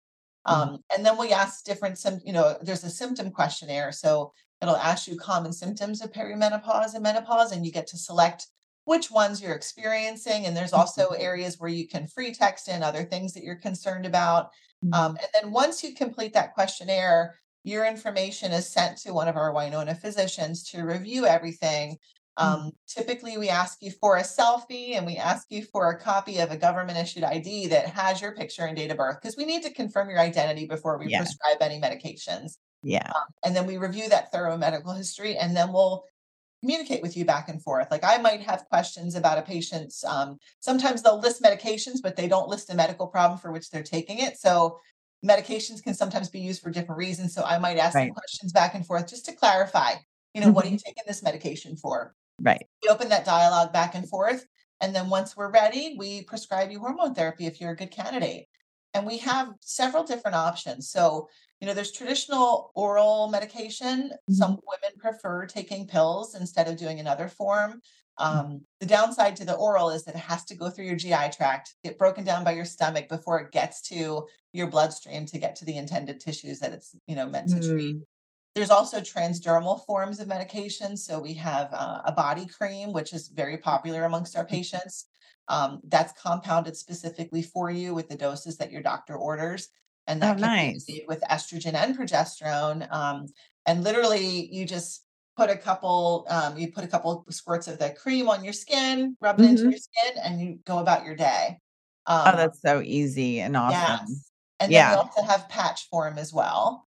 Mhm. 0.47 0.53
Um, 0.53 0.83
and 0.95 1.05
then 1.05 1.17
we 1.17 1.33
ask 1.33 1.65
different, 1.65 1.99
you 2.25 2.31
know, 2.31 2.57
there's 2.61 2.83
a 2.83 2.89
symptom 2.89 3.29
questionnaire. 3.31 3.91
So 3.91 4.33
it'll 4.61 4.77
ask 4.77 5.07
you 5.07 5.17
common 5.17 5.51
symptoms 5.51 6.01
of 6.01 6.11
perimenopause 6.11 6.93
and 6.93 7.03
menopause, 7.03 7.51
and 7.51 7.65
you 7.65 7.71
get 7.71 7.87
to 7.87 7.97
select 7.97 8.47
which 8.85 9.11
ones 9.11 9.41
you're 9.41 9.53
experiencing. 9.53 10.45
And 10.45 10.55
there's 10.55 10.73
also 10.73 11.09
areas 11.09 11.59
where 11.59 11.69
you 11.69 11.87
can 11.87 12.07
free 12.07 12.33
text 12.33 12.69
in 12.69 12.81
other 12.81 13.03
things 13.03 13.33
that 13.33 13.43
you're 13.43 13.55
concerned 13.55 14.05
about. 14.05 14.51
Um, 14.93 15.17
and 15.17 15.27
then 15.33 15.51
once 15.51 15.83
you 15.83 15.93
complete 15.93 16.33
that 16.33 16.53
questionnaire, 16.53 17.35
your 17.63 17.85
information 17.85 18.53
is 18.53 18.67
sent 18.67 18.97
to 18.99 19.13
one 19.13 19.27
of 19.27 19.35
our 19.35 19.53
Winona 19.53 19.93
physicians 19.93 20.63
to 20.71 20.83
review 20.83 21.25
everything. 21.25 21.99
Um, 22.39 22.71
typically, 22.87 23.37
we 23.37 23.49
ask 23.49 23.79
you 23.81 23.91
for 23.91 24.17
a 24.17 24.23
selfie 24.23 24.95
and 24.95 25.05
we 25.05 25.17
ask 25.17 25.47
you 25.51 25.63
for 25.65 25.89
a 25.89 25.99
copy 25.99 26.39
of 26.39 26.51
a 26.51 26.57
government 26.57 26.97
issued 26.97 27.23
ID 27.23 27.67
that 27.67 27.87
has 27.89 28.21
your 28.21 28.33
picture 28.33 28.63
and 28.65 28.77
date 28.77 28.91
of 28.91 28.97
birth 28.97 29.17
because 29.21 29.37
we 29.37 29.45
need 29.45 29.63
to 29.63 29.73
confirm 29.73 30.09
your 30.09 30.19
identity 30.19 30.65
before 30.65 30.97
we 30.97 31.09
Yeah. 31.09 31.17
prescribe 31.17 31.57
any 31.61 31.81
medications. 31.81 32.53
Yeah. 32.83 33.11
And 33.43 33.55
then 33.55 33.65
we 33.65 33.77
review 33.77 34.09
that 34.09 34.31
thorough 34.31 34.57
medical 34.57 34.93
history 34.93 35.37
and 35.37 35.55
then 35.55 35.71
we'll 35.73 36.03
communicate 36.61 37.01
with 37.01 37.17
you 37.17 37.25
back 37.25 37.49
and 37.49 37.61
forth. 37.63 37.89
Like 37.91 38.03
I 38.03 38.17
might 38.17 38.41
have 38.41 38.65
questions 38.69 39.15
about 39.15 39.37
a 39.37 39.43
patient's, 39.43 40.03
um, 40.03 40.37
sometimes 40.59 41.01
they'll 41.01 41.19
list 41.19 41.41
medications, 41.43 42.01
but 42.03 42.15
they 42.15 42.27
don't 42.27 42.49
list 42.49 42.71
a 42.71 42.75
medical 42.75 43.07
problem 43.07 43.39
for 43.39 43.51
which 43.51 43.69
they're 43.69 43.83
taking 43.83 44.19
it. 44.19 44.37
So 44.37 44.79
medications 45.25 45.83
can 45.83 45.93
sometimes 45.93 46.29
be 46.29 46.39
used 46.41 46.61
for 46.61 46.69
different 46.71 46.99
reasons. 46.99 47.33
So 47.33 47.43
I 47.43 47.59
might 47.59 47.77
ask 47.77 47.95
Right. 47.95 48.13
questions 48.13 48.51
back 48.53 48.75
and 48.75 48.85
forth 48.85 49.07
just 49.07 49.25
to 49.25 49.33
clarify, 49.33 49.93
you 50.33 50.41
know, 50.41 50.51
what 50.51 50.65
are 50.65 50.69
you 50.69 50.77
taking 50.77 51.03
this 51.07 51.23
medication 51.23 51.75
for? 51.77 52.15
Right. 52.41 52.65
We 52.83 52.89
open 52.89 53.09
that 53.09 53.25
dialogue 53.25 53.73
back 53.73 53.95
and 53.95 54.07
forth. 54.07 54.45
And 54.81 54.95
then 54.95 55.09
once 55.09 55.35
we're 55.35 55.51
ready, 55.51 55.95
we 55.97 56.23
prescribe 56.23 56.71
you 56.71 56.79
hormone 56.79 57.13
therapy 57.13 57.45
if 57.45 57.59
you're 57.59 57.71
a 57.71 57.75
good 57.75 57.91
candidate. 57.91 58.45
And 58.93 59.05
we 59.05 59.17
have 59.19 59.49
several 59.61 60.03
different 60.03 60.35
options. 60.35 60.89
So, 60.89 61.27
you 61.59 61.67
know, 61.67 61.73
there's 61.73 61.91
traditional 61.91 62.71
oral 62.75 63.27
medication. 63.29 64.11
Some 64.29 64.51
women 64.51 64.97
prefer 64.97 65.45
taking 65.45 65.85
pills 65.85 66.33
instead 66.35 66.67
of 66.67 66.77
doing 66.77 66.99
another 66.99 67.27
form. 67.27 67.81
Um, 68.17 68.61
the 68.79 68.85
downside 68.85 69.35
to 69.37 69.45
the 69.45 69.55
oral 69.55 69.91
is 69.91 70.03
that 70.05 70.15
it 70.15 70.19
has 70.19 70.43
to 70.45 70.55
go 70.55 70.69
through 70.69 70.85
your 70.85 70.95
GI 70.95 71.29
tract, 71.35 71.75
get 71.83 71.97
broken 71.97 72.23
down 72.25 72.43
by 72.43 72.51
your 72.51 72.65
stomach 72.65 73.07
before 73.07 73.39
it 73.39 73.51
gets 73.51 73.81
to 73.89 74.25
your 74.51 74.67
bloodstream 74.67 75.25
to 75.27 75.39
get 75.39 75.55
to 75.57 75.65
the 75.65 75.77
intended 75.77 76.19
tissues 76.19 76.59
that 76.59 76.73
it's, 76.73 76.95
you 77.07 77.15
know, 77.15 77.27
meant 77.27 77.49
to 77.49 77.59
treat. 77.61 77.95
Mm. 77.95 78.01
There's 78.55 78.71
also 78.71 78.99
transdermal 78.99 79.85
forms 79.85 80.19
of 80.19 80.27
medication. 80.27 80.97
So 80.97 81.19
we 81.19 81.33
have 81.35 81.69
uh, 81.71 82.01
a 82.05 82.11
body 82.11 82.45
cream, 82.47 82.91
which 82.93 83.13
is 83.13 83.27
very 83.29 83.57
popular 83.57 84.03
amongst 84.05 84.35
our 84.35 84.45
patients. 84.45 85.05
Um, 85.47 85.81
that's 85.83 86.19
compounded 86.19 86.75
specifically 86.75 87.41
for 87.41 87.71
you 87.71 87.93
with 87.93 88.09
the 88.09 88.15
doses 88.17 88.57
that 88.57 88.71
your 88.71 88.81
doctor 88.81 89.15
orders. 89.15 89.69
And 90.07 90.21
that 90.23 90.29
Oh, 90.29 90.33
can 90.37 90.49
nice. 90.49 90.85
be 90.87 91.05
with 91.07 91.21
estrogen 91.29 91.73
and 91.75 91.95
progesterone. 91.97 92.91
Um, 92.91 93.27
and 93.67 93.83
literally, 93.83 94.47
you 94.51 94.65
just 94.65 95.05
put 95.37 95.49
a 95.49 95.57
couple, 95.57 96.25
um, 96.29 96.57
you 96.57 96.71
put 96.71 96.83
a 96.83 96.87
couple 96.87 97.25
squirts 97.29 97.67
of 97.67 97.77
the 97.77 97.91
cream 97.91 98.27
on 98.29 98.43
your 98.43 98.53
skin, 98.53 99.15
rub 99.21 99.39
it 99.39 99.45
into 99.45 99.63
Mhm. 99.63 99.69
your 99.69 99.79
skin, 99.79 100.17
and 100.23 100.41
you 100.41 100.59
go 100.65 100.79
about 100.79 101.05
your 101.05 101.15
day. 101.15 101.59
Oh, 102.25 102.35
Um, 102.35 102.35
that's 102.35 102.61
so 102.61 102.81
easy 102.81 103.39
and 103.39 103.55
awesome. 103.55 103.85
yes. 103.87 104.31
And 104.59 104.73
then 104.73 104.75
Yeah. 104.75 104.89
we 104.89 104.95
also 104.95 105.21
have 105.23 105.47
patch 105.49 105.87
form 105.89 106.17
as 106.17 106.33
well. 106.33 106.87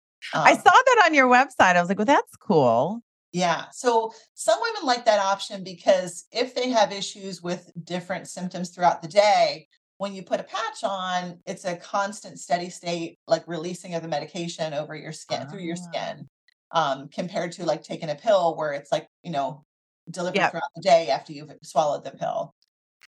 I 0.45 0.55
Um, 0.55 0.63
saw 0.63 0.71
that 0.71 1.03
on 1.07 1.15
your 1.15 1.29
website. 1.29 1.77
I 1.77 1.81
was 1.81 1.89
like, 1.89 1.99
well, 1.99 2.05
that's 2.07 2.37
cool. 2.37 3.03
Yeah. 3.33 3.67
So 3.73 4.13
some 4.35 4.59
women 4.61 4.85
like 4.85 5.05
that 5.07 5.21
option 5.21 5.65
because 5.65 6.27
if 6.33 6.55
they 6.55 6.69
have 6.71 6.93
issues 6.93 7.43
with 7.43 7.73
different 7.83 8.29
symptoms 8.29 8.71
throughout 8.71 9.01
the 9.01 9.09
day, 9.09 9.69
when 9.97 10.15
you 10.15 10.23
put 10.23 10.41
a 10.41 10.45
patch 10.45 10.85
on, 10.85 11.41
it's 11.47 11.65
a 11.65 11.77
constant 11.77 12.39
steady 12.41 12.69
state, 12.69 13.19
like 13.27 13.47
releasing 13.47 13.95
of 13.95 14.03
the 14.03 14.09
medication 14.09 14.75
over 14.75 14.95
your 14.95 15.13
skin, 15.13 15.47
through 15.49 15.61
your 15.63 15.77
Ah. 15.77 15.77
skin, 15.77 16.29
um, 16.73 17.09
compared 17.09 17.53
to 17.53 17.65
like 17.65 17.83
taking 17.83 18.11
a 18.11 18.15
pill 18.17 18.57
where 18.57 18.73
it's 18.73 18.93
like, 18.93 19.09
you 19.23 19.31
know, 19.31 19.65
delivered 20.11 20.39
Yep. 20.41 20.51
throughout 20.51 20.71
the 20.75 20.83
day 20.83 21.09
after 21.09 21.33
you've 21.33 21.53
swallowed 21.63 22.05
the 22.05 22.11
pill. 22.11 22.55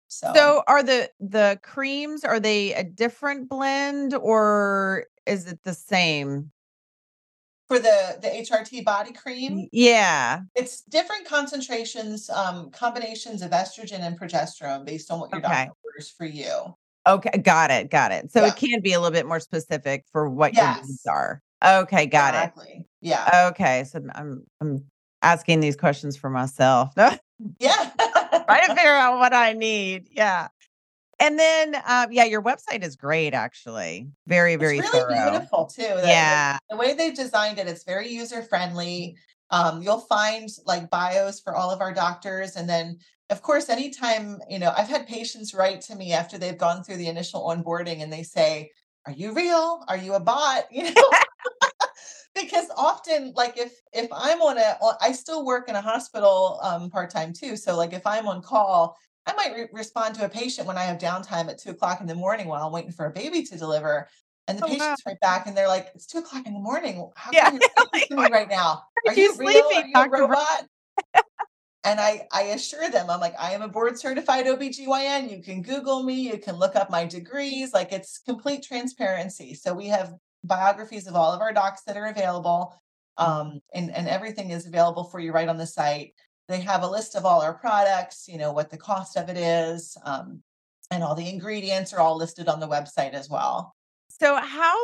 So, 0.08 0.28
So 0.34 0.62
are 0.66 0.82
the 0.82 1.10
the 1.20 1.60
creams, 1.62 2.24
are 2.24 2.40
they 2.40 2.74
a 2.74 2.84
different 2.84 3.48
blend 3.48 4.14
or 4.14 5.06
is 5.26 5.46
it 5.46 5.62
the 5.62 5.74
same? 5.74 6.52
For 7.72 7.78
the 7.78 8.18
the 8.20 8.28
HRT 8.28 8.84
body 8.84 9.12
cream, 9.12 9.68
Yeah. 9.72 10.40
it's 10.54 10.82
different 10.82 11.24
concentrations, 11.26 12.28
um, 12.28 12.70
combinations 12.70 13.40
of 13.40 13.50
estrogen 13.52 14.00
and 14.00 14.18
progesterone 14.18 14.84
based 14.84 15.10
on 15.10 15.20
what 15.20 15.30
your 15.32 15.40
Okay. 15.40 15.48
doctor 15.66 15.72
orders 15.84 16.10
for 16.10 16.26
you. 16.26 16.74
Okay. 17.06 17.38
Got 17.38 17.70
it. 17.70 17.90
Got 17.90 18.12
it. 18.12 18.30
So 18.30 18.42
Yeah. 18.42 18.48
it 18.48 18.56
can 18.56 18.80
be 18.80 18.92
a 18.92 19.00
little 19.00 19.12
bit 19.12 19.26
more 19.26 19.40
specific 19.40 20.04
for 20.12 20.28
what 20.28 20.54
your 20.54 20.74
needs 20.76 21.06
are. 21.06 21.40
Okay. 21.64 22.06
Got 22.06 22.34
it. 22.34 22.38
Exactly. 22.38 22.86
Yeah. 23.00 23.48
Okay. 23.50 23.84
So 23.84 24.00
I'm 24.14 24.44
I'm 24.60 24.84
asking 25.22 25.60
these 25.60 25.76
questions 25.76 26.16
for 26.16 26.28
myself. 26.30 26.90
Yeah. 27.58 27.90
Trying 28.46 28.68
to 28.68 28.74
figure 28.76 28.92
out 28.92 29.18
what 29.18 29.34
I 29.34 29.52
need. 29.54 30.08
Yeah. 30.12 30.46
And 31.22 31.38
then 31.38 31.76
um, 31.86 32.10
yeah, 32.10 32.24
your 32.24 32.42
website 32.42 32.82
is 32.82 32.96
great 32.96 33.32
actually. 33.32 34.08
Very, 34.26 34.56
very 34.56 34.78
it's 34.78 34.92
really 34.92 35.14
thorough. 35.14 35.30
beautiful 35.30 35.66
too. 35.66 35.82
The, 35.82 36.00
the- 36.00 36.08
Yeah. 36.08 36.58
The, 36.68 36.76
way 36.76 36.94
they've 36.94 37.14
designed 37.14 37.58
it, 37.58 37.68
it's 37.68 37.84
very 37.84 38.08
user 38.08 38.42
friendly. 38.42 39.16
Um, 39.50 39.82
you'll 39.82 40.00
find 40.00 40.48
like 40.66 40.90
bios 40.90 41.40
for 41.40 41.54
all 41.54 41.70
of 41.70 41.80
our 41.80 41.94
doctors. 41.94 42.56
And 42.56 42.68
then 42.68 42.98
of 43.30 43.40
course, 43.40 43.68
anytime, 43.68 44.38
you 44.50 44.58
know, 44.58 44.74
I've 44.76 44.88
had 44.88 45.06
patients 45.06 45.54
write 45.54 45.80
to 45.82 45.94
me 45.94 46.12
after 46.12 46.38
they've 46.38 46.58
gone 46.58 46.82
through 46.82 46.96
the 46.96 47.06
initial 47.06 47.42
onboarding 47.42 48.02
and 48.02 48.12
they 48.12 48.24
say, 48.24 48.70
Are 49.06 49.12
you 49.12 49.32
real? 49.32 49.84
Are 49.86 49.96
you 49.96 50.14
a 50.14 50.20
bot? 50.20 50.64
You 50.72 50.92
know, 50.92 51.10
because 52.34 52.66
often 52.76 53.32
like 53.36 53.58
if 53.58 53.74
if 53.92 54.08
i'm 54.12 54.40
on 54.40 54.56
a 54.56 54.76
i 55.00 55.12
still 55.12 55.44
work 55.44 55.68
in 55.68 55.76
a 55.76 55.80
hospital 55.80 56.58
um 56.62 56.88
part-time 56.88 57.32
too 57.32 57.56
so 57.56 57.76
like 57.76 57.92
if 57.92 58.06
i'm 58.06 58.26
on 58.26 58.40
call 58.40 58.96
i 59.26 59.34
might 59.34 59.54
re- 59.54 59.68
respond 59.72 60.14
to 60.14 60.24
a 60.24 60.28
patient 60.28 60.66
when 60.66 60.78
i 60.78 60.84
have 60.84 60.98
downtime 60.98 61.48
at 61.48 61.58
two 61.58 61.70
o'clock 61.70 62.00
in 62.00 62.06
the 62.06 62.14
morning 62.14 62.46
while 62.48 62.66
i'm 62.66 62.72
waiting 62.72 62.92
for 62.92 63.06
a 63.06 63.12
baby 63.12 63.42
to 63.42 63.58
deliver 63.58 64.08
and 64.48 64.58
the 64.58 64.62
Oh, 64.62 64.66
wow. 64.68 64.74
patients 64.78 65.02
write 65.06 65.20
back 65.20 65.46
and 65.46 65.56
they're 65.56 65.68
like 65.68 65.88
it's 65.94 66.06
two 66.06 66.18
o'clock 66.18 66.46
in 66.46 66.54
the 66.54 66.60
morning 66.60 67.10
how 67.16 67.32
Yeah. 67.32 67.50
come 67.50 67.60
you're 68.10 68.18
me 68.18 68.30
right 68.30 68.48
now 68.48 68.82
are 69.06 69.14
you 69.14 69.22
you 69.24 69.32
sleepy, 69.32 69.74
are 69.74 69.86
you 69.86 69.92
a 69.94 70.08
Dr. 70.08 70.10
Brown?" 70.10 70.30
robot 70.30 70.66
and 71.84 71.98
I, 71.98 72.28
I 72.32 72.42
assure 72.42 72.88
them, 72.90 73.10
I'm 73.10 73.18
like, 73.20 73.34
I 73.40 73.52
am 73.52 73.62
a 73.62 73.68
board 73.68 73.98
certified 73.98 74.46
OBGYN. 74.46 75.30
You 75.30 75.42
can 75.42 75.62
Google 75.62 76.04
me, 76.04 76.14
you 76.14 76.38
can 76.38 76.56
look 76.56 76.76
up 76.76 76.90
my 76.90 77.04
degrees. 77.06 77.72
Like 77.74 77.92
it's 77.92 78.20
complete 78.20 78.62
transparency. 78.62 79.54
So 79.54 79.74
we 79.74 79.88
have 79.88 80.14
biographies 80.44 81.08
of 81.08 81.16
all 81.16 81.32
of 81.32 81.40
our 81.40 81.52
docs 81.52 81.82
that 81.84 81.96
are 81.96 82.06
available. 82.06 82.80
Um, 83.18 83.60
and, 83.74 83.90
and 83.90 84.08
everything 84.08 84.50
is 84.50 84.66
available 84.66 85.04
for 85.04 85.18
you 85.18 85.32
right 85.32 85.48
on 85.48 85.56
the 85.56 85.66
site. 85.66 86.14
They 86.48 86.60
have 86.60 86.82
a 86.82 86.88
list 86.88 87.14
of 87.16 87.24
all 87.24 87.40
our 87.42 87.54
products, 87.54 88.28
you 88.28 88.38
know, 88.38 88.52
what 88.52 88.70
the 88.70 88.78
cost 88.78 89.16
of 89.16 89.28
it 89.28 89.36
is, 89.36 89.96
um, 90.04 90.42
and 90.90 91.02
all 91.02 91.14
the 91.14 91.28
ingredients 91.28 91.92
are 91.92 92.00
all 92.00 92.16
listed 92.16 92.48
on 92.48 92.60
the 92.60 92.68
website 92.68 93.12
as 93.14 93.28
well. 93.30 93.74
So 94.08 94.36
how 94.36 94.76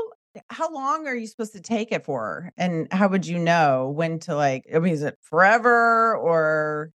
how 0.50 0.72
long 0.72 1.06
are 1.06 1.14
you 1.14 1.26
supposed 1.26 1.52
to 1.52 1.60
take 1.60 1.92
it 1.92 2.04
for? 2.04 2.52
And 2.56 2.92
how 2.92 3.08
would 3.08 3.26
you 3.26 3.38
know 3.38 3.90
when 3.90 4.18
to 4.20 4.34
like 4.36 4.66
I 4.74 4.78
mean, 4.78 4.92
is 4.94 5.02
it 5.02 5.18
forever 5.22 6.16
or 6.16 6.92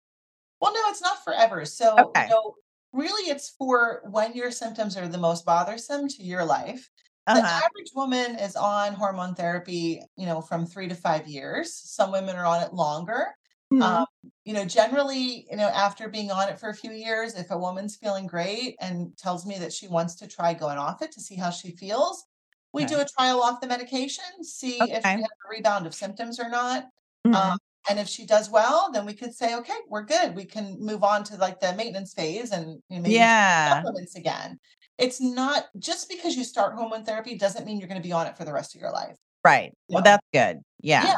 Well, 0.60 0.72
no, 0.74 0.80
it's 0.90 1.02
not 1.02 1.24
forever. 1.24 1.64
So, 1.64 2.14
Okay. 2.16 2.26
you 2.26 2.34
know, 2.34 2.54
really 2.92 3.30
it's 3.30 3.50
for 3.50 4.02
when 4.10 4.34
your 4.34 4.50
symptoms 4.50 4.96
are 4.96 5.08
the 5.08 5.18
most 5.18 5.44
bothersome 5.44 6.08
to 6.08 6.22
your 6.22 6.44
life. 6.44 6.90
The 7.32 7.40
Uh-huh. 7.40 7.62
average 7.64 7.90
woman 7.94 8.38
is 8.38 8.56
on 8.56 8.92
hormone 8.94 9.34
therapy, 9.34 10.02
you 10.16 10.26
know, 10.26 10.40
from 10.42 10.66
3 10.66 10.88
to 10.88 10.94
5 10.94 11.26
years. 11.26 11.74
Some 11.74 12.12
women 12.12 12.36
are 12.36 12.44
on 12.46 12.62
it 12.62 12.74
longer. 12.74 13.34
Mhm. 13.72 13.80
Um, 13.82 14.06
you 14.44 14.54
know, 14.54 14.64
generally, 14.64 15.46
you 15.50 15.56
know, 15.56 15.68
after 15.68 16.08
being 16.08 16.30
on 16.30 16.48
it 16.48 16.58
for 16.60 16.68
a 16.68 16.74
few 16.74 16.92
years, 16.92 17.34
if 17.34 17.50
a 17.50 17.58
woman's 17.58 17.96
feeling 17.96 18.26
great 18.26 18.76
and 18.80 19.16
tells 19.18 19.46
me 19.46 19.58
that 19.58 19.72
she 19.72 19.88
wants 19.88 20.14
to 20.16 20.28
try 20.28 20.54
going 20.54 20.78
off 20.78 21.02
it 21.02 21.12
to 21.12 21.20
see 21.20 21.36
how 21.36 21.50
she 21.50 21.70
feels, 21.76 22.24
we 22.72 22.84
do 22.84 23.00
a 23.00 23.06
trial 23.16 23.42
off 23.42 23.60
the 23.60 23.66
medication, 23.66 24.24
see 24.42 24.90
if 24.90 25.04
she 25.06 25.10
Okay. 25.10 25.22
has 25.22 25.30
a 25.46 25.50
rebound 25.50 25.86
of 25.86 25.94
symptoms 25.94 26.38
or 26.40 26.48
not. 26.48 26.84
Mhm. 27.24 27.52
Um, 27.52 27.58
and 27.88 27.98
if 27.98 28.08
she 28.08 28.26
does 28.26 28.50
well, 28.50 28.90
then 28.92 29.06
we 29.06 29.14
could 29.14 29.34
say, 29.34 29.54
okay, 29.56 29.76
we're 29.88 30.04
good. 30.04 30.36
We 30.36 30.44
can 30.44 30.78
move 30.80 31.02
on 31.04 31.24
to 31.24 31.36
like 31.36 31.60
the 31.60 31.74
maintenance 31.74 32.14
phase 32.14 32.52
and 32.52 32.80
you 32.88 32.96
know, 32.96 33.02
maybe 33.02 33.28
Yeah. 33.28 33.68
supplements 33.68 34.14
again. 34.16 34.58
It's 34.98 35.20
not 35.20 35.66
just 35.78 36.08
because 36.08 36.36
you 36.36 36.44
start 36.44 36.74
hormone 36.76 37.04
therapy 37.04 37.36
doesn't 37.36 37.64
mean 37.66 37.78
you're 37.78 37.88
going 37.88 38.00
to 38.00 38.06
be 38.06 38.12
on 38.12 38.26
it 38.26 38.36
for 38.36 38.44
the 38.44 38.52
rest 38.52 38.74
of 38.74 38.80
your 38.80 38.92
life. 38.92 39.16
Right. 39.44 39.72
Well, 39.88 40.02
that's 40.02 40.26
good. 40.32 40.60
Yeah. 40.80 41.08
Yeah. 41.08 41.14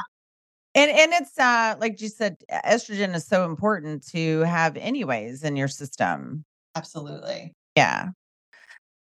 And 0.74 0.90
and 0.90 1.12
it's 1.12 1.38
uh 1.38 1.76
like 1.78 2.00
you 2.00 2.08
said, 2.08 2.36
estrogen 2.66 3.14
is 3.14 3.26
so 3.26 3.44
important 3.44 4.06
to 4.08 4.40
have 4.40 4.76
anyways 4.76 5.44
in 5.44 5.56
your 5.56 5.68
system. 5.68 6.44
Absolutely. 6.74 7.52
Yeah. 7.76 8.08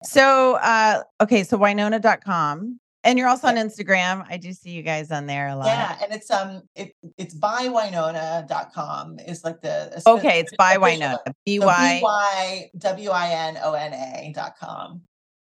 So 0.03 0.55
uh 0.55 1.03
okay, 1.21 1.43
so 1.43 1.57
Winona.com. 1.57 2.79
And 3.03 3.17
you're 3.17 3.29
also 3.29 3.47
on 3.47 3.55
Instagram. 3.55 4.25
I 4.29 4.35
do 4.35 4.51
see 4.51 4.71
you 4.71 4.81
guys 4.81 5.11
on 5.11 5.27
there 5.27 5.47
a 5.47 5.55
lot. 5.55 5.67
Yeah, 5.67 5.97
and 6.03 6.13
it's 6.13 6.29
um 6.29 6.63
it 6.75 6.93
it's 7.17 7.33
by 7.33 7.67
bywinona.com 7.67 9.19
is 9.19 9.43
like 9.43 9.61
the 9.61 10.01
Okay, 10.05 10.39
it's 10.39 10.53
by 10.57 10.77
Winona. 10.77 11.19
B 11.45 11.59
Y 11.59 11.99
B-Y 11.99 12.69
W-I-N-O-N-A 12.77 14.33
dot 14.35 14.53
com. 14.59 15.01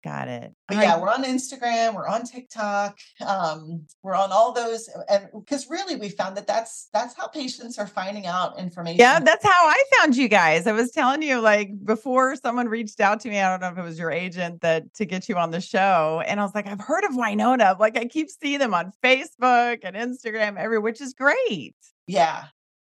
Got 0.06 0.28
it. 0.30 0.54
But 0.70 0.78
yeah, 0.78 0.98
we're 1.00 1.10
on 1.12 1.24
Instagram, 1.26 1.96
we're 1.96 2.08
on 2.08 2.24
TikTok, 2.24 2.98
um, 3.26 3.86
we're 4.04 4.16
on 4.16 4.32
all 4.32 4.54
those, 4.54 4.88
and 5.10 5.28
because 5.34 5.70
really 5.70 5.96
we 5.98 6.10
found 6.10 6.38
that 6.38 6.48
that's 6.48 6.88
that's 6.94 7.16
how 7.18 7.28
patients 7.28 7.78
are 7.80 7.88
finding 7.88 8.26
out 8.28 8.58
information. 8.60 9.00
Yeah, 9.00 9.20
that's 9.20 9.44
how 9.44 9.52
I 9.68 9.84
found 10.00 10.16
you 10.16 10.28
guys. 10.30 10.68
I 10.68 10.72
was 10.72 10.92
telling 10.92 11.22
you, 11.24 11.42
like, 11.42 11.72
before 11.84 12.36
someone 12.38 12.70
reached 12.70 13.02
out 13.02 13.20
to 13.22 13.30
me, 13.30 13.40
I 13.42 13.50
don't 13.50 13.60
know 13.62 13.70
if 13.70 13.78
it 13.78 13.88
was 13.90 14.00
your 14.00 14.12
agent 14.12 14.62
that 14.62 14.94
to 14.94 15.06
get 15.06 15.28
you 15.28 15.36
on 15.38 15.52
the 15.52 15.60
show. 15.62 16.22
And 16.26 16.40
I 16.40 16.44
was 16.44 16.54
like, 16.56 16.68
I've 16.68 16.80
heard 16.80 17.04
of 17.04 17.16
Winona. 17.16 17.76
Like, 17.80 17.98
I 17.98 18.06
keep 18.06 18.30
seeing 18.30 18.60
them 18.60 18.74
on 18.74 18.92
Facebook 19.04 19.80
and 19.84 19.96
Instagram 19.96 20.58
everywhere, 20.58 20.82
which 20.82 21.02
is 21.02 21.14
great. 21.14 21.76
yeah, 22.08 22.46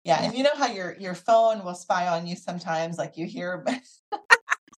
yeah, 0.05 0.21
Yeah. 0.21 0.27
and 0.29 0.37
you 0.37 0.45
know 0.45 0.55
how 0.57 0.67
your 0.69 0.97
your 1.01 1.15
phone 1.15 1.65
will 1.65 1.75
spy 1.75 2.07
on 2.09 2.27
you 2.27 2.37
sometimes, 2.37 2.99
like 2.99 3.17
you 3.17 3.27
hear, 3.27 3.65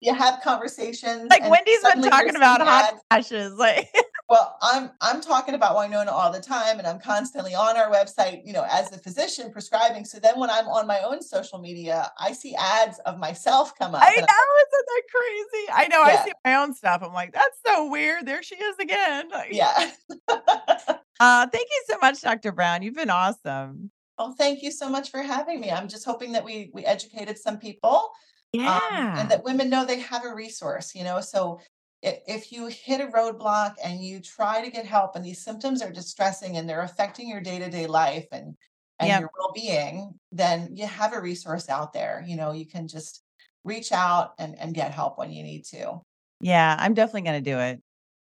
you 0.00 0.14
have 0.14 0.40
conversations, 0.42 1.28
Like 1.30 1.48
Wendy's 1.48 1.82
been 1.82 2.02
talking 2.02 2.36
about 2.36 2.60
hot 2.62 3.00
flashes. 3.10 3.54
Like, 3.54 3.88
Well, 4.30 4.56
I'm 4.62 4.92
I'm 5.00 5.20
talking 5.20 5.54
about 5.54 5.76
Winona 5.76 6.12
all 6.12 6.30
the 6.30 6.40
time, 6.40 6.78
and 6.78 6.86
I'm 6.86 7.00
constantly 7.00 7.52
on 7.52 7.76
our 7.76 7.90
website, 7.90 8.42
you 8.46 8.52
know, 8.52 8.64
as 8.70 8.88
the 8.88 8.98
physician 8.98 9.50
prescribing. 9.50 10.04
So 10.04 10.20
then 10.20 10.38
when 10.38 10.48
I'm 10.50 10.68
on 10.68 10.86
my 10.86 11.00
own 11.00 11.20
social 11.20 11.58
media, 11.58 12.12
I 12.16 12.32
see 12.32 12.54
ads 12.54 13.00
of 13.00 13.18
myself 13.18 13.76
come 13.76 13.92
up. 13.92 14.02
I 14.04 14.10
know, 14.10 14.20
isn't 14.20 14.86
that 14.86 15.02
crazy? 15.10 15.66
I 15.74 15.88
know. 15.88 16.02
I 16.02 16.24
see 16.24 16.32
my 16.44 16.54
own 16.54 16.74
stuff. 16.74 17.02
I'm 17.04 17.12
like, 17.12 17.32
that's 17.32 17.58
so 17.66 17.90
weird. 17.90 18.24
There 18.24 18.40
she 18.40 18.54
is 18.54 18.76
again. 18.78 19.28
Like, 19.30 19.48
yeah. 19.52 19.90
Uh, 21.20 21.46
thank 21.48 21.68
you 21.70 21.82
so 21.86 21.98
much, 22.00 22.22
Dr. 22.22 22.50
Brown. 22.50 22.80
You've 22.80 22.94
been 22.94 23.10
awesome. 23.10 23.90
Oh, 24.16 24.32
thank 24.32 24.62
you 24.62 24.70
so 24.70 24.88
much 24.88 25.10
for 25.10 25.20
having 25.20 25.60
me. 25.60 25.70
I'm 25.70 25.86
just 25.86 26.06
hoping 26.06 26.32
that 26.32 26.42
we 26.42 26.70
we 26.72 26.82
educated 26.86 27.36
some 27.36 27.58
people, 27.58 28.08
um, 28.54 28.60
Yeah. 28.62 29.20
and 29.20 29.30
that 29.30 29.44
women 29.44 29.70
know 29.70 29.84
they 29.84 30.00
have 30.00 30.24
a 30.24 30.34
resource. 30.34 30.94
You 30.94 31.04
know, 31.04 31.20
so 31.20 31.60
if 32.02 32.50
you 32.52 32.66
hit 32.66 33.00
a 33.00 33.06
roadblock 33.08 33.74
and 33.84 34.02
you 34.02 34.20
try 34.20 34.64
to 34.64 34.70
get 34.70 34.86
help, 34.86 35.16
and 35.16 35.24
these 35.24 35.42
symptoms 35.44 35.82
are 35.82 35.90
distressing 35.92 36.56
and 36.56 36.68
they're 36.68 36.82
affecting 36.82 37.28
your 37.28 37.40
day 37.40 37.58
to 37.58 37.70
day 37.70 37.86
life 37.86 38.26
and 38.32 38.54
and 38.98 39.08
Yep. 39.08 39.20
your 39.20 39.30
well 39.38 39.52
being, 39.54 40.14
then 40.32 40.76
you 40.76 40.86
have 40.86 41.12
a 41.14 41.20
resource 41.20 41.68
out 41.68 41.92
there. 41.92 42.22
You 42.26 42.36
know, 42.36 42.52
you 42.52 42.66
can 42.66 42.86
just 42.88 43.22
reach 43.64 43.92
out 43.92 44.32
and 44.38 44.58
and 44.58 44.74
get 44.74 44.92
help 44.92 45.18
when 45.18 45.30
you 45.32 45.42
need 45.42 45.64
to. 45.66 46.00
yeah, 46.40 46.74
I'm 46.78 46.94
definitely 46.94 47.22
going 47.22 47.42
to 47.44 47.50
do 47.50 47.58
it. 47.58 47.80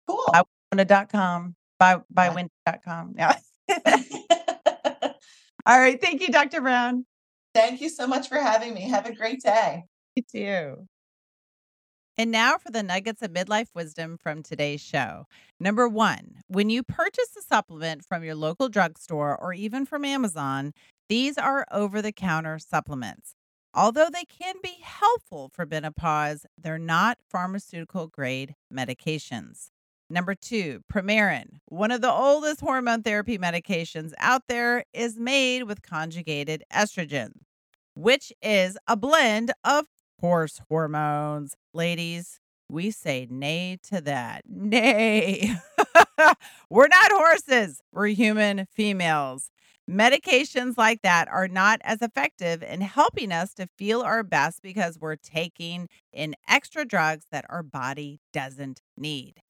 Cool. 0.09 0.25
I- 0.35 0.43
Winona.com, 0.73 1.55
by, 1.79 1.97
by 2.11 2.29
Right. 2.29 2.35
Wendy.com. 2.35 3.15
Yeah. 3.19 3.37
All 5.67 5.79
right. 5.79 6.01
Thank 6.01 6.23
you, 6.23 6.29
Dr. 6.29 6.61
Brown. 6.63 7.05
Thank 7.55 7.81
you 7.81 7.89
so 7.89 8.07
much 8.07 8.29
for 8.29 8.39
having 8.39 8.75
me. 8.75 8.81
Have 8.89 9.07
a 9.07 9.15
great 9.15 9.41
day. 9.43 9.85
You 10.15 10.23
too. 10.23 10.89
And 12.19 12.31
now 12.31 12.59
for 12.59 12.71
the 12.71 12.83
nuggets 12.83 13.23
of 13.23 13.31
midlife 13.33 13.69
wisdom 13.75 14.19
from 14.19 14.43
today's 14.43 14.83
show. 14.83 15.27
Number 15.59 15.89
one, 15.89 16.43
when 16.47 16.69
you 16.69 16.83
purchase 16.83 17.35
a 17.39 17.43
supplement 17.43 18.05
from 18.05 18.23
your 18.23 18.35
local 18.35 18.69
drugstore 18.69 19.37
or 19.37 19.55
even 19.55 19.87
from 19.87 20.05
Amazon, 20.05 20.75
these 21.09 21.39
are 21.39 21.67
over 21.73 22.03
the 22.03 22.13
counter 22.13 22.59
supplements. 22.59 23.35
Although 23.75 24.11
they 24.13 24.25
can 24.25 24.57
be 24.63 24.77
helpful 24.83 25.51
for 25.55 25.65
menopause, 25.65 26.45
they're 26.59 26.79
not 26.79 27.17
pharmaceutical 27.31 28.07
grade 28.07 28.55
medications. 28.73 29.71
Number 30.11 30.35
two, 30.35 30.83
Premarin, 30.93 31.61
one 31.67 31.91
of 31.91 32.03
the 32.03 32.13
oldest 32.13 32.61
hormone 32.61 33.03
therapy 33.03 33.39
medications 33.39 34.13
out 34.19 34.43
there, 34.47 34.85
is 34.93 35.19
made 35.19 35.63
with 35.63 35.81
conjugated 35.81 36.65
estrogen, 36.71 37.31
which 37.95 38.31
is 38.43 38.77
a 38.87 38.95
blend 38.95 39.53
of 39.65 39.87
horse 40.23 40.61
hormones. 40.69 41.55
Ladies, 41.75 42.41
we 42.71 42.91
say 42.91 43.27
nay 43.29 43.79
to 43.91 44.01
that. 44.01 44.43
Nay. 44.49 45.55
we're 46.71 46.89
not 46.89 47.11
horses, 47.13 47.83
we're 47.93 48.07
human 48.07 48.67
females. 48.73 49.51
Medications 49.91 50.79
like 50.79 51.03
that 51.03 51.27
are 51.29 51.49
not 51.49 51.81
as 51.83 52.01
effective 52.01 52.63
in 52.63 52.81
helping 52.81 53.33
us 53.33 53.53
to 53.55 53.67
feel 53.77 54.01
our 54.01 54.23
best 54.23 54.63
because 54.63 54.97
we're 54.99 55.17
taking 55.17 55.89
in 56.13 56.37
extra 56.49 56.85
drugs 56.85 57.27
that 57.33 57.45
our 57.51 57.65
body 57.65 58.21
doesn't 58.33 58.81
need. 58.97 59.41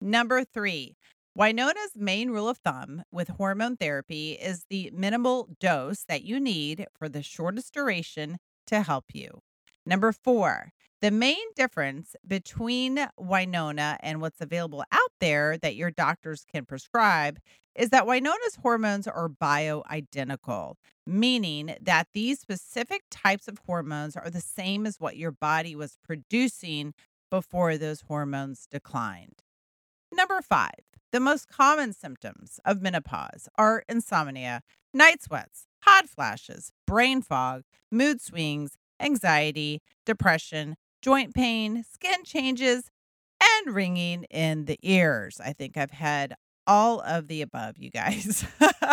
Number 0.00 0.44
three, 0.44 0.94
Winona's 1.36 1.96
main 1.96 2.30
rule 2.30 2.48
of 2.48 2.58
thumb 2.58 3.02
with 3.10 3.28
hormone 3.28 3.76
therapy 3.76 4.32
is 4.34 4.64
the 4.70 4.90
minimal 4.94 5.48
dose 5.58 6.04
that 6.08 6.22
you 6.22 6.38
need 6.38 6.86
for 6.96 7.08
the 7.08 7.22
shortest 7.22 7.74
duration 7.74 8.36
to 8.68 8.82
help 8.82 9.06
you. 9.12 9.40
Number 9.86 10.12
four, 10.12 10.72
the 11.02 11.10
main 11.10 11.44
difference 11.54 12.16
between 12.26 13.06
Winona 13.18 13.98
and 14.00 14.20
what's 14.20 14.40
available 14.40 14.84
out 14.90 15.12
there 15.20 15.58
that 15.58 15.76
your 15.76 15.90
doctors 15.90 16.44
can 16.50 16.64
prescribe 16.64 17.38
is 17.74 17.90
that 17.90 18.06
Winona's 18.06 18.56
hormones 18.62 19.06
are 19.06 19.28
bioidentical, 19.28 20.76
meaning 21.06 21.76
that 21.80 22.08
these 22.14 22.40
specific 22.40 23.02
types 23.10 23.48
of 23.48 23.58
hormones 23.66 24.16
are 24.16 24.30
the 24.30 24.40
same 24.40 24.86
as 24.86 25.00
what 25.00 25.16
your 25.16 25.32
body 25.32 25.74
was 25.76 25.98
producing 26.02 26.94
before 27.30 27.76
those 27.76 28.02
hormones 28.02 28.66
declined. 28.70 29.42
Number 30.12 30.40
five, 30.40 30.70
the 31.12 31.20
most 31.20 31.48
common 31.48 31.92
symptoms 31.92 32.60
of 32.64 32.80
menopause 32.80 33.48
are 33.58 33.84
insomnia, 33.88 34.62
night 34.92 35.22
sweats, 35.22 35.66
hot 35.82 36.08
flashes, 36.08 36.70
brain 36.86 37.20
fog, 37.20 37.64
mood 37.90 38.20
swings, 38.20 38.78
anxiety, 39.00 39.82
depression, 40.04 40.76
joint 41.02 41.34
pain, 41.34 41.84
skin 41.92 42.24
changes, 42.24 42.90
and 43.42 43.74
ringing 43.74 44.24
in 44.24 44.64
the 44.64 44.78
ears. 44.82 45.40
I 45.44 45.52
think 45.52 45.76
I've 45.76 45.90
had 45.90 46.34
all 46.66 47.00
of 47.00 47.28
the 47.28 47.42
above, 47.42 47.76
you 47.78 47.90
guys. 47.90 48.44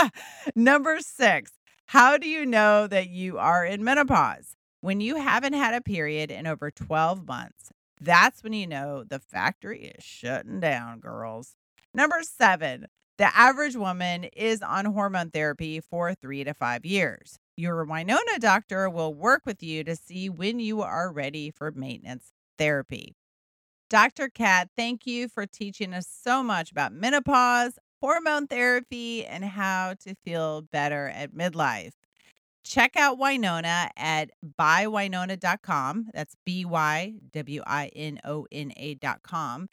Number 0.56 1.00
six, 1.00 1.52
how 1.88 2.18
do 2.18 2.28
you 2.28 2.46
know 2.46 2.88
that 2.88 3.10
you 3.10 3.38
are 3.38 3.66
in 3.66 3.84
menopause? 3.84 4.56
When 4.82 5.00
you 5.00 5.18
haven't 5.18 5.54
had 5.54 5.74
a 5.74 5.82
period 5.82 6.32
in 6.32 6.48
over 6.48 6.72
12 6.72 7.28
months, 7.28 7.72
that's 8.00 8.44
when 8.44 8.54
you 8.54 8.66
know 8.66 9.04
the 9.04 9.20
factory 9.20 9.94
is 9.96 10.04
shutting 10.04 10.60
down, 10.60 11.00
girls. 11.00 11.56
Number 11.94 12.22
seven, 12.24 12.88
the 13.18 13.38
average 13.38 13.76
woman 13.76 14.24
is 14.36 14.62
on 14.64 14.86
hormone 14.86 15.30
therapy 15.30 15.80
for 15.80 16.16
three 16.16 16.44
to 16.44 16.54
five 16.54 16.86
years. 16.86 17.38
Your 17.62 17.86
Winona 17.86 18.40
doctor 18.40 18.90
will 18.90 19.14
work 19.14 19.44
with 19.46 19.62
you 19.62 19.84
to 19.84 19.96
see 19.96 20.30
when 20.30 20.60
you 20.60 20.82
are 20.82 21.14
ready 21.14 21.52
for 21.52 21.72
maintenance 21.72 22.34
therapy. 22.58 23.14
Dr. 23.88 24.30
Cat, 24.30 24.70
thank 24.76 25.06
you 25.06 25.28
for 25.28 25.46
teaching 25.46 25.94
us 25.94 26.08
so 26.08 26.42
much 26.42 26.72
about 26.72 26.92
menopause, 26.92 27.78
hormone 28.02 28.48
therapy, 28.48 29.24
and 29.28 29.46
how 29.46 29.94
to 30.00 30.16
feel 30.26 30.64
better 30.64 31.10
at 31.10 31.36
midlife. 31.36 31.92
Check 32.66 32.96
out 32.96 33.20
Winona 33.20 33.92
at 33.96 34.32
bywinona.com. 34.44 36.08
That's 36.16 36.34
B 36.44 36.66
Y 36.66 37.14
W 37.32 37.62
I 37.68 37.92
N 37.96 38.20
O 38.24 38.48
N 38.52 38.74
A.com. 38.76 39.70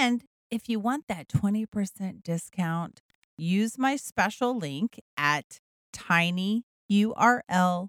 And 0.00 0.24
if 0.50 0.68
you 0.68 0.80
want 0.80 1.04
that 1.06 1.28
20% 1.28 2.24
discount, 2.24 3.02
use 3.38 3.78
my 3.78 3.94
special 3.94 4.58
link 4.58 4.98
at 5.16 5.60
tinyurl.com 6.90 7.80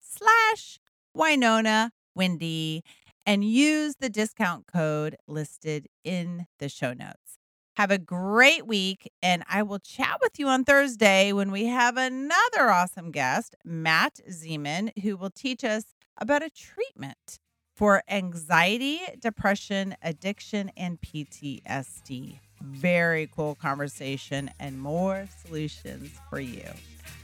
slash 0.00 0.78
Winona 1.14 1.92
Wendy. 2.14 2.82
and 3.28 3.44
use 3.44 3.96
the 3.98 4.08
discount 4.08 4.66
code 4.66 5.16
listed 5.26 5.88
in 6.04 6.46
the 6.58 6.68
show 6.68 6.92
notes. 6.92 7.38
Have 7.76 7.90
a 7.90 7.98
great 7.98 8.66
week, 8.66 9.10
and 9.20 9.42
I 9.50 9.62
will 9.62 9.80
chat 9.80 10.18
with 10.22 10.38
you 10.38 10.46
on 10.46 10.64
Thursday 10.64 11.32
when 11.32 11.50
we 11.50 11.66
have 11.66 11.96
another 11.96 12.70
awesome 12.70 13.10
guest, 13.10 13.56
Matt 13.64 14.20
Zeman, 14.30 14.96
who 15.02 15.16
will 15.16 15.30
teach 15.30 15.64
us 15.64 15.84
about 16.18 16.42
a 16.42 16.50
treatment 16.50 17.38
for 17.74 18.02
anxiety, 18.08 19.00
depression, 19.20 19.96
addiction, 20.00 20.70
and 20.76 20.98
PTSD. 21.00 22.38
Very 22.60 23.28
cool 23.34 23.54
conversation 23.54 24.50
and 24.58 24.78
more 24.80 25.28
solutions 25.44 26.10
for 26.30 26.40
you. 26.40 26.64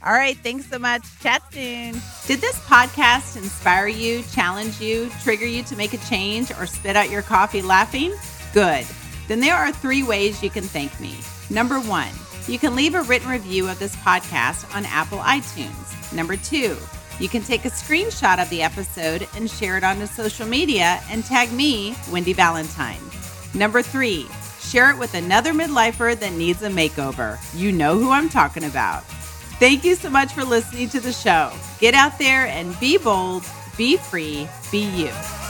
All 0.05 0.13
right, 0.13 0.37
thanks 0.37 0.69
so 0.69 0.77
much. 0.79 1.03
Chat 1.21 1.41
soon. 1.53 1.93
Did 2.27 2.41
this 2.41 2.59
podcast 2.65 3.37
inspire 3.37 3.87
you, 3.87 4.23
challenge 4.33 4.81
you, 4.81 5.09
trigger 5.21 5.45
you 5.45 5.63
to 5.63 5.77
make 5.77 5.93
a 5.93 5.97
change, 6.09 6.51
or 6.51 6.65
spit 6.65 6.97
out 6.97 7.09
your 7.09 7.21
coffee 7.21 7.61
laughing? 7.61 8.13
Good. 8.53 8.85
Then 9.29 9.39
there 9.39 9.55
are 9.55 9.71
three 9.71 10.03
ways 10.03 10.43
you 10.43 10.49
can 10.49 10.63
thank 10.63 10.99
me. 10.99 11.15
Number 11.49 11.79
one, 11.79 12.11
you 12.47 12.59
can 12.59 12.75
leave 12.75 12.95
a 12.95 13.01
written 13.03 13.29
review 13.29 13.69
of 13.69 13.79
this 13.79 13.95
podcast 13.97 14.75
on 14.75 14.85
Apple 14.87 15.19
iTunes. 15.19 16.13
Number 16.13 16.35
two, 16.35 16.77
you 17.19 17.29
can 17.29 17.41
take 17.41 17.63
a 17.63 17.69
screenshot 17.69 18.41
of 18.41 18.49
the 18.49 18.61
episode 18.61 19.27
and 19.35 19.49
share 19.49 19.77
it 19.77 19.83
onto 19.85 20.05
social 20.07 20.45
media 20.45 21.01
and 21.09 21.23
tag 21.23 21.51
me, 21.53 21.95
Wendy 22.11 22.33
Valentine. 22.33 22.99
Number 23.53 23.81
three, 23.81 24.27
share 24.63 24.89
it 24.91 24.97
with 24.97 25.13
another 25.13 25.53
midlifer 25.53 26.17
that 26.19 26.33
needs 26.33 26.61
a 26.63 26.69
makeover. 26.69 27.37
You 27.57 27.71
know 27.71 27.97
who 27.97 28.11
I'm 28.11 28.29
talking 28.29 28.63
about. 28.63 29.03
Thank 29.59 29.83
you 29.83 29.95
so 29.95 30.09
much 30.09 30.33
for 30.33 30.43
listening 30.43 30.89
to 30.89 30.99
the 30.99 31.13
show. 31.13 31.51
Get 31.79 31.93
out 31.93 32.17
there 32.17 32.47
and 32.47 32.77
be 32.79 32.97
bold, 32.97 33.45
be 33.77 33.97
free, 33.97 34.47
be 34.71 34.83
you. 34.83 35.42